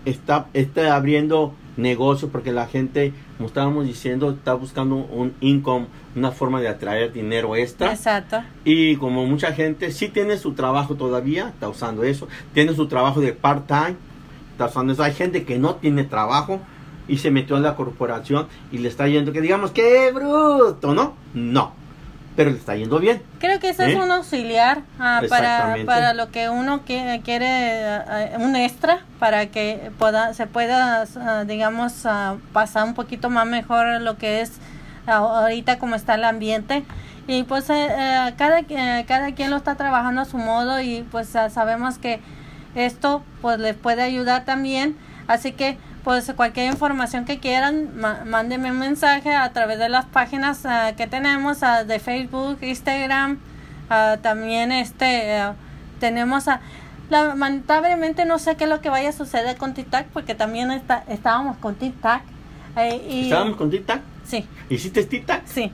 Está, 0.05 0.47
está 0.55 0.95
abriendo 0.95 1.53
negocios 1.77 2.31
porque 2.31 2.53
la 2.53 2.67
gente, 2.67 3.13
como 3.37 3.49
estábamos 3.49 3.87
diciendo, 3.87 4.31
está 4.31 4.55
buscando 4.55 4.97
un 4.97 5.35
income, 5.41 5.87
una 6.15 6.31
forma 6.31 6.61
de 6.61 6.69
atraer 6.69 7.13
dinero 7.13 7.57
extra. 7.57 7.93
Exacto. 7.93 8.43
Y 8.65 8.97
como 8.97 9.27
mucha 9.27 9.53
gente 9.53 9.93
sí 9.93 10.09
tiene 10.09 10.39
su 10.39 10.53
trabajo 10.53 10.95
todavía, 10.95 11.49
está 11.49 11.69
usando 11.69 12.05
eso, 12.05 12.29
tiene 12.55 12.75
su 12.75 12.87
trabajo 12.89 13.21
de 13.21 13.33
part-time, 13.33 13.97
está 14.53 14.67
usando 14.67 14.93
eso. 14.93 15.03
Hay 15.03 15.13
gente 15.13 15.45
que 15.45 15.59
no 15.59 15.77
tiene 15.77 16.05
trabajo 16.05 16.61
y 17.09 17.19
se 17.19 17.31
metió 17.31 17.57
en 17.57 17.63
la 17.63 17.77
corporación 17.77 18.49
y 18.73 18.79
le 18.79 18.89
está 18.89 19.07
yendo, 19.07 19.33
que 19.33 19.41
digamos, 19.41 19.71
qué 19.71 20.11
bruto, 20.13 20.95
¿no? 20.95 21.15
No, 21.35 21.73
pero 22.37 22.51
le 22.51 22.57
está 22.59 22.77
yendo 22.77 22.99
bien. 22.99 23.23
Creo 23.41 23.59
que 23.59 23.71
ese 23.71 23.87
es 23.87 23.95
¿Eh? 23.95 24.01
un 24.01 24.11
auxiliar 24.11 24.83
ah, 25.01 25.23
para, 25.29 25.77
para 25.87 26.15
lo 26.15 26.31
que 26.31 26.49
uno 26.51 26.83
quiere, 26.83 27.21
quiere 27.23 27.85
ah, 27.85 28.05
ah, 28.35 28.39
un 28.39 28.55
extra 28.55 29.05
para 29.19 29.47
que 29.47 29.91
pueda, 29.99 30.35
se 30.35 30.47
pueda, 30.47 31.05
ah, 31.17 31.45
digamos, 31.45 32.05
ah, 32.05 32.37
pasar 32.53 32.85
un 32.85 32.95
poquito 32.95 33.31
más 33.31 33.47
mejor 33.47 34.01
lo 34.01 34.19
que 34.19 34.43
es 34.43 34.53
ah, 35.07 35.17
ahorita 35.17 35.79
como 35.79 35.97
está 35.97 36.15
el 36.15 36.25
ambiente. 36.25 36.85
Y 37.29 37.43
pues 37.43 37.69
eh, 37.71 37.89
eh, 37.91 38.35
cada, 38.37 38.61
eh, 38.61 39.05
cada 39.09 39.33
quien 39.33 39.51
lo 39.51 39.57
está 39.57 39.75
trabajando 39.75 40.21
a 40.21 40.25
su 40.25 40.39
modo 40.39 40.81
y 40.81 41.05
pues 41.11 41.29
sabemos 41.29 41.99
que 41.99 42.21
esto 42.75 43.23
pues 43.43 43.59
les 43.59 43.75
puede 43.75 44.03
ayudar 44.03 44.45
también. 44.45 44.97
Así 45.27 45.53
que 45.53 45.77
pues 46.07 46.33
cualquier 46.37 46.71
información 46.71 47.25
que 47.25 47.41
quieran, 47.41 47.91
mándenme 47.99 48.71
un 48.71 48.79
mensaje 48.79 49.35
a 49.35 49.53
través 49.53 49.81
de 49.81 49.89
las 49.89 50.05
páginas 50.05 50.65
ah, 50.65 50.93
que 50.97 51.09
tenemos 51.09 51.65
ah, 51.65 51.83
de 51.83 51.99
Facebook, 51.99 52.59
Instagram, 52.63 53.41
ah, 53.91 54.17
también 54.23 54.71
este 54.71 55.33
ah, 55.33 55.57
tenemos 55.99 56.47
a 56.47 56.61
lamentablemente 57.11 58.25
no 58.25 58.39
sé 58.39 58.55
qué 58.55 58.65
es 58.65 58.71
lo 58.71 58.81
que 58.81 58.89
vaya 58.89 59.09
a 59.09 59.13
suceder 59.13 59.57
con 59.57 59.75
TikTok 59.75 60.05
porque 60.13 60.37
también 60.37 60.71
está, 60.71 61.03
estábamos 61.09 61.57
con 61.57 61.75
TikTok 61.75 62.21
eh, 62.77 63.05
y 63.11 63.25
Estábamos 63.25 63.57
con 63.57 63.69
TikTok. 63.69 63.99
sí, 64.25 64.47
¿Hiciste 64.71 65.03
TikTok? 65.03 65.41
sí. 65.45 65.73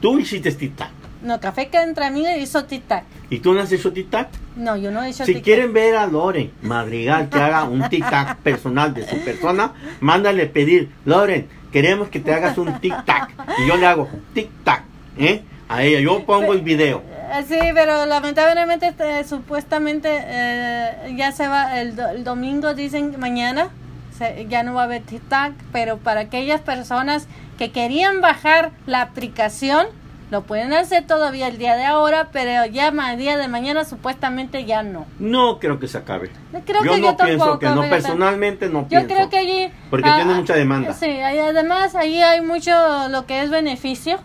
Tú 0.00 0.18
hiciste 0.18 0.50
TikTok. 0.50 0.97
No, 1.22 1.40
café 1.40 1.68
que 1.68 1.78
entre 1.80 2.04
amigos 2.06 2.32
hizo 2.38 2.64
TikTok. 2.64 3.02
¿Y 3.30 3.40
tú 3.40 3.52
no 3.52 3.60
has 3.60 3.72
hecho 3.72 3.92
TikTok? 3.92 4.28
No, 4.56 4.76
yo 4.76 4.90
no 4.90 5.02
he 5.02 5.08
hecho 5.10 5.24
Si 5.24 5.32
TikTok. 5.32 5.44
quieren 5.44 5.72
ver 5.72 5.96
a 5.96 6.06
Loren 6.06 6.52
Madrigal 6.62 7.28
que 7.28 7.38
haga 7.38 7.64
un 7.64 7.82
tic-tac 7.82 8.36
personal 8.44 8.94
de 8.94 9.06
su 9.08 9.18
persona, 9.24 9.72
mándale 10.00 10.46
pedir, 10.46 10.90
Loren, 11.04 11.48
queremos 11.72 12.08
que 12.08 12.20
te 12.20 12.32
hagas 12.32 12.56
un 12.58 12.68
tic-tac. 12.80 13.30
Y 13.58 13.66
yo 13.66 13.76
le 13.76 13.86
hago 13.86 14.08
tic-tac, 14.34 14.82
¿eh? 15.18 15.42
A 15.68 15.82
ella, 15.82 16.00
yo 16.00 16.24
pongo 16.24 16.52
el 16.54 16.60
video. 16.62 17.02
Eh, 17.32 17.44
Sí, 17.46 17.58
pero 17.74 18.06
lamentablemente 18.06 18.86
este, 18.88 19.22
supuestamente 19.24 20.08
eh, 20.24 21.14
ya 21.16 21.30
se 21.32 21.46
va 21.46 21.80
el, 21.80 21.94
do- 21.94 22.08
el 22.08 22.24
domingo, 22.24 22.72
dicen 22.74 23.16
mañana, 23.18 23.68
se- 24.16 24.46
ya 24.48 24.62
no 24.62 24.72
va 24.74 24.82
a 24.82 24.84
haber 24.84 25.02
TikTok, 25.02 25.52
pero 25.72 25.98
para 25.98 26.20
aquellas 26.22 26.60
personas 26.62 27.26
que 27.58 27.70
querían 27.70 28.22
bajar 28.22 28.70
la 28.86 29.02
aplicación, 29.02 29.88
lo 30.30 30.42
pueden 30.42 30.72
hacer 30.74 31.06
todavía 31.06 31.48
el 31.48 31.56
día 31.58 31.74
de 31.76 31.84
ahora, 31.84 32.28
pero 32.32 32.66
ya 32.66 32.88
el 32.88 33.18
día 33.18 33.36
de 33.38 33.48
mañana 33.48 33.84
supuestamente 33.84 34.64
ya 34.66 34.82
no. 34.82 35.06
No 35.18 35.58
creo 35.58 35.78
que 35.78 35.88
se 35.88 35.96
acabe. 35.98 36.30
Creo 36.66 36.84
yo 36.84 36.92
que 36.94 37.00
no 37.00 37.06
yo 37.12 37.16
pienso 37.16 37.58
que 37.58 37.66
no, 37.66 37.82
personalmente 37.88 38.68
no 38.68 38.82
Yo 38.82 38.88
pienso. 38.88 39.08
creo 39.08 39.30
que 39.30 39.38
allí... 39.38 39.72
Porque 39.90 40.08
ah, 40.08 40.16
tiene 40.16 40.34
mucha 40.34 40.54
demanda. 40.54 40.92
Sí, 40.92 41.20
además 41.20 41.94
ahí 41.94 42.20
hay 42.22 42.42
mucho 42.42 42.72
lo 43.08 43.24
que 43.26 43.42
es 43.42 43.48
beneficio, 43.50 44.18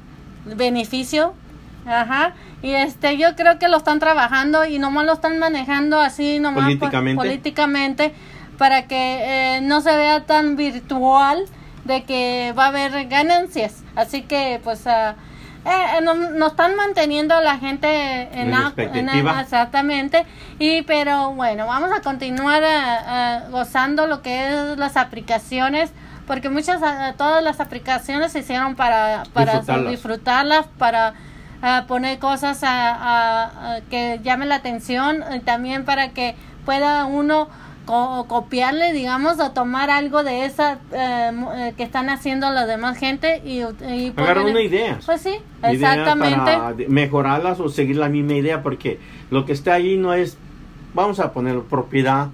beneficio, 0.46 1.34
ajá, 1.86 2.34
y 2.62 2.72
este 2.72 3.18
yo 3.18 3.36
creo 3.36 3.60
que 3.60 3.68
lo 3.68 3.78
están 3.78 4.00
trabajando 4.00 4.66
y 4.66 4.80
nomás 4.80 5.06
lo 5.06 5.14
están 5.14 5.40
manejando 5.40 6.00
así 6.00 6.40
nomás 6.40 6.64
por- 6.66 6.80
Políticamente. 6.80 7.18
políticamente 7.18 8.14
para 8.58 8.88
que 8.88 9.56
eh, 9.58 9.62
no 9.62 9.82
se 9.82 9.96
vea 9.96 10.26
tan 10.26 10.56
virtual 10.56 11.46
de 11.86 12.04
que 12.04 12.54
va 12.58 12.66
a 12.66 12.68
haber 12.70 13.08
ganancias, 13.08 13.84
así 13.96 14.22
que 14.22 14.62
pues 14.64 14.88
ah, 14.88 15.16
eh, 15.66 15.98
eh, 15.98 16.02
no, 16.02 16.14
nos 16.14 16.52
están 16.52 16.76
manteniendo 16.76 17.36
a 17.36 17.42
la 17.42 17.58
gente 17.58 17.88
en, 18.34 18.50
En 18.50 18.54
a- 18.54 18.74
exactamente 19.42 20.26
y 20.60 20.82
pero 20.84 21.32
bueno 21.32 21.68
vamos 21.68 21.92
a 21.92 22.02
continuar 22.02 22.64
ah, 22.64 23.00
ah, 23.06 23.40
gozando 23.50 24.06
lo 24.08 24.22
que 24.22 24.48
es 24.72 24.78
las 24.78 24.98
aplicaciones 24.98 25.92
porque 26.28 26.50
muchas 26.50 26.82
ah, 26.84 27.14
todas 27.18 27.44
las 27.44 27.60
aplicaciones 27.60 28.32
se 28.32 28.40
hicieron 28.40 28.76
para 28.76 29.24
para 29.34 29.54
Disfrutarlas. 29.54 29.92
disfrutarlas 29.92 30.66
para 30.78 31.14
a 31.62 31.86
poner 31.88 32.20
cosas 32.20 32.62
a, 32.64 32.94
a- 32.94 33.76
a 33.76 33.82
que 33.90 34.20
llamen 34.22 34.50
la 34.50 34.56
atención, 34.56 35.24
y 35.34 35.40
también 35.40 35.86
para 35.86 36.10
que 36.10 36.36
pueda 36.66 37.06
uno 37.06 37.48
co- 37.86 38.26
copiarle, 38.28 38.94
digamos, 38.94 39.40
o 39.40 39.52
tomar 39.52 39.90
algo 39.90 40.24
de 40.24 40.46
esa 40.46 40.80
eh, 40.92 41.32
eh, 41.58 41.74
que 41.78 41.84
están 41.84 42.10
haciendo 42.10 42.50
la 42.52 42.66
demás 42.66 42.98
gente 42.98 43.42
y, 43.46 43.60
y 43.60 44.10
Agarrar 44.16 44.38
poner- 44.44 44.52
una 44.52 44.62
idea. 44.62 45.00
Pues 45.06 45.22
sí, 45.22 45.36
exactamente. 45.62 46.40
Para 46.40 46.76
mejorarlas 46.88 47.60
o 47.60 47.70
seguir 47.70 47.98
la 47.98 48.10
misma 48.10 48.34
idea, 48.34 48.62
porque 48.64 49.00
lo 49.32 49.46
que 49.46 49.54
está 49.54 49.74
ahí 49.74 49.98
no 49.98 50.14
es, 50.14 50.38
vamos 50.94 51.20
a 51.20 51.32
poner 51.34 51.60
propiedad 51.62 52.28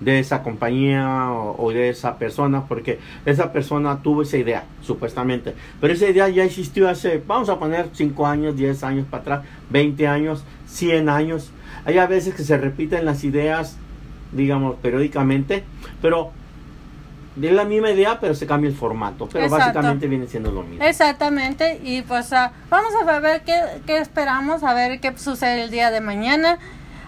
de 0.00 0.18
esa 0.18 0.42
compañía 0.42 1.30
o, 1.30 1.56
o 1.64 1.70
de 1.72 1.88
esa 1.88 2.18
persona, 2.18 2.64
porque 2.66 2.98
esa 3.24 3.50
persona 3.52 4.02
tuvo 4.02 4.22
esa 4.22 4.36
idea, 4.36 4.64
supuestamente. 4.82 5.54
Pero 5.80 5.94
esa 5.94 6.06
idea 6.08 6.28
ya 6.28 6.44
existió 6.44 6.88
hace, 6.88 7.22
vamos 7.26 7.48
a 7.48 7.58
poner 7.58 7.88
5 7.94 8.26
años, 8.26 8.56
10 8.56 8.82
años 8.84 9.06
para 9.10 9.22
atrás, 9.22 9.40
20 9.70 10.06
años, 10.06 10.44
100 10.66 11.08
años. 11.08 11.50
Hay 11.86 11.96
a 11.96 12.06
veces 12.06 12.34
que 12.34 12.42
se 12.42 12.58
repiten 12.58 13.06
las 13.06 13.24
ideas, 13.24 13.78
digamos, 14.36 14.76
periódicamente, 14.76 15.64
pero 16.02 16.30
de 17.34 17.52
la 17.52 17.64
misma 17.64 17.90
idea, 17.90 18.18
pero 18.20 18.34
se 18.34 18.46
cambia 18.46 18.70
el 18.70 18.76
formato. 18.76 19.28
Pero 19.30 19.44
Exacto. 19.44 19.64
básicamente 19.66 20.06
viene 20.08 20.26
siendo 20.26 20.50
lo 20.52 20.62
mismo. 20.62 20.84
Exactamente, 20.84 21.80
y 21.84 22.02
pues 22.02 22.32
ah, 22.32 22.52
vamos 22.70 22.92
a 23.06 23.20
ver 23.20 23.42
qué, 23.44 23.60
qué 23.86 23.98
esperamos, 23.98 24.62
a 24.62 24.72
ver 24.74 25.00
qué 25.00 25.12
sucede 25.18 25.64
el 25.64 25.70
día 25.70 25.90
de 25.90 26.00
mañana. 26.00 26.58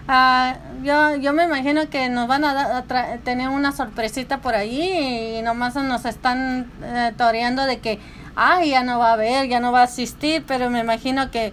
Ah, 0.07 0.57
yo, 0.83 1.17
yo 1.17 1.33
me 1.35 1.45
imagino 1.45 1.89
que 1.91 2.09
nos 2.09 2.29
van 2.29 2.45
a, 2.45 2.79
a 2.79 2.83
tener 3.25 3.49
una 3.51 3.73
sorpresita 3.73 4.39
por 4.39 4.55
ahí 4.55 5.37
y 5.39 5.43
nomás 5.43 5.75
nos 5.77 6.05
están 6.07 6.67
eh, 6.83 7.13
toreando 7.17 7.65
de 7.67 7.79
que, 7.79 7.99
ay, 8.35 8.71
ya 8.71 8.83
no 8.83 8.99
va 8.99 9.11
a 9.11 9.13
haber, 9.15 9.49
ya 9.49 9.61
no 9.61 9.71
va 9.73 9.81
a 9.81 9.85
asistir, 9.85 10.45
pero 10.47 10.71
me 10.71 10.81
imagino 10.81 11.31
que 11.31 11.53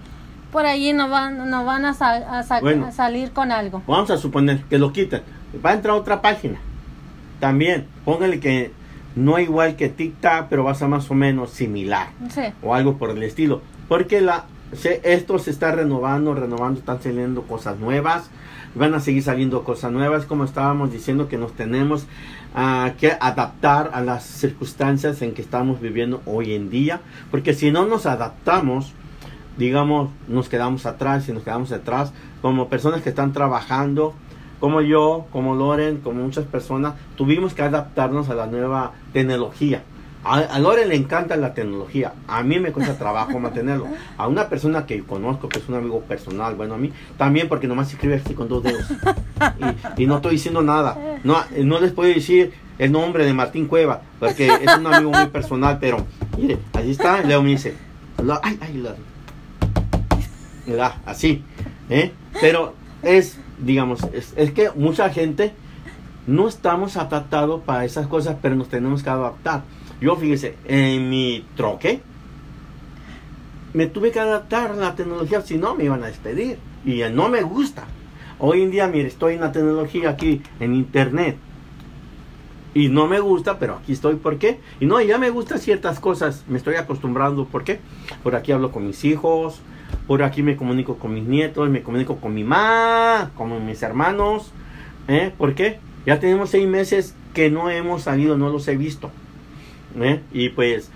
por 0.54 0.66
ahí 0.66 0.94
nos 0.94 1.10
van, 1.10 1.50
nos 1.50 1.66
van 1.66 1.84
a, 1.84 1.94
sal- 1.94 2.26
a 2.30 2.44
sa- 2.44 2.62
Bueno. 2.62 2.86
a 2.88 2.92
salir 2.94 3.32
con 3.32 3.52
algo. 3.52 3.84
Vamos 3.88 4.10
a 4.10 4.18
suponer 4.18 4.62
que 4.64 4.78
lo 4.78 4.94
quiten. 4.94 5.22
Va 5.64 5.72
a 5.72 5.74
entrar 5.74 5.96
a 5.96 6.00
otra 6.00 6.22
página. 6.22 6.60
También, 7.40 7.86
póngale 8.06 8.40
que 8.40 8.72
no 9.16 9.40
igual 9.40 9.76
que 9.76 9.90
TikTok, 9.90 10.48
pero 10.50 10.64
va 10.64 10.72
a 10.72 10.76
ser 10.76 10.88
más 10.88 11.10
o 11.12 11.14
menos 11.14 11.52
similar. 11.52 12.08
Sí, 12.30 12.42
O 12.62 12.74
algo 12.74 12.98
por 12.98 13.10
el 13.12 13.22
estilo. 13.24 13.62
Porque 13.88 14.22
la, 14.22 14.46
se- 14.74 15.02
esto 15.04 15.38
se 15.40 15.52
está 15.52 15.72
renovando, 15.72 16.34
renovando, 16.34 16.80
están 16.80 17.02
saliendo 17.02 17.44
cosas 17.44 17.78
nuevas. 17.80 18.30
Van 18.74 18.94
a 18.94 19.00
seguir 19.00 19.24
saliendo 19.24 19.64
cosas 19.64 19.92
nuevas, 19.94 20.26
como 20.26 20.44
estábamos 20.44 20.92
diciendo 20.92 21.30
que 21.30 21.38
nos 21.38 21.54
tenemos 21.54 22.08
ah, 22.54 22.92
que 23.00 23.14
adaptar 23.22 23.92
a 23.94 24.02
las 24.02 24.24
circunstancias 24.26 25.22
en 25.22 25.34
que 25.34 25.42
estamos 25.42 25.80
viviendo 25.80 26.22
hoy 26.26 26.54
en 26.56 26.70
día. 26.70 27.00
Porque 27.32 27.54
si 27.54 27.72
no 27.72 27.86
nos 27.86 28.06
adaptamos, 28.06 28.92
digamos, 29.58 30.10
nos 30.28 30.50
quedamos 30.50 30.86
atrás 30.86 31.30
y 31.30 31.32
nos 31.32 31.44
quedamos 31.44 31.72
atrás 31.72 32.12
como 32.42 32.68
personas 32.68 33.02
que 33.02 33.10
están 33.10 33.32
trabajando, 33.32 34.14
como 34.60 34.82
yo, 34.82 35.26
como 35.32 35.56
Loren, 35.56 35.98
como 35.98 36.24
muchas 36.24 36.46
personas, 36.46 36.94
tuvimos 37.16 37.54
que 37.54 37.62
adaptarnos 37.62 38.30
a 38.30 38.36
la 38.36 38.48
nueva 38.48 38.94
tecnología. 39.14 39.84
A, 40.24 40.38
a 40.40 40.58
Loren 40.60 40.90
le 40.90 40.96
encanta 40.96 41.36
la 41.36 41.54
tecnología, 41.54 42.14
a 42.28 42.42
mí 42.42 42.60
me 42.60 42.72
cuesta 42.72 42.98
trabajo 42.98 43.38
mantenerlo. 43.40 43.86
A 44.18 44.28
una 44.28 44.50
persona 44.50 44.88
que 44.88 45.04
conozco, 45.04 45.50
que 45.50 45.60
es 45.60 45.70
un 45.70 45.76
amigo 45.76 46.02
personal, 46.02 46.56
bueno, 46.56 46.74
a 46.74 46.78
mí 46.78 46.92
también 47.18 47.48
porque 47.48 47.68
nomás 47.68 47.92
escribe 47.94 48.16
así 48.16 48.34
con 48.34 48.48
dos 48.50 48.64
dedos. 48.64 48.86
Y, 49.98 50.04
y 50.04 50.08
no 50.08 50.16
estoy 50.16 50.32
diciendo 50.32 50.64
nada. 50.64 50.98
No, 51.24 51.38
no 51.64 51.80
les 51.80 51.92
puedo 51.92 52.12
decir 52.12 52.54
el 52.80 52.92
nombre 52.92 53.24
de 53.24 53.34
Martín 53.34 53.68
Cueva, 53.68 54.02
porque 54.20 54.48
es 54.48 54.78
un 54.78 54.88
amigo 54.88 55.12
muy 55.12 55.28
personal, 55.28 55.78
pero 55.80 55.98
mire, 56.38 56.58
allí 56.74 56.92
está, 56.92 57.22
y 57.22 57.28
luego 57.28 57.44
me 57.44 57.50
dice, 57.52 57.76
"Lo- 58.24 58.40
ay, 58.44 58.58
ay, 58.62 58.74
lo- 58.78 58.96
¿verdad? 60.66 60.94
Así, 61.06 61.44
¿eh? 61.90 62.12
Pero 62.42 62.74
es, 63.04 63.38
digamos, 63.60 64.04
es, 64.14 64.34
es 64.36 64.52
que 64.52 64.72
mucha 64.76 65.10
gente 65.10 65.54
no 66.28 66.48
estamos 66.48 66.98
adaptados 66.98 67.62
para 67.64 67.86
esas 67.86 68.08
cosas, 68.08 68.38
pero 68.42 68.56
nos 68.56 68.70
tenemos 68.70 69.04
que 69.04 69.10
adaptar. 69.10 69.64
Yo, 70.02 70.16
fíjese, 70.16 70.56
en 70.66 71.10
mi 71.10 71.46
troque, 71.56 72.02
me 73.74 73.88
tuve 73.88 74.12
que 74.12 74.20
adaptar 74.20 74.72
a 74.72 74.76
la 74.76 74.96
tecnología, 74.96 75.42
si 75.42 75.58
no 75.58 75.76
me 75.76 75.86
iban 75.86 76.04
a 76.04 76.08
despedir. 76.08 76.58
Y 76.86 77.02
no 77.12 77.30
me 77.30 77.42
gusta. 77.42 77.86
Hoy 78.40 78.62
en 78.62 78.72
día, 78.72 78.88
mire, 78.88 79.08
estoy 79.08 79.36
en 79.36 79.42
la 79.42 79.52
tecnología 79.52 80.10
aquí, 80.10 80.42
en 80.60 80.76
internet. 80.76 81.38
Y 82.74 82.90
no 82.90 83.08
me 83.08 83.20
gusta, 83.20 83.58
pero 83.58 83.76
aquí 83.76 83.94
estoy. 83.94 84.16
¿Por 84.16 84.38
qué? 84.38 84.60
Y 84.80 84.86
no, 84.86 85.02
ya 85.02 85.18
me 85.18 85.30
gustan 85.30 85.60
ciertas 85.60 86.00
cosas. 86.00 86.44
Me 86.48 86.58
estoy 86.58 86.76
acostumbrando. 86.76 87.46
¿Por 87.46 87.64
qué? 87.64 87.80
Por 88.22 88.36
aquí 88.36 88.52
hablo 88.52 88.72
con 88.72 88.86
mis 88.86 89.04
hijos. 89.06 89.62
Por 90.08 90.24
aquí 90.24 90.44
me 90.44 90.56
comunico 90.56 90.98
con 90.98 91.14
mis 91.14 91.24
nietos. 91.24 91.70
Me 91.70 91.84
comunico 91.84 92.18
con 92.18 92.34
mi 92.34 92.44
mamá. 92.44 93.32
Con 93.36 93.66
mis 93.66 93.82
hermanos. 93.84 94.52
¿Eh? 95.08 95.32
¿Por 95.38 95.56
qué? 95.56 95.80
Ya 96.06 96.20
tenemos 96.20 96.50
seis 96.50 96.68
meses 96.68 97.16
que 97.34 97.50
no 97.50 97.70
hemos 97.70 98.04
salido. 98.04 98.38
No 98.38 98.50
los 98.50 98.68
he 98.68 98.78
visto. 98.78 99.12
¿Eh? 100.00 100.22
Y 100.32 100.50
pues, 100.50 100.92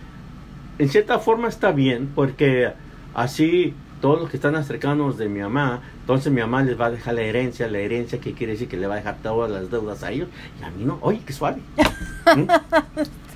en 0.78 0.90
cierta 0.90 1.20
forma 1.20 1.48
está 1.48 1.72
bien. 1.72 2.10
Porque 2.14 2.72
así 3.14 3.74
todos 4.02 4.20
los 4.20 4.30
que 4.30 4.38
están 4.38 4.64
cercanos 4.64 5.18
de 5.18 5.28
mi 5.30 5.40
mamá, 5.40 5.82
entonces 6.02 6.32
mi 6.32 6.42
mamá 6.42 6.64
les 6.64 6.80
va 6.80 6.88
a 6.88 6.92
dejar 6.92 7.16
la 7.16 7.22
herencia, 7.22 7.68
la 7.68 7.80
herencia 7.80 8.20
que 8.20 8.34
quiere 8.34 8.54
decir 8.54 8.68
que 8.68 8.78
le 8.78 8.88
va 8.88 8.96
a 8.96 8.98
dejar 8.98 9.18
todas 9.22 9.52
las 9.52 9.70
deudas 9.70 10.04
a 10.04 10.12
ellos, 10.12 10.30
y 10.60 10.64
a 10.64 10.70
mí 10.70 10.86
no, 10.86 10.98
oye, 11.02 11.22
qué 11.26 11.34
suave. 11.34 11.62
¿Mm? 12.36 12.48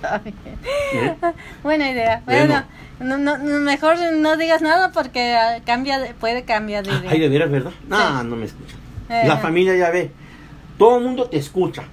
Está 0.03 0.17
bien. 0.19 0.35
¿Eh? 0.93 1.15
Buena 1.63 1.89
idea. 1.91 2.21
Bueno. 2.25 2.63
Bueno, 2.99 3.17
no, 3.17 3.37
no, 3.37 3.59
mejor 3.61 3.95
no 4.13 4.37
digas 4.37 4.61
nada 4.61 4.91
porque 4.91 5.33
ah, 5.35 5.59
cambia 5.65 5.99
de- 5.99 6.13
puede 6.13 6.43
cambiar 6.43 6.85
de 6.85 6.93
idea. 6.93 7.11
Ay, 7.11 7.19
de 7.19 7.29
veras, 7.29 7.49
¿verdad? 7.49 7.71
No, 7.87 7.97
Sí. 8.21 8.27
no 8.27 8.35
me 8.35 8.45
escuchan. 8.45 8.79
Eh. 9.09 9.23
La 9.27 9.37
familia 9.37 9.75
ya 9.75 9.89
ve, 9.89 10.11
todo 10.77 10.97
el 10.99 11.03
mundo 11.03 11.25
te 11.29 11.37
escucha, 11.37 11.83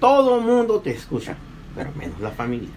todo 0.00 0.38
el 0.38 0.44
mundo 0.44 0.80
te 0.80 0.90
escucha, 0.90 1.34
pero 1.74 1.90
menos 1.92 2.20
la 2.20 2.30
familia. 2.30 2.68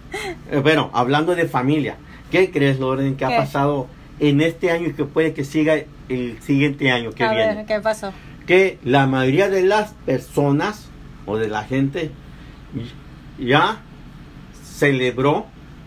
Eh, 0.50 0.58
bueno, 0.58 0.90
hablando 0.92 1.34
de 1.34 1.46
familia, 1.46 1.96
¿qué 2.30 2.50
crees, 2.50 2.78
Loren, 2.78 3.16
que 3.16 3.24
ha 3.24 3.36
pasado 3.36 3.86
en 4.20 4.40
este 4.40 4.70
año 4.70 4.88
y 4.88 4.92
que 4.94 5.04
puede 5.04 5.32
que 5.32 5.44
siga 5.44 5.76
el 6.08 6.38
siguiente 6.42 6.90
año 6.90 7.12
que 7.12 7.24
A 7.24 7.30
viene? 7.32 7.54
ver, 7.56 7.66
¿qué 7.66 7.80
pasó? 7.80 8.12
que 8.46 8.78
la 8.82 9.06
mayoría 9.06 9.50
de 9.50 9.62
las 9.62 9.92
personas 10.06 10.88
o 11.26 11.36
de 11.36 11.48
la 11.48 11.64
gente 11.64 12.10
ya 13.38 13.82
celebró 14.78 15.46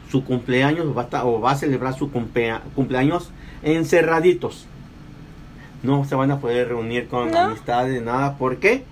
su 0.10 0.26
cumpleaños 0.26 0.86
o 0.88 0.94
va 0.94 1.04
a, 1.04 1.08
ta- 1.10 1.26
o 1.26 1.40
va 1.40 1.52
a 1.52 1.56
celebrar 1.56 1.94
su 1.94 2.12
cumplea- 2.12 2.62
cumpleaños 2.76 3.32
encerraditos. 3.64 4.68
No 5.84 6.04
se 6.06 6.16
van 6.16 6.32
a 6.32 6.40
poder 6.40 6.68
reunir 6.68 7.08
con 7.08 7.32
No. 7.32 7.40
amistades, 7.40 8.02
nada. 8.04 8.38
¿Por 8.38 8.58
qué? 8.58 8.84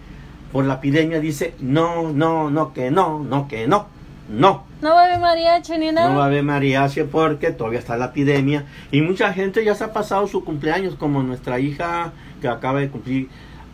Por 0.52 0.66
la 0.66 0.76
epidemia 0.76 1.20
dice 1.20 1.54
no, 1.60 2.12
no, 2.14 2.50
no, 2.50 2.74
que 2.74 2.90
no, 2.90 3.20
no, 3.20 3.48
que 3.48 3.68
no, 3.68 3.88
no. 4.30 4.64
¿No 4.82 4.90
va 4.96 5.02
a 5.02 5.06
haber 5.06 5.20
mariachi 5.20 5.78
ni 5.78 5.92
nada? 5.92 6.10
No 6.10 6.18
va 6.18 6.24
a 6.24 6.28
haber 6.28 6.44
mariachi 6.44 7.04
porque 7.04 7.52
todavía 7.52 7.80
está 7.80 7.98
la 7.98 8.06
epidemia 8.06 8.66
y 8.92 9.02
mucha 9.02 9.34
gente 9.34 9.64
ya 9.64 9.76
se 9.76 9.84
ha 9.84 9.94
pasado 9.94 10.26
su 10.28 10.44
cumpleaños 10.44 10.96
como 10.96 11.22
nuestra 11.22 11.60
hija 11.60 12.14
que 12.42 12.48
acaba 12.48 12.80
de 12.80 12.90
cumplir 12.90 13.28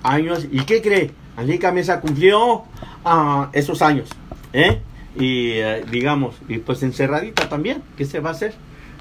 años 0.04 0.48
y 0.52 0.62
¿qué 0.66 0.82
cree? 0.82 1.12
Angélica 1.38 1.72
Mesa 1.72 2.02
cumplió 2.02 2.64
ah, 3.06 3.50
esos 3.54 3.82
años 3.82 4.10
¿eh? 4.52 4.82
Y 5.16 5.52
eh, 5.52 5.86
digamos 5.90 6.36
y 6.48 6.58
pues 6.58 6.84
encerradita 6.84 7.48
también 7.50 7.82
¿qué 7.98 8.06
se 8.06 8.20
va 8.20 8.30
a 8.30 8.34
hacer? 8.34 8.54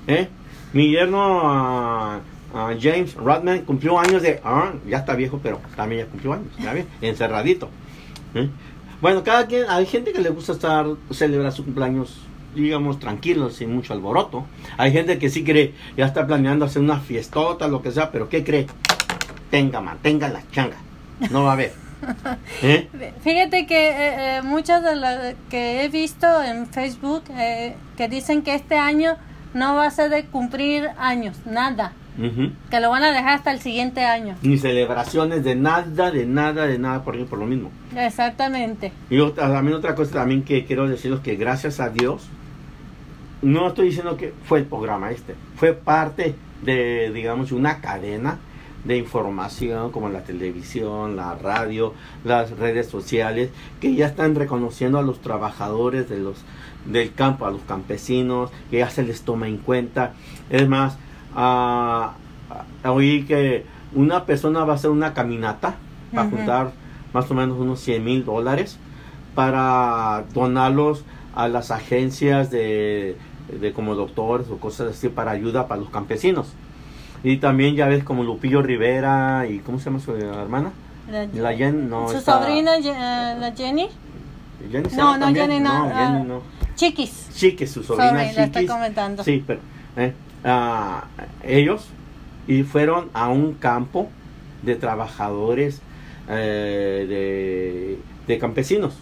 ¿Eh? 0.06 0.28
mi 0.72 0.90
yerno 0.90 1.40
ah, 1.42 2.20
James 2.80 3.14
Rodman 3.14 3.60
cumplió 3.62 3.98
años 3.98 4.22
de 4.22 4.40
ah, 4.44 4.72
ya 4.86 4.98
está 4.98 5.14
viejo 5.14 5.40
pero 5.42 5.60
también 5.76 6.04
ya 6.04 6.10
cumplió 6.10 6.32
años 6.34 6.48
ya 6.58 6.72
ve, 6.72 6.86
encerradito 7.00 7.68
¿eh? 8.34 8.48
Bueno, 9.04 9.22
cada 9.22 9.46
quien, 9.46 9.66
hay 9.68 9.84
gente 9.84 10.14
que 10.14 10.20
le 10.20 10.30
gusta 10.30 10.52
estar, 10.52 10.86
celebrar 11.10 11.52
su 11.52 11.62
cumpleaños, 11.62 12.22
digamos, 12.54 12.98
tranquilos, 12.98 13.56
sin 13.56 13.74
mucho 13.74 13.92
alboroto. 13.92 14.46
Hay 14.78 14.92
gente 14.92 15.18
que 15.18 15.28
sí 15.28 15.44
cree, 15.44 15.74
ya 15.94 16.06
está 16.06 16.26
planeando 16.26 16.64
hacer 16.64 16.80
una 16.80 17.00
fiestota, 17.00 17.68
lo 17.68 17.82
que 17.82 17.92
sea, 17.92 18.10
pero 18.10 18.30
¿qué 18.30 18.42
cree? 18.42 18.66
Tenga, 19.50 19.82
mantenga 19.82 20.30
la 20.30 20.42
changa. 20.50 20.78
No 21.30 21.44
va 21.44 21.50
a 21.50 21.52
haber. 21.52 21.83
¿Eh? 22.62 22.88
Fíjate 23.22 23.66
que 23.66 23.88
eh, 23.88 24.36
eh, 24.38 24.42
muchas 24.42 24.82
de 24.82 24.96
las 24.96 25.34
que 25.50 25.84
he 25.84 25.88
visto 25.88 26.42
en 26.42 26.66
Facebook 26.66 27.24
eh, 27.30 27.74
que 27.96 28.08
dicen 28.08 28.42
que 28.42 28.54
este 28.54 28.76
año 28.76 29.16
no 29.54 29.74
va 29.74 29.86
a 29.86 29.90
ser 29.90 30.10
de 30.10 30.24
cumplir 30.26 30.90
años, 30.98 31.36
nada. 31.46 31.92
Que 32.70 32.78
lo 32.78 32.90
van 32.90 33.02
a 33.02 33.10
dejar 33.10 33.34
hasta 33.34 33.50
el 33.50 33.58
siguiente 33.58 34.04
año. 34.04 34.36
Ni 34.42 34.56
celebraciones 34.56 35.42
de 35.42 35.56
nada, 35.56 36.12
de 36.12 36.26
nada, 36.26 36.66
de 36.66 36.78
nada, 36.78 37.02
por, 37.02 37.26
por 37.26 37.40
lo 37.40 37.46
mismo. 37.46 37.72
Exactamente. 37.96 38.92
Y 39.10 39.18
otra, 39.18 39.52
también 39.52 39.76
otra 39.76 39.96
cosa 39.96 40.12
también 40.12 40.44
que 40.44 40.64
quiero 40.64 40.88
deciros 40.88 41.20
que 41.20 41.34
gracias 41.34 41.80
a 41.80 41.88
Dios, 41.88 42.28
no 43.42 43.66
estoy 43.66 43.86
diciendo 43.86 44.16
que 44.16 44.32
fue 44.44 44.60
el 44.60 44.64
programa 44.66 45.10
este, 45.10 45.34
fue 45.56 45.72
parte 45.72 46.36
de, 46.62 47.10
digamos, 47.12 47.50
una 47.50 47.80
cadena 47.80 48.38
de 48.84 48.98
información 48.98 49.90
como 49.90 50.08
la 50.08 50.22
televisión, 50.24 51.16
la 51.16 51.34
radio, 51.34 51.94
las 52.24 52.50
redes 52.50 52.88
sociales, 52.88 53.50
que 53.80 53.94
ya 53.94 54.06
están 54.06 54.34
reconociendo 54.34 54.98
a 54.98 55.02
los 55.02 55.20
trabajadores 55.20 56.08
de 56.08 56.18
los, 56.18 56.36
del 56.84 57.12
campo, 57.14 57.46
a 57.46 57.50
los 57.50 57.62
campesinos, 57.62 58.50
que 58.70 58.78
ya 58.78 58.90
se 58.90 59.02
les 59.02 59.22
toma 59.22 59.48
en 59.48 59.56
cuenta. 59.58 60.12
Es 60.50 60.68
más, 60.68 60.98
ah, 61.34 62.12
oí 62.84 63.24
que 63.24 63.64
una 63.94 64.26
persona 64.26 64.64
va 64.64 64.74
a 64.74 64.76
hacer 64.76 64.90
una 64.90 65.14
caminata 65.14 65.76
para 66.12 66.28
Ujú. 66.28 66.36
juntar 66.36 66.72
más 67.12 67.30
o 67.30 67.34
menos 67.34 67.58
unos 67.58 67.80
100 67.80 68.04
mil 68.04 68.24
dólares 68.24 68.78
para 69.34 70.24
donarlos 70.34 71.04
a 71.34 71.48
las 71.48 71.70
agencias 71.70 72.50
de, 72.50 73.16
de 73.60 73.72
como 73.72 73.94
doctores 73.94 74.48
o 74.50 74.58
cosas 74.58 74.96
así 74.96 75.08
para 75.08 75.30
ayuda 75.32 75.66
para 75.68 75.80
los 75.80 75.90
campesinos. 75.90 76.52
Y 77.24 77.38
también 77.38 77.74
ya 77.74 77.88
ves 77.88 78.04
como 78.04 78.22
Lupillo 78.22 78.62
Rivera 78.62 79.46
y 79.48 79.58
¿cómo 79.60 79.78
se 79.78 79.86
llama 79.86 79.98
su 79.98 80.14
hermana? 80.14 80.72
La- 81.10 81.26
La 81.26 81.54
Jen, 81.56 81.88
no. 81.88 82.08
su 82.08 82.18
está- 82.18 82.40
sobrina, 82.40 82.76
eh, 82.76 83.36
la 83.40 83.52
Jenny. 83.56 83.88
No, 84.96 85.18
no? 85.18 85.34
Jenny 85.34 85.58
no, 85.60 85.70
ah, 85.72 85.92
Jenny 86.12 86.28
no. 86.28 86.42
Chiquis. 86.76 87.30
Chiquis, 87.34 87.70
su 87.70 87.82
sobrina 87.82 88.10
Sorry, 88.10 88.22
la 88.34 88.44
estoy 88.44 88.62
Chiquis. 88.62 88.70
comentando. 88.70 89.24
Sí, 89.24 89.42
pero 89.46 89.60
eh, 89.96 90.12
ah, 90.44 91.04
ellos 91.42 91.86
y 92.46 92.62
fueron 92.62 93.08
a 93.14 93.28
un 93.28 93.54
campo 93.54 94.08
de 94.62 94.76
trabajadores 94.76 95.80
eh, 96.28 97.06
de, 97.08 97.98
de 98.32 98.38
campesinos 98.38 98.94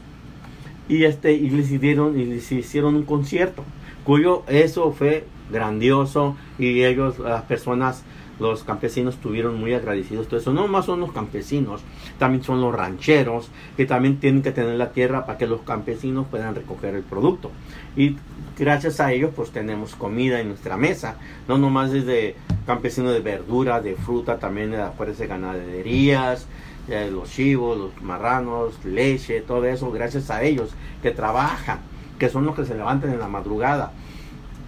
y 0.89 1.05
este 1.05 1.33
y 1.35 1.51
les 1.51 1.70
hicieron 1.70 2.18
y 2.18 2.25
les 2.25 2.51
hicieron 2.51 2.97
un 2.97 3.05
concierto 3.05 3.64
cuyo 4.05 4.43
eso 4.49 4.91
fue 4.93 5.25
grandioso 5.53 6.37
y 6.59 6.83
ellos 6.85 7.19
las 7.19 7.43
personas 7.43 8.03
los 8.41 8.65
campesinos 8.65 9.15
estuvieron 9.15 9.61
muy 9.61 9.73
agradecidos. 9.73 10.27
Todo 10.27 10.41
eso 10.41 10.53
no 10.53 10.67
más 10.67 10.87
son 10.87 11.01
los 11.01 11.13
campesinos 11.13 11.83
también 12.19 12.43
son 12.43 12.61
los 12.61 12.75
rancheros 12.75 13.51
que 13.77 13.87
también 13.87 14.19
tienen 14.19 14.43
que 14.43 14.53
tener 14.53 14.77
la 14.77 14.91
tierra 14.91 15.27
para 15.27 15.39
que 15.39 15.47
los 15.47 15.61
campesinos 15.63 16.27
puedan 16.31 16.55
recoger 16.55 16.95
el 16.95 17.03
producto. 17.03 17.51
Y 17.97 18.17
gracias 18.59 19.01
a 19.01 19.13
ellos 19.13 19.33
pues 19.35 19.51
tenemos 19.51 19.95
comida 19.95 20.41
en 20.41 20.49
nuestra 20.49 20.77
mesa. 20.77 21.17
No 21.47 21.59
nomás 21.59 21.93
desde 21.93 22.37
campesinos 22.67 23.13
de 23.13 23.21
verdura 23.21 23.81
de 23.81 23.95
fruta 23.95 24.39
también 24.39 24.73
de 24.73 25.27
ganaderías 25.27 26.47
los 26.89 27.31
chivos 27.31 27.79
los 27.79 28.03
marranos 28.03 28.85
leche 28.85 29.41
todo 29.41 29.65
eso 29.67 29.91
gracias 29.93 30.31
a 30.31 30.43
ellos 30.43 30.71
que 31.01 31.13
trabajan 31.13 31.79
que 32.19 32.29
son 32.29 32.45
los 32.45 32.57
que 32.57 32.65
se 32.65 32.75
levantan 32.75 33.13
en 33.13 33.21
la 33.21 33.29
madrugada 33.29 33.93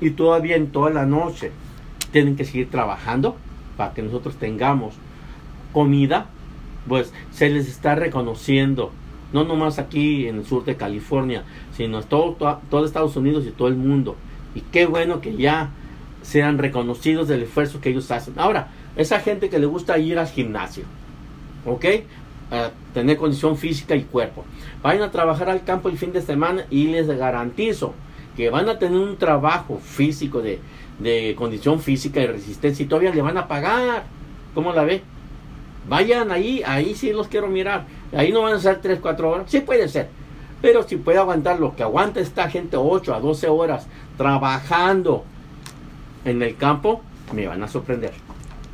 y 0.00 0.10
todavía 0.10 0.56
en 0.56 0.68
toda 0.68 0.90
la 0.90 1.06
noche. 1.06 1.50
Tienen 2.12 2.36
que 2.36 2.44
seguir 2.44 2.70
trabajando 2.70 3.36
para 3.76 3.92
que 3.92 4.02
nosotros 4.02 4.36
tengamos 4.36 4.94
comida 5.72 6.26
pues 6.88 7.12
se 7.32 7.48
les 7.48 7.68
está 7.68 7.94
reconociendo 7.94 8.92
no 9.32 9.44
nomás 9.44 9.78
aquí 9.78 10.28
en 10.28 10.36
el 10.36 10.44
sur 10.44 10.64
de 10.64 10.76
California 10.76 11.42
sino 11.76 12.02
todo, 12.02 12.32
todo, 12.34 12.60
todo 12.70 12.84
Estados 12.84 13.16
Unidos 13.16 13.44
y 13.46 13.50
todo 13.50 13.68
el 13.68 13.76
mundo. 13.76 14.16
Y 14.54 14.60
qué 14.60 14.86
bueno 14.86 15.20
que 15.20 15.36
ya 15.36 15.70
sean 16.22 16.58
reconocidos 16.58 17.26
del 17.26 17.42
esfuerzo 17.42 17.80
que 17.80 17.90
ellos 17.90 18.10
hacen. 18.10 18.34
Ahora 18.38 18.68
esa 18.96 19.18
gente 19.18 19.48
que 19.50 19.58
le 19.58 19.66
gusta 19.66 19.98
ir 19.98 20.18
al 20.18 20.28
gimnasio 20.28 20.84
ok 21.66 21.84
a 22.50 22.70
tener 22.92 23.16
condición 23.16 23.56
física 23.56 23.96
y 23.96 24.04
cuerpo. 24.04 24.44
Vayan 24.82 25.02
a 25.02 25.10
trabajar 25.10 25.48
al 25.48 25.64
campo 25.64 25.88
el 25.88 25.98
fin 25.98 26.12
de 26.12 26.22
semana 26.22 26.66
y 26.70 26.86
les 26.86 27.08
garantizo 27.08 27.94
que 28.36 28.50
van 28.50 28.68
a 28.68 28.78
tener 28.78 28.98
un 28.98 29.16
trabajo 29.16 29.78
físico 29.78 30.42
de, 30.42 30.60
de 30.98 31.34
condición 31.36 31.80
física 31.80 32.20
y 32.20 32.26
resistencia 32.26 32.84
y 32.84 32.88
todavía 32.88 33.14
le 33.14 33.22
van 33.22 33.38
a 33.38 33.48
pagar 33.48 34.04
¿cómo 34.54 34.72
la 34.72 34.84
ve? 34.84 35.02
vayan 35.88 36.30
ahí, 36.30 36.62
ahí 36.64 36.94
sí 36.94 37.12
los 37.12 37.28
quiero 37.28 37.48
mirar. 37.48 37.84
Ahí 38.16 38.32
no 38.32 38.42
van 38.42 38.54
a 38.54 38.58
ser 38.58 38.80
3, 38.80 39.00
4 39.00 39.30
horas, 39.30 39.50
sí 39.50 39.60
puede 39.60 39.88
ser. 39.88 40.08
Pero 40.62 40.82
si 40.82 40.96
puede 40.96 41.18
aguantar 41.18 41.60
lo 41.60 41.76
que 41.76 41.82
aguanta 41.82 42.20
esta 42.20 42.48
gente 42.48 42.76
8 42.76 43.14
a 43.14 43.20
12 43.20 43.48
horas 43.48 43.86
trabajando 44.16 45.24
en 46.24 46.40
el 46.42 46.56
campo, 46.56 47.02
me 47.32 47.46
van 47.46 47.62
a 47.62 47.68
sorprender. 47.68 48.12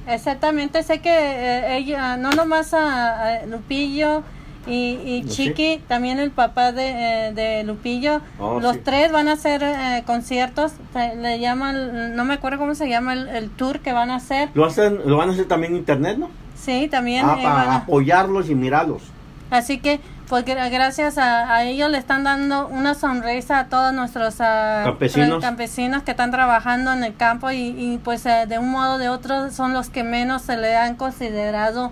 Exactamente, 0.06 0.82
sé 0.82 1.00
que 1.00 1.10
eh, 1.10 1.76
ella, 1.76 2.16
no 2.16 2.30
nomás 2.30 2.74
a, 2.74 3.40
a 3.40 3.46
Lupillo 3.46 4.22
y, 4.66 4.98
y 5.04 5.22
Sí. 5.28 5.46
Chiqui, 5.48 5.82
también 5.88 6.18
el 6.18 6.30
papá 6.30 6.72
de, 6.72 7.28
eh, 7.28 7.32
de 7.32 7.64
Lupillo, 7.64 8.20
Oh, 8.38 8.60
los 8.60 8.74
sí. 8.76 8.82
tres 8.84 9.10
van 9.10 9.28
a 9.28 9.32
hacer 9.32 9.62
eh, 9.62 10.02
conciertos, 10.06 10.72
le 11.16 11.38
llaman, 11.40 12.14
no 12.14 12.24
me 12.24 12.34
acuerdo 12.34 12.58
cómo 12.58 12.74
se 12.74 12.88
llama 12.88 13.14
el, 13.14 13.28
el 13.28 13.50
tour 13.50 13.80
que 13.80 13.92
van 13.92 14.10
a 14.10 14.16
hacer, 14.16 14.50
Lo, 14.54 14.66
hacen, 14.66 14.98
lo 15.06 15.16
van 15.16 15.30
a 15.30 15.32
hacer 15.32 15.46
también 15.48 15.72
en 15.72 15.78
internet, 15.78 16.18
¿no? 16.18 16.30
sí, 16.54 16.88
también. 16.90 17.24
Ah, 17.26 17.36
eh, 17.38 17.42
para 17.42 17.62
a- 17.72 17.76
apoyarlos 17.76 18.50
y 18.50 18.54
mirarlos. 18.54 19.02
Así 19.50 19.78
que, 19.78 19.98
pues 20.28 20.44
gra- 20.44 20.70
gracias 20.70 21.16
a, 21.18 21.52
a 21.52 21.64
ellos 21.64 21.90
le 21.90 21.98
están 21.98 22.22
dando 22.22 22.68
una 22.68 22.94
sonrisa 22.94 23.58
a 23.60 23.66
todos 23.68 23.92
nuestros 23.94 24.36
ah, 24.40 24.82
Campesinos. 24.84 25.42
campesinos 25.42 26.02
que 26.04 26.10
están 26.12 26.30
trabajando 26.30 26.92
en 26.92 27.02
el 27.02 27.16
campo 27.16 27.50
y, 27.50 27.56
y, 27.76 27.98
pues 28.04 28.26
eh, 28.26 28.44
de 28.46 28.58
un 28.60 28.70
modo 28.70 28.94
o 28.94 28.98
de 28.98 29.08
otro 29.08 29.50
son 29.50 29.72
los 29.72 29.88
que 29.90 30.04
menos 30.04 30.42
se 30.42 30.56
le 30.58 30.76
han 30.76 30.94
considerado 30.96 31.90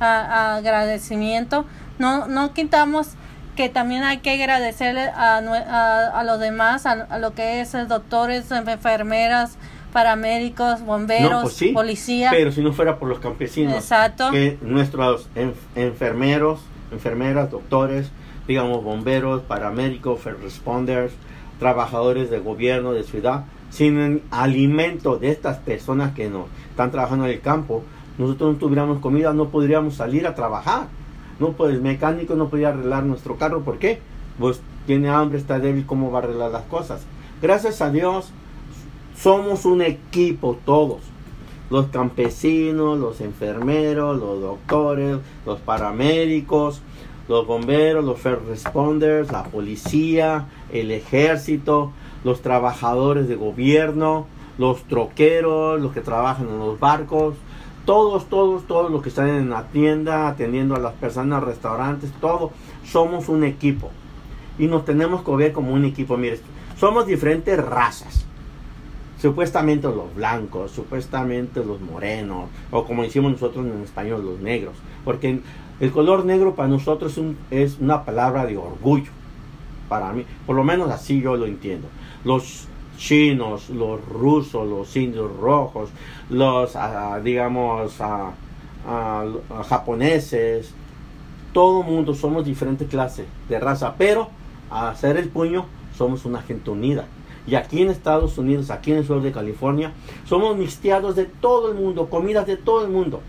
ah, 0.00 0.56
agradecimiento. 0.56 1.64
No, 1.98 2.26
no 2.26 2.52
quitamos 2.52 3.08
que 3.56 3.68
también 3.70 4.02
hay 4.02 4.18
que 4.18 4.30
agradecerle 4.32 5.02
a, 5.02 5.38
a, 5.38 6.20
a 6.20 6.24
los 6.24 6.38
demás, 6.38 6.84
a, 6.84 6.92
a 6.92 7.18
lo 7.18 7.32
que 7.32 7.60
es 7.60 7.74
eh, 7.74 7.86
doctores, 7.86 8.50
enfermeras, 8.50 9.56
paramédicos, 9.94 10.82
bomberos, 10.82 11.30
no, 11.30 11.42
pues 11.42 11.54
sí. 11.54 11.68
policía. 11.68 12.28
Pero 12.30 12.52
si 12.52 12.62
no 12.62 12.72
fuera 12.72 12.98
por 12.98 13.08
los 13.08 13.18
campesinos. 13.18 13.74
Exacto. 13.74 14.30
Que 14.30 14.58
nuestros 14.60 15.28
enf- 15.34 15.54
enfermeros, 15.74 16.60
enfermeras, 16.92 17.50
doctores, 17.50 18.10
digamos 18.46 18.84
bomberos, 18.84 19.40
paramédicos, 19.42 20.20
first 20.20 20.42
responders, 20.42 21.12
trabajadores 21.58 22.28
de 22.30 22.38
gobierno, 22.40 22.92
de 22.92 23.04
ciudad, 23.04 23.44
sin 23.70 23.98
el 23.98 24.22
alimento 24.30 25.16
de 25.16 25.30
estas 25.30 25.56
personas 25.56 26.12
que 26.14 26.28
nos 26.28 26.46
están 26.70 26.90
trabajando 26.90 27.24
en 27.24 27.32
el 27.32 27.40
campo, 27.40 27.82
nosotros 28.18 28.52
no 28.52 28.58
tuviéramos 28.58 29.00
comida, 29.00 29.32
no 29.32 29.48
podríamos 29.48 29.94
salir 29.94 30.26
a 30.26 30.34
trabajar. 30.34 30.88
No, 31.38 31.52
pues 31.52 31.74
el 31.74 31.82
mecánico 31.82 32.34
no 32.34 32.48
podía 32.48 32.68
arreglar 32.68 33.04
nuestro 33.04 33.36
carro, 33.36 33.62
¿por 33.62 33.78
qué? 33.78 34.00
Pues 34.38 34.60
tiene 34.86 35.08
hambre, 35.08 35.38
está 35.38 35.58
débil, 35.58 35.86
¿cómo 35.86 36.10
va 36.10 36.20
a 36.20 36.22
arreglar 36.22 36.50
las 36.50 36.64
cosas? 36.64 37.02
Gracias 37.42 37.82
a 37.82 37.90
Dios, 37.90 38.30
somos 39.18 39.64
un 39.64 39.82
equipo 39.82 40.58
todos. 40.64 41.00
Los 41.68 41.86
campesinos, 41.86 42.98
los 42.98 43.20
enfermeros, 43.20 44.18
los 44.18 44.40
doctores, 44.40 45.18
los 45.44 45.58
paramédicos, 45.58 46.80
los 47.28 47.46
bomberos, 47.46 48.04
los 48.04 48.20
first 48.20 48.46
responders, 48.48 49.32
la 49.32 49.44
policía, 49.44 50.46
el 50.72 50.92
ejército, 50.92 51.92
los 52.24 52.40
trabajadores 52.40 53.28
de 53.28 53.34
gobierno, 53.34 54.26
los 54.58 54.84
troqueros, 54.84 55.80
los 55.80 55.92
que 55.92 56.00
trabajan 56.00 56.48
en 56.48 56.58
los 56.58 56.78
barcos, 56.78 57.34
todos, 57.86 58.26
todos, 58.28 58.66
todos 58.66 58.90
los 58.90 59.02
que 59.02 59.08
están 59.08 59.28
en 59.28 59.48
la 59.48 59.68
tienda 59.68 60.28
atendiendo 60.28 60.74
a 60.74 60.78
las 60.78 60.92
personas, 60.94 61.42
restaurantes, 61.42 62.10
todos 62.20 62.50
somos 62.84 63.28
un 63.30 63.44
equipo 63.44 63.90
y 64.58 64.66
nos 64.66 64.84
tenemos 64.84 65.22
que 65.22 65.30
ver 65.36 65.52
como 65.52 65.72
un 65.72 65.84
equipo. 65.86 66.16
Mire, 66.18 66.40
somos 66.78 67.06
diferentes 67.06 67.64
razas. 67.64 68.24
Supuestamente 69.20 69.88
los 69.88 70.14
blancos, 70.14 70.72
supuestamente 70.72 71.64
los 71.64 71.80
morenos, 71.80 72.48
o 72.70 72.84
como 72.84 73.02
decimos 73.02 73.32
nosotros 73.32 73.64
en 73.64 73.82
español, 73.82 74.22
los 74.24 74.40
negros. 74.40 74.74
Porque 75.04 75.40
el 75.80 75.90
color 75.90 76.24
negro 76.26 76.54
para 76.54 76.68
nosotros 76.68 77.12
es, 77.12 77.18
un- 77.18 77.36
es 77.50 77.78
una 77.80 78.04
palabra 78.04 78.44
de 78.44 78.58
orgullo. 78.58 79.10
Para 79.88 80.12
mí, 80.12 80.24
por 80.46 80.54
lo 80.56 80.64
menos 80.64 80.90
así 80.90 81.20
yo 81.22 81.36
lo 81.36 81.46
entiendo. 81.46 81.88
Los 82.24 82.66
chinos, 82.98 83.70
los 83.70 84.04
rusos, 84.06 84.66
los 84.68 84.94
indios 84.96 85.34
rojos, 85.38 85.88
los, 86.30 86.76
ah, 86.76 87.20
digamos, 87.22 88.00
ah, 88.00 88.32
ah, 88.86 89.24
japoneses, 89.68 90.72
todo 91.52 91.82
mundo 91.82 92.14
somos 92.14 92.44
diferentes 92.44 92.88
clases 92.88 93.26
de 93.48 93.58
raza, 93.60 93.94
pero 93.96 94.28
a 94.70 94.90
hacer 94.90 95.16
el 95.16 95.28
puño 95.28 95.66
somos 95.96 96.24
una 96.24 96.42
gente 96.42 96.70
unida. 96.70 97.04
Y 97.46 97.54
aquí 97.54 97.80
en 97.80 97.90
Estados 97.90 98.38
Unidos, 98.38 98.70
aquí 98.70 98.90
en 98.90 98.98
el 98.98 99.06
sur 99.06 99.22
de 99.22 99.30
California, 99.32 99.92
somos 100.28 100.56
mixteados 100.56 101.14
de 101.14 101.26
todo 101.26 101.70
el 101.70 101.76
mundo, 101.76 102.10
comidas 102.10 102.46
de 102.46 102.56
todo 102.56 102.84
el 102.84 102.90
mundo, 102.90 103.20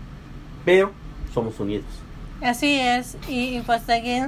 pero 0.64 0.90
somos 1.32 1.58
unidos. 1.60 1.86
Así 2.42 2.78
es, 2.78 3.16
y, 3.28 3.60
pues 3.62 3.82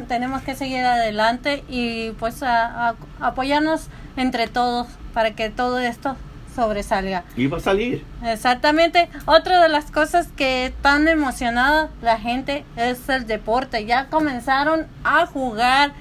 tenemos 0.09 0.43
que 0.43 0.55
seguir 0.57 0.79
adelante 0.79 1.63
y 1.69 2.11
pues 2.13 2.43
a- 2.43 2.97
apoyarnos 3.21 3.89
entre 4.17 4.49
todos 4.49 4.89
para 5.15 5.33
que 5.37 5.51
todo 5.51 5.79
esto 5.79 6.17
sobresalga. 6.55 7.25
Y 7.37 7.47
va 7.47 7.59
a 7.59 7.61
salir. 7.61 8.05
Exactamente. 8.25 9.09
Otra 9.27 9.63
de 9.63 9.69
las 9.69 9.91
cosas 9.91 10.29
que 10.37 10.73
tan 10.83 11.09
emocionada 11.09 11.89
la 12.03 12.19
gente 12.19 12.65
es 12.77 13.09
el 13.09 13.27
deporte. 13.27 13.85
Ya 13.87 14.07
comenzaron 14.07 14.87
a 15.05 15.27
jugar, 15.27 15.93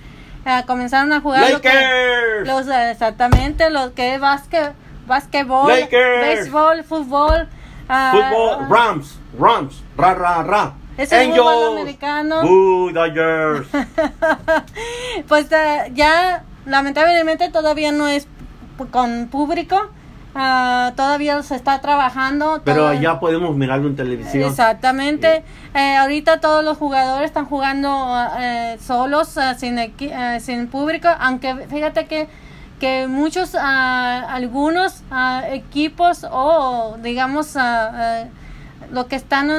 eh, 0.46 0.64
comenzaron 0.68 1.14
a 1.14 1.22
jugar 1.22 1.50
lo 1.52 1.62
que- 1.62 1.70
Lakers. 1.70 2.48
los 2.48 2.68
exactamente 2.92 3.70
lo 3.70 3.94
que 3.94 4.16
es 4.16 4.22
básquet, 4.22 4.74
básquetbol, 5.08 5.70
Lakers. 5.70 6.22
béisbol, 6.22 6.84
fútbol, 6.84 7.48
ah, 7.88 8.12
Fútbol, 8.14 8.70
Rams, 8.70 9.18
Rams, 9.40 9.84
ra, 9.98 10.14
ra, 10.14 10.44
ra. 10.44 10.74
Es 10.98 11.12
el 11.14 11.32
fútbol 11.32 11.78
americano. 11.80 12.42
Pues 15.28 15.52
eh, 15.52 15.92
ya 15.94 16.44
lamentablemente 16.66 17.50
todavía 17.50 17.92
no 17.92 18.08
es 18.08 18.28
con 18.92 19.28
público 19.28 19.90
ah, 20.40 20.94
todavía 20.96 21.42
se 21.44 21.56
está 21.56 21.82
trabajando. 21.82 22.62
Pero 22.64 22.84
todo- 22.90 22.94
ya 22.94 23.20
podemos 23.20 23.56
mirarlo 23.56 23.88
en 23.88 23.96
televisión. 23.96 24.50
Exactamente. 24.50 25.44
Eh, 25.74 25.98
ahorita 25.98 26.40
todos 26.40 26.64
los 26.64 26.78
jugadores 26.78 27.26
están 27.28 27.46
jugando 27.46 27.90
eh, 28.40 28.78
solos, 28.82 29.36
eh, 29.38 29.54
sin, 29.58 29.78
sin 30.40 30.68
público, 30.68 31.08
aunque 31.20 31.56
fíjate 31.68 32.06
que, 32.08 32.28
que 32.80 33.08
muchos, 33.08 33.56
ah, 33.60 34.26
algunos 34.30 35.04
ah, 35.12 35.44
equipos 35.52 36.26
o 36.32 36.96
digamos 37.02 37.56
lo 38.92 39.08
que 39.08 39.16
están 39.18 39.52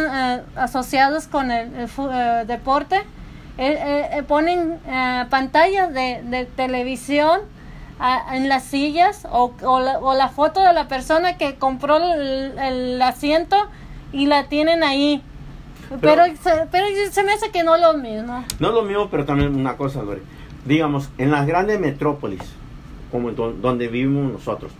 asociados 0.56 1.28
con 1.28 1.50
el, 1.50 1.70
deporte, 2.46 2.96
eh, 3.58 3.78
eh, 3.78 4.08
eh, 4.18 4.22
ponen 4.22 4.78
pantallas 5.28 5.92
de, 5.92 6.22
de 6.24 6.46
televisión 6.46 7.40
a- 8.00 8.36
en 8.36 8.48
las 8.48 8.64
sillas 8.64 9.26
o, 9.30 9.52
o 9.62 9.80
la, 9.80 9.98
o 9.98 10.14
la 10.14 10.28
foto 10.28 10.60
de 10.62 10.72
la 10.72 10.88
persona 10.88 11.36
que 11.36 11.54
compró 11.56 11.98
el, 11.98 12.58
el 12.58 13.02
asiento 13.02 13.56
y 14.12 14.26
la 14.26 14.48
tienen 14.48 14.82
ahí. 14.82 15.22
Pero, 15.88 16.00
Pero- 16.00 16.24
se, 16.42 16.66
pero 16.70 16.86
se 17.10 17.22
me 17.24 17.32
hace 17.32 17.50
que 17.50 17.62
no 17.64 17.74
es 17.76 17.82
lo 17.82 17.94
mismo. 17.94 18.44
No 18.58 18.68
es 18.68 18.74
lo 18.74 18.82
mismo, 18.82 19.08
pero 19.10 19.24
también 19.24 19.54
una 19.54 19.76
cosa, 19.76 20.02
Lore. 20.02 20.22
Digamos, 20.64 21.08
en 21.18 21.30
las 21.30 21.46
grandes 21.46 21.80
metrópolis, 21.80 22.40
como 23.10 23.32
do- 23.32 23.52
donde 23.52 23.88
vivimos 23.88 24.32
nosotros, 24.32 24.70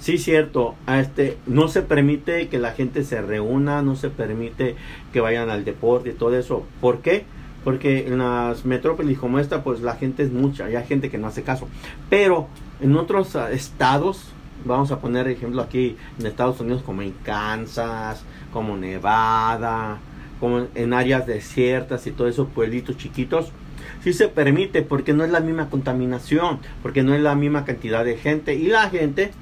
sí 0.00 0.18
cierto, 0.18 0.74
a 0.86 0.98
este, 0.98 1.36
no 1.46 1.68
se 1.68 1.82
permite 1.82 2.48
que 2.48 2.58
la 2.58 2.72
gente 2.72 3.04
se 3.04 3.20
reúna, 3.22 3.82
no 3.82 3.94
se 3.96 4.08
permite 4.10 4.74
que 5.12 5.20
vayan 5.20 5.50
al 5.50 5.64
deporte 5.64 6.10
y 6.10 6.12
todo 6.14 6.36
eso. 6.36 6.64
¿Por 6.80 6.98
qué? 7.00 7.24
Porque 7.64 8.06
en 8.06 8.18
las 8.18 8.64
metrópolis 8.64 9.18
como 9.18 9.38
esta, 9.38 9.62
pues 9.62 9.80
la 9.80 9.94
gente 9.94 10.22
es 10.22 10.32
mucha, 10.32 10.64
hay 10.64 10.84
gente 10.86 11.10
que 11.10 11.18
no 11.18 11.26
hace 11.26 11.42
caso. 11.42 11.68
Pero 12.08 12.48
en 12.80 12.96
otros 12.96 13.36
ah, 13.36 13.50
estados, 13.50 14.32
vamos 14.64 14.90
a 14.90 15.00
poner 15.00 15.28
ejemplo 15.28 15.62
aquí 15.62 15.96
en 16.18 16.26
Estados 16.26 16.60
Unidos, 16.60 16.82
como 16.82 17.02
en 17.02 17.12
Kansas, 17.22 18.24
como 18.52 18.76
Nevada, 18.76 19.98
como 20.40 20.66
en 20.74 20.94
áreas 20.94 21.26
desiertas 21.26 22.06
y 22.06 22.12
todos 22.12 22.30
esos 22.30 22.48
pueblitos 22.48 22.96
chiquitos, 22.96 23.52
sí 24.02 24.12
se 24.12 24.28
permite 24.28 24.82
porque 24.82 25.12
no 25.12 25.24
es 25.24 25.30
la 25.30 25.40
misma 25.40 25.68
contaminación, 25.68 26.58
porque 26.82 27.02
no 27.02 27.14
es 27.14 27.20
la 27.20 27.34
misma 27.34 27.64
cantidad 27.64 28.04
de 28.04 28.16
gente 28.16 28.54
y 28.54 28.68
la 28.68 28.88
gente, 28.88 29.32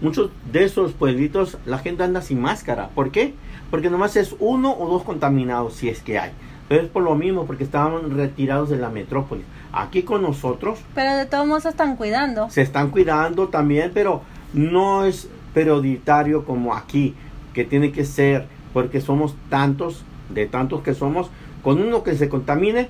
muchos 0.00 0.30
de 0.52 0.64
esos 0.64 0.92
pueblitos, 0.92 1.58
la 1.66 1.78
gente 1.78 2.02
anda 2.02 2.20
sin 2.20 2.40
máscara. 2.40 2.88
¿Por 2.88 3.12
qué? 3.12 3.34
Porque 3.70 3.90
nomás 3.90 4.16
es 4.16 4.34
uno 4.40 4.76
o 4.76 4.88
dos 4.88 5.04
contaminados 5.04 5.74
si 5.74 5.88
es 5.88 6.00
que 6.00 6.18
hay. 6.18 6.32
Pero 6.68 6.82
es 6.82 6.88
por 6.88 7.02
lo 7.02 7.14
mismo, 7.14 7.46
porque 7.46 7.64
estaban 7.64 8.10
retirados 8.16 8.70
de 8.70 8.76
la 8.76 8.88
metrópoli. 8.88 9.42
Aquí 9.72 10.02
con 10.02 10.22
nosotros 10.22 10.78
Pero 10.94 11.14
de 11.16 11.26
todos 11.26 11.46
modos 11.46 11.64
se 11.64 11.68
están 11.70 11.96
cuidando. 11.96 12.48
se 12.50 12.62
están 12.62 12.90
cuidando 12.90 13.48
también, 13.48 13.90
pero 13.92 14.22
no 14.52 15.04
es 15.04 15.28
prioritario 15.52 16.44
como 16.44 16.74
aquí, 16.74 17.14
que 17.52 17.64
tiene 17.64 17.92
que 17.92 18.04
ser, 18.04 18.46
porque 18.72 19.00
somos 19.00 19.34
tantos, 19.50 20.04
de 20.30 20.46
tantos 20.46 20.82
que 20.82 20.94
somos, 20.94 21.28
con 21.62 21.80
uno 21.80 22.02
que 22.02 22.14
se 22.14 22.28
contamine, 22.28 22.88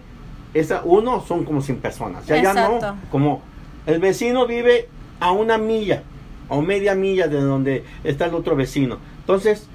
esa 0.54 0.82
uno 0.84 1.20
son 1.26 1.44
como 1.44 1.60
100 1.60 1.78
personas. 1.78 2.26
Ya, 2.26 2.36
ya 2.42 2.50
Exacto. 2.50 2.92
no, 2.92 2.96
como 3.10 3.42
el 3.86 3.98
vecino 3.98 4.46
vive 4.46 4.88
a 5.20 5.32
una 5.32 5.58
milla 5.58 6.02
o 6.48 6.62
media 6.62 6.94
milla 6.94 7.28
de 7.28 7.40
donde 7.40 7.84
está 8.04 8.26
el 8.26 8.34
otro 8.34 8.56
vecino. 8.56 8.98
Entonces, 9.20 9.68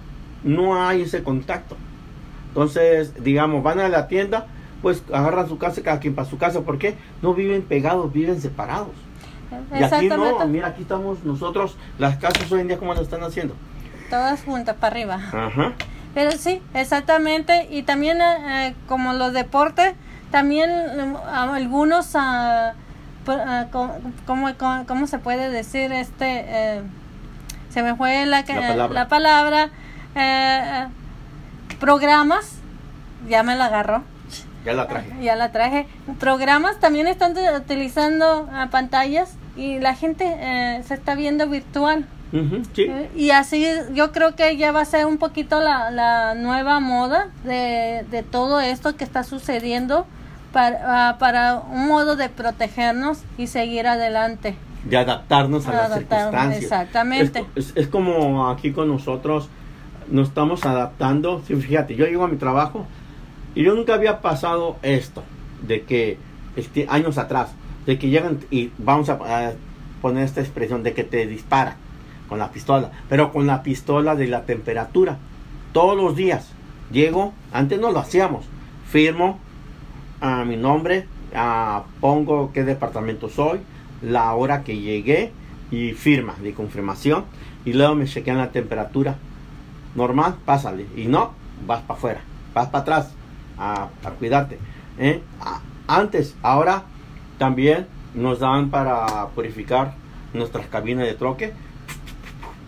no 0.43 0.82
hay 0.82 1.02
ese 1.02 1.22
contacto. 1.24 1.76
Entonces, 2.50 3.24
digamos, 3.24 3.64
van 3.64 3.80
a 3.80 3.89
la 3.89 4.08
tienda, 4.08 4.47
pues 4.82 5.04
agarran 5.14 5.47
su 5.47 5.58
casa, 5.58 5.82
cada 5.82 6.00
quien 6.00 6.16
para 6.16 6.28
su 6.30 6.38
casa. 6.38 6.62
¿Por 6.62 6.78
qué? 6.78 6.95
No 7.22 7.34
viven 7.34 7.62
pegados, 7.64 8.12
viven 8.12 8.41
separados. 8.41 8.89
Y 9.78 9.82
aquí 9.84 10.10
no, 10.10 10.45
mira, 10.47 10.68
aquí 10.68 10.84
estamos 10.84 11.24
nosotros, 11.24 11.76
las 11.97 12.18
casas 12.18 12.52
hoy 12.52 12.62
en 12.62 12.68
día, 12.68 12.78
¿cómo 12.78 12.93
lo 12.93 13.02
están 13.02 13.24
haciendo? 13.24 13.56
Todas 14.10 14.43
juntas 14.43 14.76
para 14.80 14.91
arriba. 14.93 15.16
Ajá. 15.16 15.74
Pero 16.14 16.32
sí, 16.32 16.62
exactamente. 16.74 17.68
Y 17.72 17.84
también 17.84 18.20
eh, 18.22 18.68
eh, 18.68 18.76
como 18.88 19.14
los 19.14 19.34
deportes, 19.34 19.93
también 20.32 20.70
eh, 20.70 21.14
algunos, 21.32 22.16
co- 23.72 23.91
¿cómo, 24.26 24.50
cómo, 24.58 24.86
cómo 24.88 25.08
se 25.08 25.20
puede 25.20 25.50
decir? 25.50 25.91
este 25.91 26.45
eh, 26.47 26.82
Se 27.70 27.84
me 27.84 27.95
fue 27.95 28.26
la, 28.26 28.41
La 28.41 28.45
palabra. 28.45 28.88
la 28.93 29.08
palabra, 29.08 29.64
eh, 30.16 30.62
eh, 30.66 30.88
programas, 31.80 32.57
ya 33.30 33.43
me 33.43 33.55
la 33.55 33.65
agarró. 33.65 34.03
Ya 34.65 34.73
la 34.73 34.88
traje. 34.88 35.09
Ya 35.21 35.36
la 35.36 35.51
traje. 35.51 35.88
Programas 36.19 36.80
también 36.80 37.07
están 37.07 37.34
utilizando 37.55 38.49
ah, 38.53 38.67
pantallas 38.69 39.36
y 39.55 39.80
la 39.80 39.95
gente 39.95 40.25
eh, 40.27 40.84
se 40.86 40.93
está 40.93 41.15
viendo 41.15 41.47
virtual. 41.47 42.05
Sí. 42.75 42.84
Eh, 42.84 43.09
Y 43.15 43.32
así 43.32 43.65
yo 43.93 44.11
creo 44.11 44.36
que 44.36 44.55
ya 44.57 44.71
va 44.71 44.82
a 44.82 44.86
ser 44.86 45.05
un 45.07 45.17
poquito 45.17 45.61
la, 45.61 45.89
la 45.89 46.36
nueva 46.36 46.80
moda 46.80 47.30
de, 47.43 48.05
de 48.11 48.21
todo 48.21 48.59
esto 48.59 48.95
que 48.95 49.03
está 49.03 49.23
sucediendo 49.23 50.05
para, 50.53 50.80
ah, 51.09 51.17
para 51.17 51.55
un 51.71 51.88
modo 51.88 52.15
de 52.15 52.30
protegernos 52.30 53.19
y 53.38 53.47
seguir 53.47 53.88
adelante. 53.88 54.55
De 54.84 54.97
adaptarnos 54.97 55.65
a 55.67 55.71
las 55.71 55.86
Adaptarnos, 55.91 56.19
circunstancias. 56.53 56.63
exactamente. 56.63 57.45
Es, 57.55 57.69
es- 57.69 57.73
es 57.77 57.88
como 57.88 58.49
aquí 58.49 58.71
con 58.73 58.89
nosotros, 58.89 59.49
nos 60.10 60.30
estamos 60.30 60.66
adaptando. 60.66 61.41
Sí, 61.45 61.56
fíjate, 61.56 61.95
yo 61.95 62.06
llego 62.06 62.24
a 62.24 62.28
mi 62.28 62.38
trabajo 62.38 62.86
y 63.56 63.64
yo 63.64 63.76
nunca 63.76 63.93
había 63.93 64.22
pasado 64.22 64.78
esto, 64.82 65.24
de 65.68 65.84
que 65.84 66.18
este, 66.56 66.88
años 66.89 67.18
atrás, 67.18 67.52
de 67.86 67.97
que 67.97 68.10
llegan 68.10 68.39
y 68.52 68.72
vamos 68.78 69.10
a, 69.10 69.14
a 69.14 69.54
poner 70.02 70.24
esta 70.24 70.41
expresión, 70.41 70.84
de 70.84 70.93
que 70.93 71.04
te 71.04 71.26
dispara 71.28 71.78
con 72.28 72.39
la 72.39 72.52
pistola, 72.52 72.91
pero 73.10 73.32
con 73.32 73.47
la 73.47 73.64
pistola 73.64 74.16
de 74.16 74.28
la 74.28 74.43
temperatura. 74.43 75.18
Todos 75.74 75.97
los 75.97 76.16
días 76.16 76.52
llego, 76.91 77.34
antes 77.52 77.80
no 77.80 77.91
lo 77.91 78.00
hacíamos, 78.00 78.45
firmo 78.88 79.39
a 80.22 80.45
mi 80.45 80.58
nombre, 80.58 81.08
ah, 81.36 81.84
pongo 82.00 82.52
qué 82.54 82.64
departamento 82.64 83.30
soy, 83.30 83.60
la 84.02 84.34
hora 84.34 84.64
que 84.64 84.78
llegué 84.78 85.32
y 85.72 85.91
firma 85.93 86.36
de 86.41 86.54
confirmación 86.54 87.26
y 87.66 87.74
luego 87.74 87.95
me 87.95 88.06
chequean 88.06 88.38
la 88.38 88.52
temperatura 88.52 89.18
normal, 89.96 90.36
pásale 90.46 90.86
y 90.96 91.06
no, 91.06 91.32
vas 91.66 91.82
para 91.82 91.98
afuera, 91.98 92.22
vas 92.54 92.68
para 92.68 92.82
atrás 92.82 93.14
a, 93.58 93.90
cuidarte. 94.18 94.58
¿eh? 94.98 95.22
Antes, 95.88 96.36
ahora 96.42 96.84
también 97.38 97.88
nos 98.14 98.40
dan 98.40 98.70
para 98.70 99.28
purificar 99.30 99.94
nuestras 100.34 100.68
cabinas 100.68 101.06
de 101.06 101.14
troque, 101.14 101.54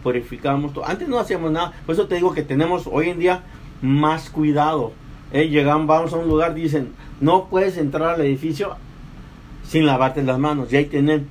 purificamos 0.04 0.74
todo. 0.74 0.86
Antes 0.86 1.08
no 1.08 1.20
hacíamos 1.20 1.52
nada, 1.52 1.74
por 1.86 1.94
eso 1.94 2.08
te 2.08 2.16
digo 2.16 2.34
que 2.34 2.44
tenemos 2.44 2.88
hoy 2.92 3.10
en 3.10 3.20
día 3.20 3.44
más 3.82 4.30
cuidado. 4.30 4.94
¿eh? 5.32 5.48
Llegan, 5.50 5.88
vamos 5.88 6.14
a 6.14 6.18
un 6.18 6.28
lugar, 6.28 6.54
dicen, 6.54 6.94
no 7.20 7.46
puedes 7.46 7.78
entrar 7.78 8.16
al 8.16 8.22
edificio 8.22 8.76
sin 9.68 9.86
lavarte 9.86 10.24
las 10.24 10.40
manos. 10.40 10.72
Y 10.72 10.78
ahí 10.78 10.86
tienen 10.86 11.28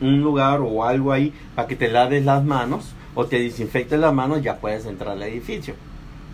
un 0.00 0.20
lugar 0.20 0.60
o 0.60 0.84
algo 0.84 1.12
ahí 1.12 1.32
para 1.54 1.68
que 1.68 1.76
te 1.76 1.88
laves 1.88 2.24
las 2.24 2.44
manos 2.44 2.94
o 3.14 3.26
te 3.26 3.38
desinfectes 3.38 3.98
las 3.98 4.12
manos, 4.14 4.42
ya 4.42 4.56
puedes 4.58 4.86
entrar 4.86 5.12
al 5.12 5.22
edificio. 5.22 5.74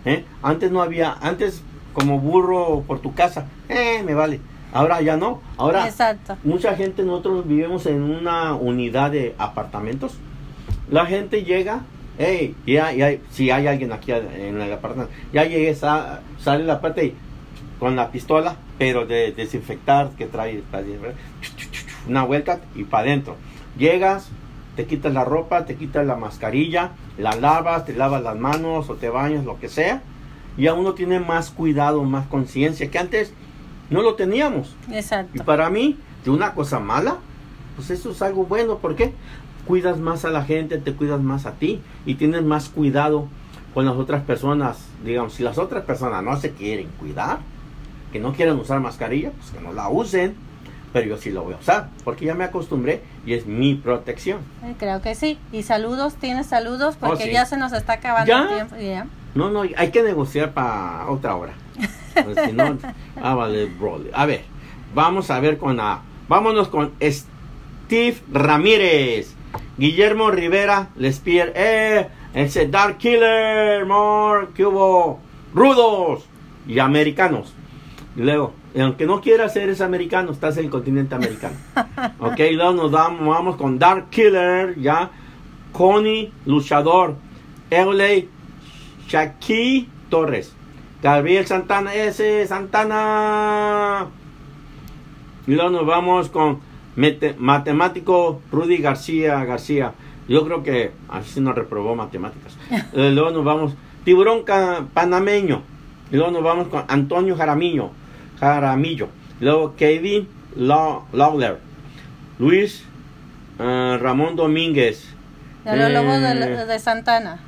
¿eh? 0.05 0.23
Antes 0.41 0.71
no 0.71 0.81
había, 0.81 1.13
antes 1.21 1.61
como 1.93 2.19
burro 2.19 2.83
por 2.87 2.99
tu 2.99 3.13
casa, 3.13 3.47
eh, 3.67 4.01
me 4.05 4.13
vale. 4.13 4.39
Ahora 4.71 5.01
ya 5.01 5.17
no. 5.17 5.41
Ahora 5.57 5.87
Exacto. 5.87 6.37
mucha 6.43 6.75
gente, 6.75 7.03
nosotros 7.03 7.47
vivimos 7.47 7.85
en 7.87 8.01
una 8.03 8.53
unidad 8.53 9.11
de 9.11 9.33
apartamentos. 9.39 10.13
La 10.91 11.05
gente 11.07 11.43
llega, 11.43 11.81
hey, 12.19 12.55
ya, 12.67 12.93
ya, 12.93 13.17
si 13.31 13.49
hay 13.51 13.65
alguien 13.67 13.91
aquí 13.91 14.11
en 14.11 14.61
el 14.61 14.71
apartamento, 14.73 15.11
ya 15.33 15.43
llegué, 15.45 15.73
sa- 15.75 16.21
sale 16.39 16.63
la 16.63 16.79
parte 16.81 17.05
y 17.05 17.15
con 17.79 17.95
la 17.95 18.11
pistola, 18.11 18.57
pero 18.77 19.05
de 19.05 19.31
desinfectar 19.31 20.11
que 20.11 20.25
trae 20.27 20.61
desinfectar, 20.71 21.15
una 22.07 22.23
vuelta 22.23 22.59
y 22.75 22.83
para 22.83 23.03
adentro. 23.03 23.35
Llegas, 23.77 24.29
te 24.79 24.85
quitas 24.85 25.13
la 25.13 25.25
ropa, 25.25 25.65
te 25.65 25.75
quitas 25.75 26.07
la 26.07 26.15
mascarilla, 26.15 26.91
la 27.17 27.35
lavas, 27.35 27.83
te 27.83 27.93
lavas 27.93 28.23
las 28.23 28.39
manos 28.39 28.89
o 28.89 28.95
te 28.95 29.09
bañas, 29.09 29.43
lo 29.43 29.59
que 29.59 29.67
sea. 29.67 30.01
Y 30.57 30.67
a 30.67 30.73
uno 30.73 30.93
tiene 30.93 31.19
más 31.19 31.49
cuidado, 31.49 32.01
más 32.05 32.27
conciencia, 32.27 32.89
que 32.89 32.97
antes 32.97 33.33
no 33.89 34.01
lo 34.01 34.15
teníamos. 34.15 34.77
Y 34.89 34.95
Exacto. 34.95 35.43
para 35.43 35.69
mí, 35.69 35.97
de 36.23 36.31
una 36.31 36.53
cosa 36.53 36.79
mala, 36.79 37.17
pues 37.75 37.89
eso 37.89 38.11
es 38.11 38.21
algo 38.21 38.45
bueno. 38.45 38.77
¿Por 38.77 38.95
qué? 38.95 39.11
Cuidas 39.67 39.99
más 39.99 40.23
a 40.23 40.29
la 40.29 40.45
gente, 40.45 40.77
te 40.77 40.93
cuidas 40.93 41.19
más 41.19 41.45
a 41.45 41.55
ti 41.55 41.81
y 42.05 42.15
tienes 42.15 42.43
más 42.43 42.69
cuidado 42.69 43.27
con 43.73 43.85
las 43.85 43.97
otras 43.97 44.23
personas. 44.23 44.87
Digamos, 45.03 45.33
si 45.33 45.43
las 45.43 45.57
otras 45.57 45.83
personas 45.83 46.23
no 46.23 46.37
se 46.37 46.51
quieren 46.51 46.87
cuidar, 47.01 47.39
que 48.13 48.19
no 48.21 48.31
quieren 48.31 48.57
usar 48.57 48.79
mascarilla, 48.79 49.31
pues 49.31 49.51
que 49.51 49.59
no 49.59 49.73
la 49.73 49.89
usen. 49.89 50.35
Pero 50.91 51.05
yo 51.07 51.17
sí 51.17 51.29
lo 51.29 51.43
voy 51.43 51.53
a 51.53 51.57
usar, 51.57 51.89
porque 52.03 52.25
ya 52.25 52.33
me 52.33 52.43
acostumbré 52.45 53.01
y 53.25 53.33
es 53.33 53.45
mi 53.45 53.75
protección. 53.75 54.39
Eh, 54.63 54.73
Creo 54.79 55.01
que 55.01 55.13
sí. 55.13 55.37
Y 55.51 55.63
saludos, 55.63 56.15
tienes 56.15 56.47
saludos 56.47 56.95
porque 56.99 57.23
Oh, 57.23 57.27
sí. 57.27 57.31
ya 57.31 57.45
se 57.45 57.57
nos 57.57 57.73
está 57.73 57.93
acabando 57.93 58.27
¿Ya? 58.27 58.41
el 58.41 58.47
tiempo. 58.47 58.75
Ya. 58.77 59.07
No, 59.35 59.51
no, 59.51 59.61
hay 59.61 59.91
que 59.91 60.01
negociar 60.01 60.53
para 60.53 61.07
otra 61.09 61.35
hora. 61.35 61.53
Si 62.47 62.51
no, 62.53 62.77
ah, 63.21 63.35
vale. 63.35 63.69
A 64.13 64.25
ver, 64.25 64.41
vamos 64.95 65.29
a 65.29 65.39
ver 65.39 65.57
con 65.59 65.77
la. 65.77 66.01
Vámonos 66.27 66.67
con 66.69 66.91
Steve 67.01 68.17
Ramírez. 68.31 69.35
Guillermo 69.77 70.29
Rivera 70.29 70.89
Lespier, 70.97 71.53
eh, 71.55 72.07
ese 72.33 72.67
Dark 72.67 72.97
Killer, 72.97 73.85
more, 73.85 74.47
que 74.53 74.65
hubo 74.65 75.19
rudos 75.53 76.25
y 76.67 76.79
americanos. 76.79 77.53
Y 78.17 78.21
luego, 78.21 78.53
aunque 78.77 79.05
no 79.05 79.21
quieras 79.21 79.53
ser 79.53 79.69
ese 79.69 79.83
americano, 79.83 80.31
estás 80.31 80.57
en 80.57 80.65
el 80.65 80.69
continente 80.69 81.15
americano. 81.15 81.55
ok, 82.19 82.39
luego 82.53 82.73
nos 82.73 82.91
vamos, 82.91 83.27
vamos 83.27 83.55
con 83.55 83.79
Dark 83.79 84.09
Killer, 84.09 84.79
ya. 84.79 85.11
Connie 85.71 86.31
Luchador, 86.45 87.15
LA 87.69 88.25
Shaki 89.07 89.87
Torres, 90.09 90.53
Gabriel 91.01 91.45
Santana, 91.45 91.93
ese 91.93 92.45
Santana. 92.47 94.07
Y 95.47 95.53
luego 95.53 95.69
nos 95.69 95.85
vamos 95.85 96.29
con 96.29 96.59
matemático 97.37 98.41
Rudy 98.51 98.77
García 98.77 99.43
García. 99.45 99.93
Yo 100.27 100.45
creo 100.45 100.61
que 100.61 100.91
así 101.07 101.41
nos 101.41 101.55
reprobó 101.55 101.95
matemáticas. 101.95 102.57
Eh, 102.93 103.11
luego 103.11 103.31
nos 103.31 103.43
vamos, 103.43 103.73
Tiburón 104.03 104.43
Panameño. 104.93 105.61
Y 106.11 106.15
luego 106.15 106.31
nos 106.31 106.43
vamos 106.43 106.67
con 106.67 106.83
Antonio 106.87 107.35
Jaramillo. 107.35 107.91
Jaramillo. 108.39 109.09
Luego 109.39 109.75
Kevin 109.75 110.27
Lawler. 110.55 111.59
Luis 112.37 112.83
uh, 113.59 113.97
Ramón 113.97 114.35
Domínguez. 114.35 115.05
El 115.65 115.81
eh, 115.81 116.65
de, 116.65 116.79
Santana. 116.79 117.39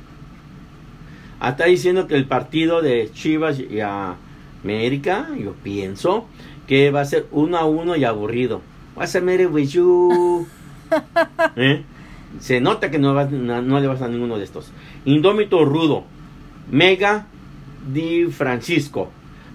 Está 1.42 1.64
diciendo 1.64 2.06
que 2.06 2.14
el 2.14 2.26
partido 2.26 2.82
de 2.82 3.10
Chivas 3.12 3.58
y 3.58 3.80
América, 3.80 5.28
yo 5.36 5.54
pienso 5.54 6.26
que 6.66 6.90
va 6.90 7.00
a 7.00 7.04
ser 7.04 7.26
uno 7.32 7.56
a 7.56 7.64
uno 7.64 7.96
y 7.96 8.04
aburrido. 8.04 8.60
Va 8.98 9.04
a 9.04 9.06
ser 9.06 9.24
with 9.48 9.68
you. 9.68 10.46
¿Eh? 11.56 11.82
Se 12.38 12.60
nota 12.60 12.90
que 12.90 12.98
no, 12.98 13.12
no, 13.14 13.80
le 13.80 13.86
vas 13.86 14.02
a 14.02 14.08
ninguno 14.08 14.38
de 14.38 14.44
estos. 14.44 14.72
Indómito 15.04 15.64
Rudo. 15.64 16.04
Mega 16.70 17.26
Di 17.92 18.26
Francisco. 18.26 19.10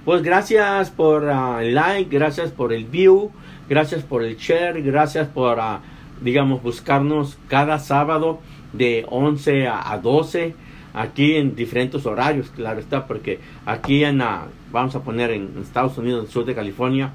Pues 0.07 0.23
gracias 0.23 0.89
por 0.89 1.29
ah, 1.29 1.61
el 1.61 1.75
like, 1.75 2.09
gracias 2.09 2.51
por 2.51 2.71
el 2.71 2.85
view, 2.85 3.29
gracias 3.67 4.03
por 4.03 4.23
el 4.23 4.37
share, 4.37 4.81
gracias 4.81 5.27
por, 5.27 5.57
uh, 5.57 5.79
digamos, 6.21 6.63
buscarnos 6.63 7.37
cada 7.49 7.77
sábado 7.77 8.39
de 8.71 9.05
11 9.09 9.67
a, 9.67 9.99
12 10.01 10.55
aquí 10.93 11.35
en 11.35 11.57
diferentes 11.57 12.05
horarios, 12.05 12.49
claro 12.51 12.79
está, 12.79 13.05
porque 13.05 13.41
aquí 13.65 14.05
en, 14.05 14.19
la, 14.19 14.47
vamos 14.71 14.95
a 14.95 15.03
poner 15.03 15.31
en 15.31 15.51
Estados 15.61 15.97
Unidos, 15.97 16.21
en 16.21 16.25
el 16.27 16.31
sur 16.31 16.45
de 16.45 16.55
California, 16.55 17.11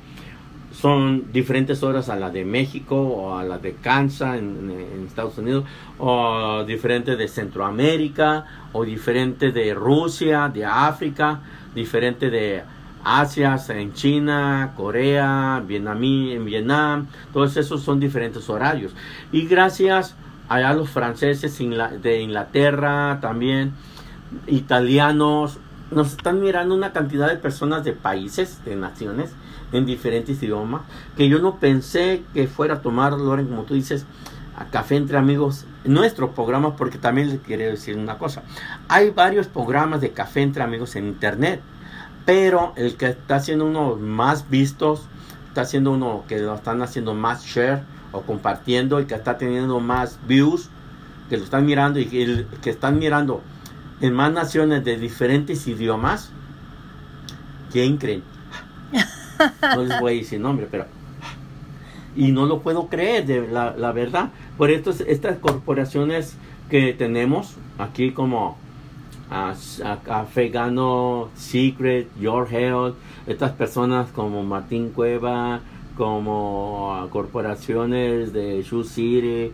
son 0.70 1.32
diferentes 1.32 1.82
horas 1.82 2.10
a 2.10 2.16
la 2.16 2.28
de 2.28 2.44
México 2.44 3.00
o 3.00 3.38
a 3.38 3.42
la 3.42 3.56
de 3.56 3.72
Kansas 3.72 4.38
en, 4.38 4.70
Estados 5.06 5.38
Unidos 5.38 5.64
o 5.98 6.62
diferente 6.66 7.16
de 7.16 7.26
Centroamérica 7.26 8.44
o 8.72 8.84
diferente 8.84 9.50
de 9.50 9.72
Rusia, 9.72 10.50
de 10.52 10.66
África, 10.66 11.40
diferente 11.74 12.28
de 12.28 12.62
Asia, 13.04 13.56
en 13.68 13.92
China, 13.92 14.72
Corea, 14.76 15.62
Vietnam, 15.66 16.02
en 16.04 16.44
Vietnam, 16.44 17.06
todos 17.32 17.56
esos 17.56 17.82
son 17.82 18.00
diferentes 18.00 18.48
horarios. 18.48 18.92
Y 19.32 19.46
gracias 19.46 20.14
a 20.48 20.74
los 20.74 20.90
franceses 20.90 21.58
de 22.02 22.20
Inglaterra 22.20 23.18
también, 23.20 23.72
italianos, 24.46 25.58
nos 25.90 26.12
están 26.12 26.40
mirando 26.40 26.74
una 26.74 26.92
cantidad 26.92 27.28
de 27.28 27.36
personas 27.36 27.84
de 27.84 27.92
países, 27.92 28.64
de 28.64 28.76
naciones, 28.76 29.32
en 29.72 29.86
diferentes 29.86 30.42
idiomas, 30.42 30.82
que 31.16 31.28
yo 31.28 31.38
no 31.38 31.56
pensé 31.56 32.22
que 32.34 32.46
fuera 32.46 32.74
a 32.74 32.82
tomar, 32.82 33.12
Loren, 33.12 33.48
como 33.48 33.62
tú 33.62 33.74
dices, 33.74 34.06
a 34.56 34.66
café 34.66 34.96
entre 34.96 35.16
amigos, 35.16 35.64
nuestros 35.84 36.30
programas, 36.30 36.74
porque 36.76 36.98
también 36.98 37.28
les 37.28 37.40
quiero 37.40 37.64
decir 37.64 37.96
una 37.96 38.18
cosa. 38.18 38.42
Hay 38.88 39.10
varios 39.10 39.46
programas 39.46 40.00
de 40.00 40.10
café 40.10 40.42
entre 40.42 40.62
amigos 40.62 40.94
en 40.96 41.08
internet, 41.08 41.62
pero 42.24 42.72
el 42.76 42.96
que 42.96 43.06
está 43.06 43.36
haciendo 43.36 43.66
uno 43.66 43.96
más 43.96 44.48
vistos, 44.48 45.02
está 45.48 45.62
haciendo 45.62 45.92
uno 45.92 46.24
que 46.28 46.38
lo 46.38 46.54
están 46.54 46.82
haciendo 46.82 47.14
más 47.14 47.44
share 47.44 47.82
o 48.12 48.22
compartiendo, 48.22 48.98
el 48.98 49.06
que 49.06 49.14
está 49.14 49.38
teniendo 49.38 49.80
más 49.80 50.18
views, 50.26 50.70
que 51.28 51.36
lo 51.36 51.44
están 51.44 51.66
mirando 51.66 51.98
y 51.98 52.06
que, 52.06 52.70
están 52.70 52.98
mirando 52.98 53.42
en 54.00 54.14
más 54.14 54.32
naciones 54.32 54.84
de 54.84 54.96
diferentes 54.98 55.66
idiomas, 55.66 56.30
¿quién 57.70 57.96
creen? 57.96 58.22
No 59.74 59.82
les 59.82 60.00
voy 60.00 60.12
a 60.12 60.16
decir 60.18 60.40
nombre, 60.40 60.68
pero... 60.70 60.86
Y 62.14 62.30
no 62.30 62.44
lo 62.44 62.60
puedo 62.60 62.88
creer, 62.88 63.24
de 63.24 63.48
la, 63.48 63.92
verdad. 63.92 64.28
Por 64.58 64.70
estos, 64.70 65.00
estas 65.00 65.38
corporaciones 65.38 66.36
que 66.68 66.92
tenemos 66.92 67.56
aquí 67.78 68.12
como 68.12 68.58
Afegano 69.32 71.30
Secret, 71.34 72.08
Your 72.20 72.46
Health, 72.52 72.96
estas 73.26 73.52
personas 73.52 74.10
como 74.10 74.42
Martín 74.42 74.90
Cueva, 74.90 75.60
como 75.96 77.08
corporaciones 77.10 78.32
de 78.32 78.62
Shoe 78.62 78.84
City, 78.84 79.52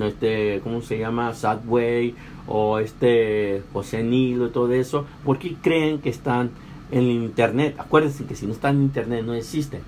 este, 0.00 0.60
¿cómo 0.62 0.82
se 0.82 0.98
llama? 0.98 1.34
Sadway 1.34 2.14
o 2.46 2.78
este 2.78 3.62
José 3.72 4.02
Nilo 4.02 4.46
y 4.46 4.50
todo 4.50 4.72
eso, 4.72 5.06
porque 5.24 5.56
creen 5.60 5.98
que 5.98 6.10
están 6.10 6.50
en 6.90 7.04
internet. 7.04 7.76
Acuérdense 7.78 8.24
que 8.24 8.34
si 8.34 8.46
no 8.46 8.52
están 8.52 8.76
en 8.76 8.82
internet 8.82 9.24
no 9.24 9.34
existen. 9.34 9.80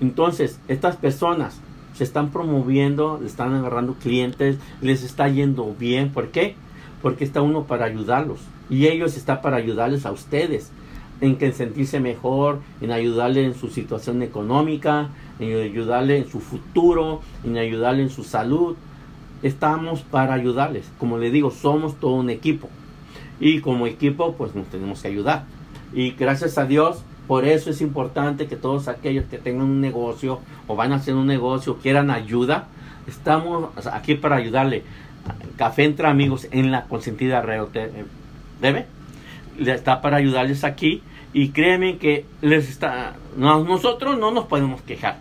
Entonces, 0.00 0.60
estas 0.68 0.96
personas 0.96 1.60
se 1.94 2.04
están 2.04 2.30
promoviendo, 2.30 3.20
están 3.24 3.54
agarrando 3.54 3.94
clientes, 3.94 4.58
les 4.82 5.02
está 5.02 5.28
yendo 5.28 5.74
bien. 5.78 6.10
¿Por 6.10 6.28
qué? 6.28 6.54
Porque 7.06 7.22
está 7.22 7.40
uno 7.40 7.68
para 7.68 7.84
ayudarlos 7.84 8.40
y 8.68 8.88
ellos 8.88 9.16
están 9.16 9.40
para 9.40 9.58
ayudarles 9.58 10.06
a 10.06 10.10
ustedes 10.10 10.72
en 11.20 11.36
que 11.36 11.52
sentirse 11.52 12.00
mejor, 12.00 12.58
en 12.80 12.90
ayudarle 12.90 13.44
en 13.44 13.54
su 13.54 13.68
situación 13.68 14.22
económica, 14.22 15.10
en 15.38 15.56
ayudarle 15.56 16.18
en 16.18 16.28
su 16.28 16.40
futuro, 16.40 17.20
en 17.44 17.58
ayudarle 17.58 18.02
en 18.02 18.10
su 18.10 18.24
salud. 18.24 18.74
Estamos 19.44 20.00
para 20.00 20.34
ayudarles. 20.34 20.90
Como 20.98 21.16
le 21.16 21.30
digo, 21.30 21.52
somos 21.52 21.94
todo 21.94 22.16
un 22.16 22.28
equipo. 22.28 22.68
Y 23.38 23.60
como 23.60 23.86
equipo, 23.86 24.32
pues 24.32 24.56
nos 24.56 24.66
tenemos 24.66 25.02
que 25.02 25.06
ayudar. 25.06 25.44
Y 25.94 26.10
gracias 26.10 26.58
a 26.58 26.64
Dios, 26.66 27.04
por 27.28 27.44
eso 27.44 27.70
es 27.70 27.80
importante 27.82 28.48
que 28.48 28.56
todos 28.56 28.88
aquellos 28.88 29.26
que 29.26 29.38
tengan 29.38 29.66
un 29.66 29.80
negocio 29.80 30.40
o 30.66 30.74
van 30.74 30.90
a 30.90 30.96
hacer 30.96 31.14
un 31.14 31.28
negocio, 31.28 31.76
quieran 31.76 32.10
ayuda, 32.10 32.66
estamos 33.06 33.68
aquí 33.92 34.16
para 34.16 34.34
ayudarle. 34.34 34.82
Café 35.56 35.84
entre 35.84 36.06
amigos 36.06 36.48
en 36.50 36.70
la 36.70 36.84
consentida 36.84 37.42
red. 37.42 37.62
¿Debe? 38.60 38.86
está 39.58 40.00
para 40.00 40.18
ayudarles 40.18 40.64
aquí 40.64 41.02
y 41.32 41.50
créeme 41.50 41.98
que 41.98 42.24
les 42.42 42.68
está 42.68 43.14
nosotros 43.36 44.18
no 44.18 44.30
nos 44.30 44.46
podemos 44.46 44.82
quejar 44.82 45.18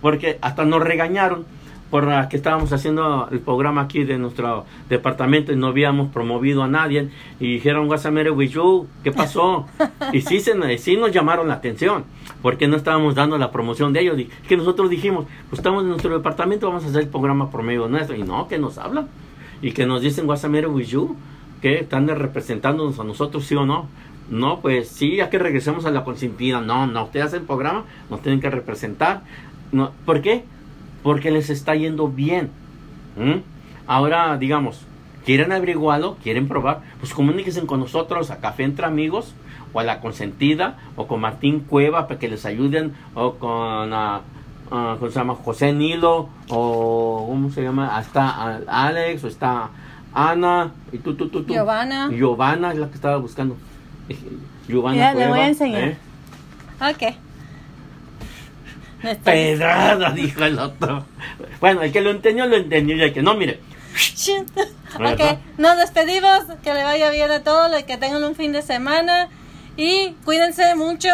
porque 0.00 0.38
hasta 0.40 0.64
nos 0.64 0.82
regañaron 0.82 1.44
por 1.90 2.28
que 2.28 2.36
estábamos 2.36 2.70
haciendo 2.74 3.28
el 3.30 3.40
programa 3.40 3.80
aquí 3.82 4.04
de 4.04 4.18
nuestro 4.18 4.66
departamento 4.90 5.52
y 5.52 5.56
no 5.56 5.68
habíamos 5.68 6.08
promovido 6.08 6.62
a 6.62 6.68
nadie 6.68 7.08
y 7.40 7.54
dijeron 7.54 7.86
Guasamere 7.86 8.30
you 8.46 8.86
¿qué 9.02 9.10
pasó? 9.10 9.66
y 10.12 10.20
sí, 10.20 10.40
se, 10.40 10.78
sí 10.78 10.96
nos 10.96 11.12
llamaron 11.12 11.48
la 11.48 11.54
atención 11.54 12.04
porque 12.42 12.68
no 12.68 12.76
estábamos 12.76 13.14
dando 13.14 13.38
la 13.38 13.50
promoción 13.50 13.94
de 13.94 14.00
ellos 14.00 14.18
y 14.18 14.26
que 14.26 14.56
nosotros 14.56 14.90
dijimos 14.90 15.26
pues 15.48 15.60
estamos 15.60 15.82
en 15.82 15.90
nuestro 15.90 16.12
departamento 16.12 16.68
vamos 16.68 16.84
a 16.84 16.88
hacer 16.88 17.02
el 17.02 17.08
programa 17.08 17.50
por 17.50 17.62
medio 17.62 17.88
nuestro 17.88 18.14
y 18.14 18.22
no, 18.22 18.48
que 18.48 18.58
nos 18.58 18.76
hablan 18.76 19.08
y 19.62 19.72
que 19.72 19.86
nos 19.86 20.02
dicen 20.02 20.26
Guasamere 20.26 20.68
you 20.84 21.16
que 21.60 21.80
están 21.80 22.06
representándonos 22.08 22.98
a 23.00 23.04
nosotros, 23.04 23.44
sí 23.44 23.54
o 23.54 23.66
no. 23.66 23.88
No, 24.30 24.60
pues 24.60 24.88
sí, 24.88 25.16
ya 25.16 25.30
que 25.30 25.38
regresemos 25.38 25.86
a 25.86 25.90
la 25.90 26.04
consentida. 26.04 26.60
No, 26.60 26.86
no, 26.86 27.04
ustedes 27.04 27.26
hacen 27.26 27.46
programa, 27.46 27.84
nos 28.10 28.22
tienen 28.22 28.40
que 28.40 28.50
representar. 28.50 29.22
No, 29.72 29.92
¿Por 30.04 30.20
qué? 30.20 30.44
Porque 31.02 31.30
les 31.30 31.50
está 31.50 31.74
yendo 31.74 32.08
bien. 32.08 32.50
Ahora, 33.86 34.36
digamos, 34.36 34.82
quieren 35.24 35.50
averiguarlo, 35.50 36.16
quieren 36.22 36.46
probar, 36.46 36.82
pues 37.00 37.12
comuníquense 37.14 37.64
con 37.66 37.80
nosotros 37.80 38.30
a 38.30 38.38
Café 38.38 38.64
Entre 38.64 38.86
Amigos 38.86 39.34
o 39.72 39.80
a 39.80 39.84
La 39.84 40.00
Consentida 40.00 40.78
o 40.94 41.06
con 41.06 41.20
Martín 41.20 41.60
Cueva 41.60 42.06
para 42.06 42.20
que 42.20 42.28
les 42.28 42.46
ayuden 42.46 42.92
o 43.14 43.34
con, 43.34 43.92
uh, 43.92 44.20
¿cómo 44.68 45.10
se 45.10 45.18
llama? 45.18 45.34
José 45.34 45.72
Nilo 45.72 46.28
o 46.48 47.26
¿cómo 47.28 47.50
se 47.50 47.62
llama? 47.62 47.96
Hasta 47.96 48.60
Alex 48.66 49.24
o 49.24 49.28
está 49.28 49.70
Ana, 50.12 50.72
y 50.90 50.98
tú, 50.98 51.14
tú, 51.14 51.28
tú, 51.28 51.44
tú. 51.44 51.52
Giovanna. 51.52 52.10
Giovanna 52.10 52.72
es 52.72 52.78
la 52.78 52.88
que 52.88 52.94
estaba 52.94 53.18
buscando. 53.18 53.56
Giovanna. 54.66 54.98
Ya, 54.98 55.14
le 55.14 55.28
voy 55.28 55.38
a 55.40 55.48
enseñar. 55.48 55.82
¿eh? 55.84 55.96
Ok. 56.80 57.14
Pedrada, 59.22 60.10
dijo 60.10 60.44
el 60.44 60.58
otro. 60.58 61.04
Bueno, 61.60 61.82
el 61.82 61.92
que 61.92 62.00
lo 62.00 62.10
entendió, 62.10 62.46
lo 62.46 62.56
entendió. 62.56 62.96
Y 62.96 63.02
el 63.02 63.12
que 63.12 63.22
no, 63.22 63.34
mire. 63.34 63.60
ok, 64.96 65.38
nos 65.58 65.76
despedimos. 65.76 66.40
Que 66.62 66.74
le 66.74 66.82
vaya 66.82 67.10
bien 67.10 67.30
a 67.30 67.44
todos. 67.44 67.70
Que 67.84 67.96
tengan 67.96 68.24
un 68.24 68.34
fin 68.34 68.52
de 68.52 68.62
semana. 68.62 69.28
Y 69.76 70.16
cuídense 70.24 70.74
mucho 70.74 71.10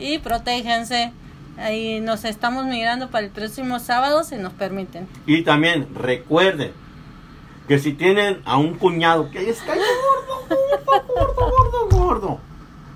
y 0.00 0.18
protéjense. 0.18 1.12
Ahí 1.58 2.00
nos 2.00 2.24
estamos 2.24 2.66
mirando 2.66 3.10
para 3.10 3.26
el 3.26 3.32
próximo 3.32 3.80
sábado, 3.80 4.22
si 4.22 4.36
nos 4.36 4.52
permiten. 4.52 5.08
Y 5.26 5.42
también 5.42 5.88
recuerden 5.94 6.72
que 7.66 7.78
si 7.78 7.92
tienen 7.92 8.40
a 8.44 8.56
un 8.56 8.74
cuñado 8.74 9.30
que 9.30 9.50
está 9.50 9.74
gordo, 9.74 10.56
gordo, 10.86 11.34
gordo, 11.34 11.34
gordo, 11.34 11.88
gordo, 11.90 12.40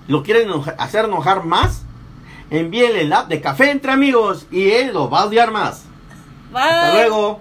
lo 0.07 0.23
quieren 0.23 0.49
hacer 0.79 1.07
enojar 1.07 1.45
más, 1.45 1.85
envíenle 2.51 3.03
el 3.03 3.13
app 3.13 3.29
de 3.29 3.41
Café 3.41 3.71
Entre 3.71 3.91
Amigos 3.91 4.47
y 4.51 4.71
él 4.71 4.95
lo 4.95 5.11
va 5.11 5.23
a 5.23 5.27
odiar 5.27 5.51
más. 5.51 5.85
Bye. 6.53 6.63
Hasta 6.63 6.93
luego. 6.95 7.41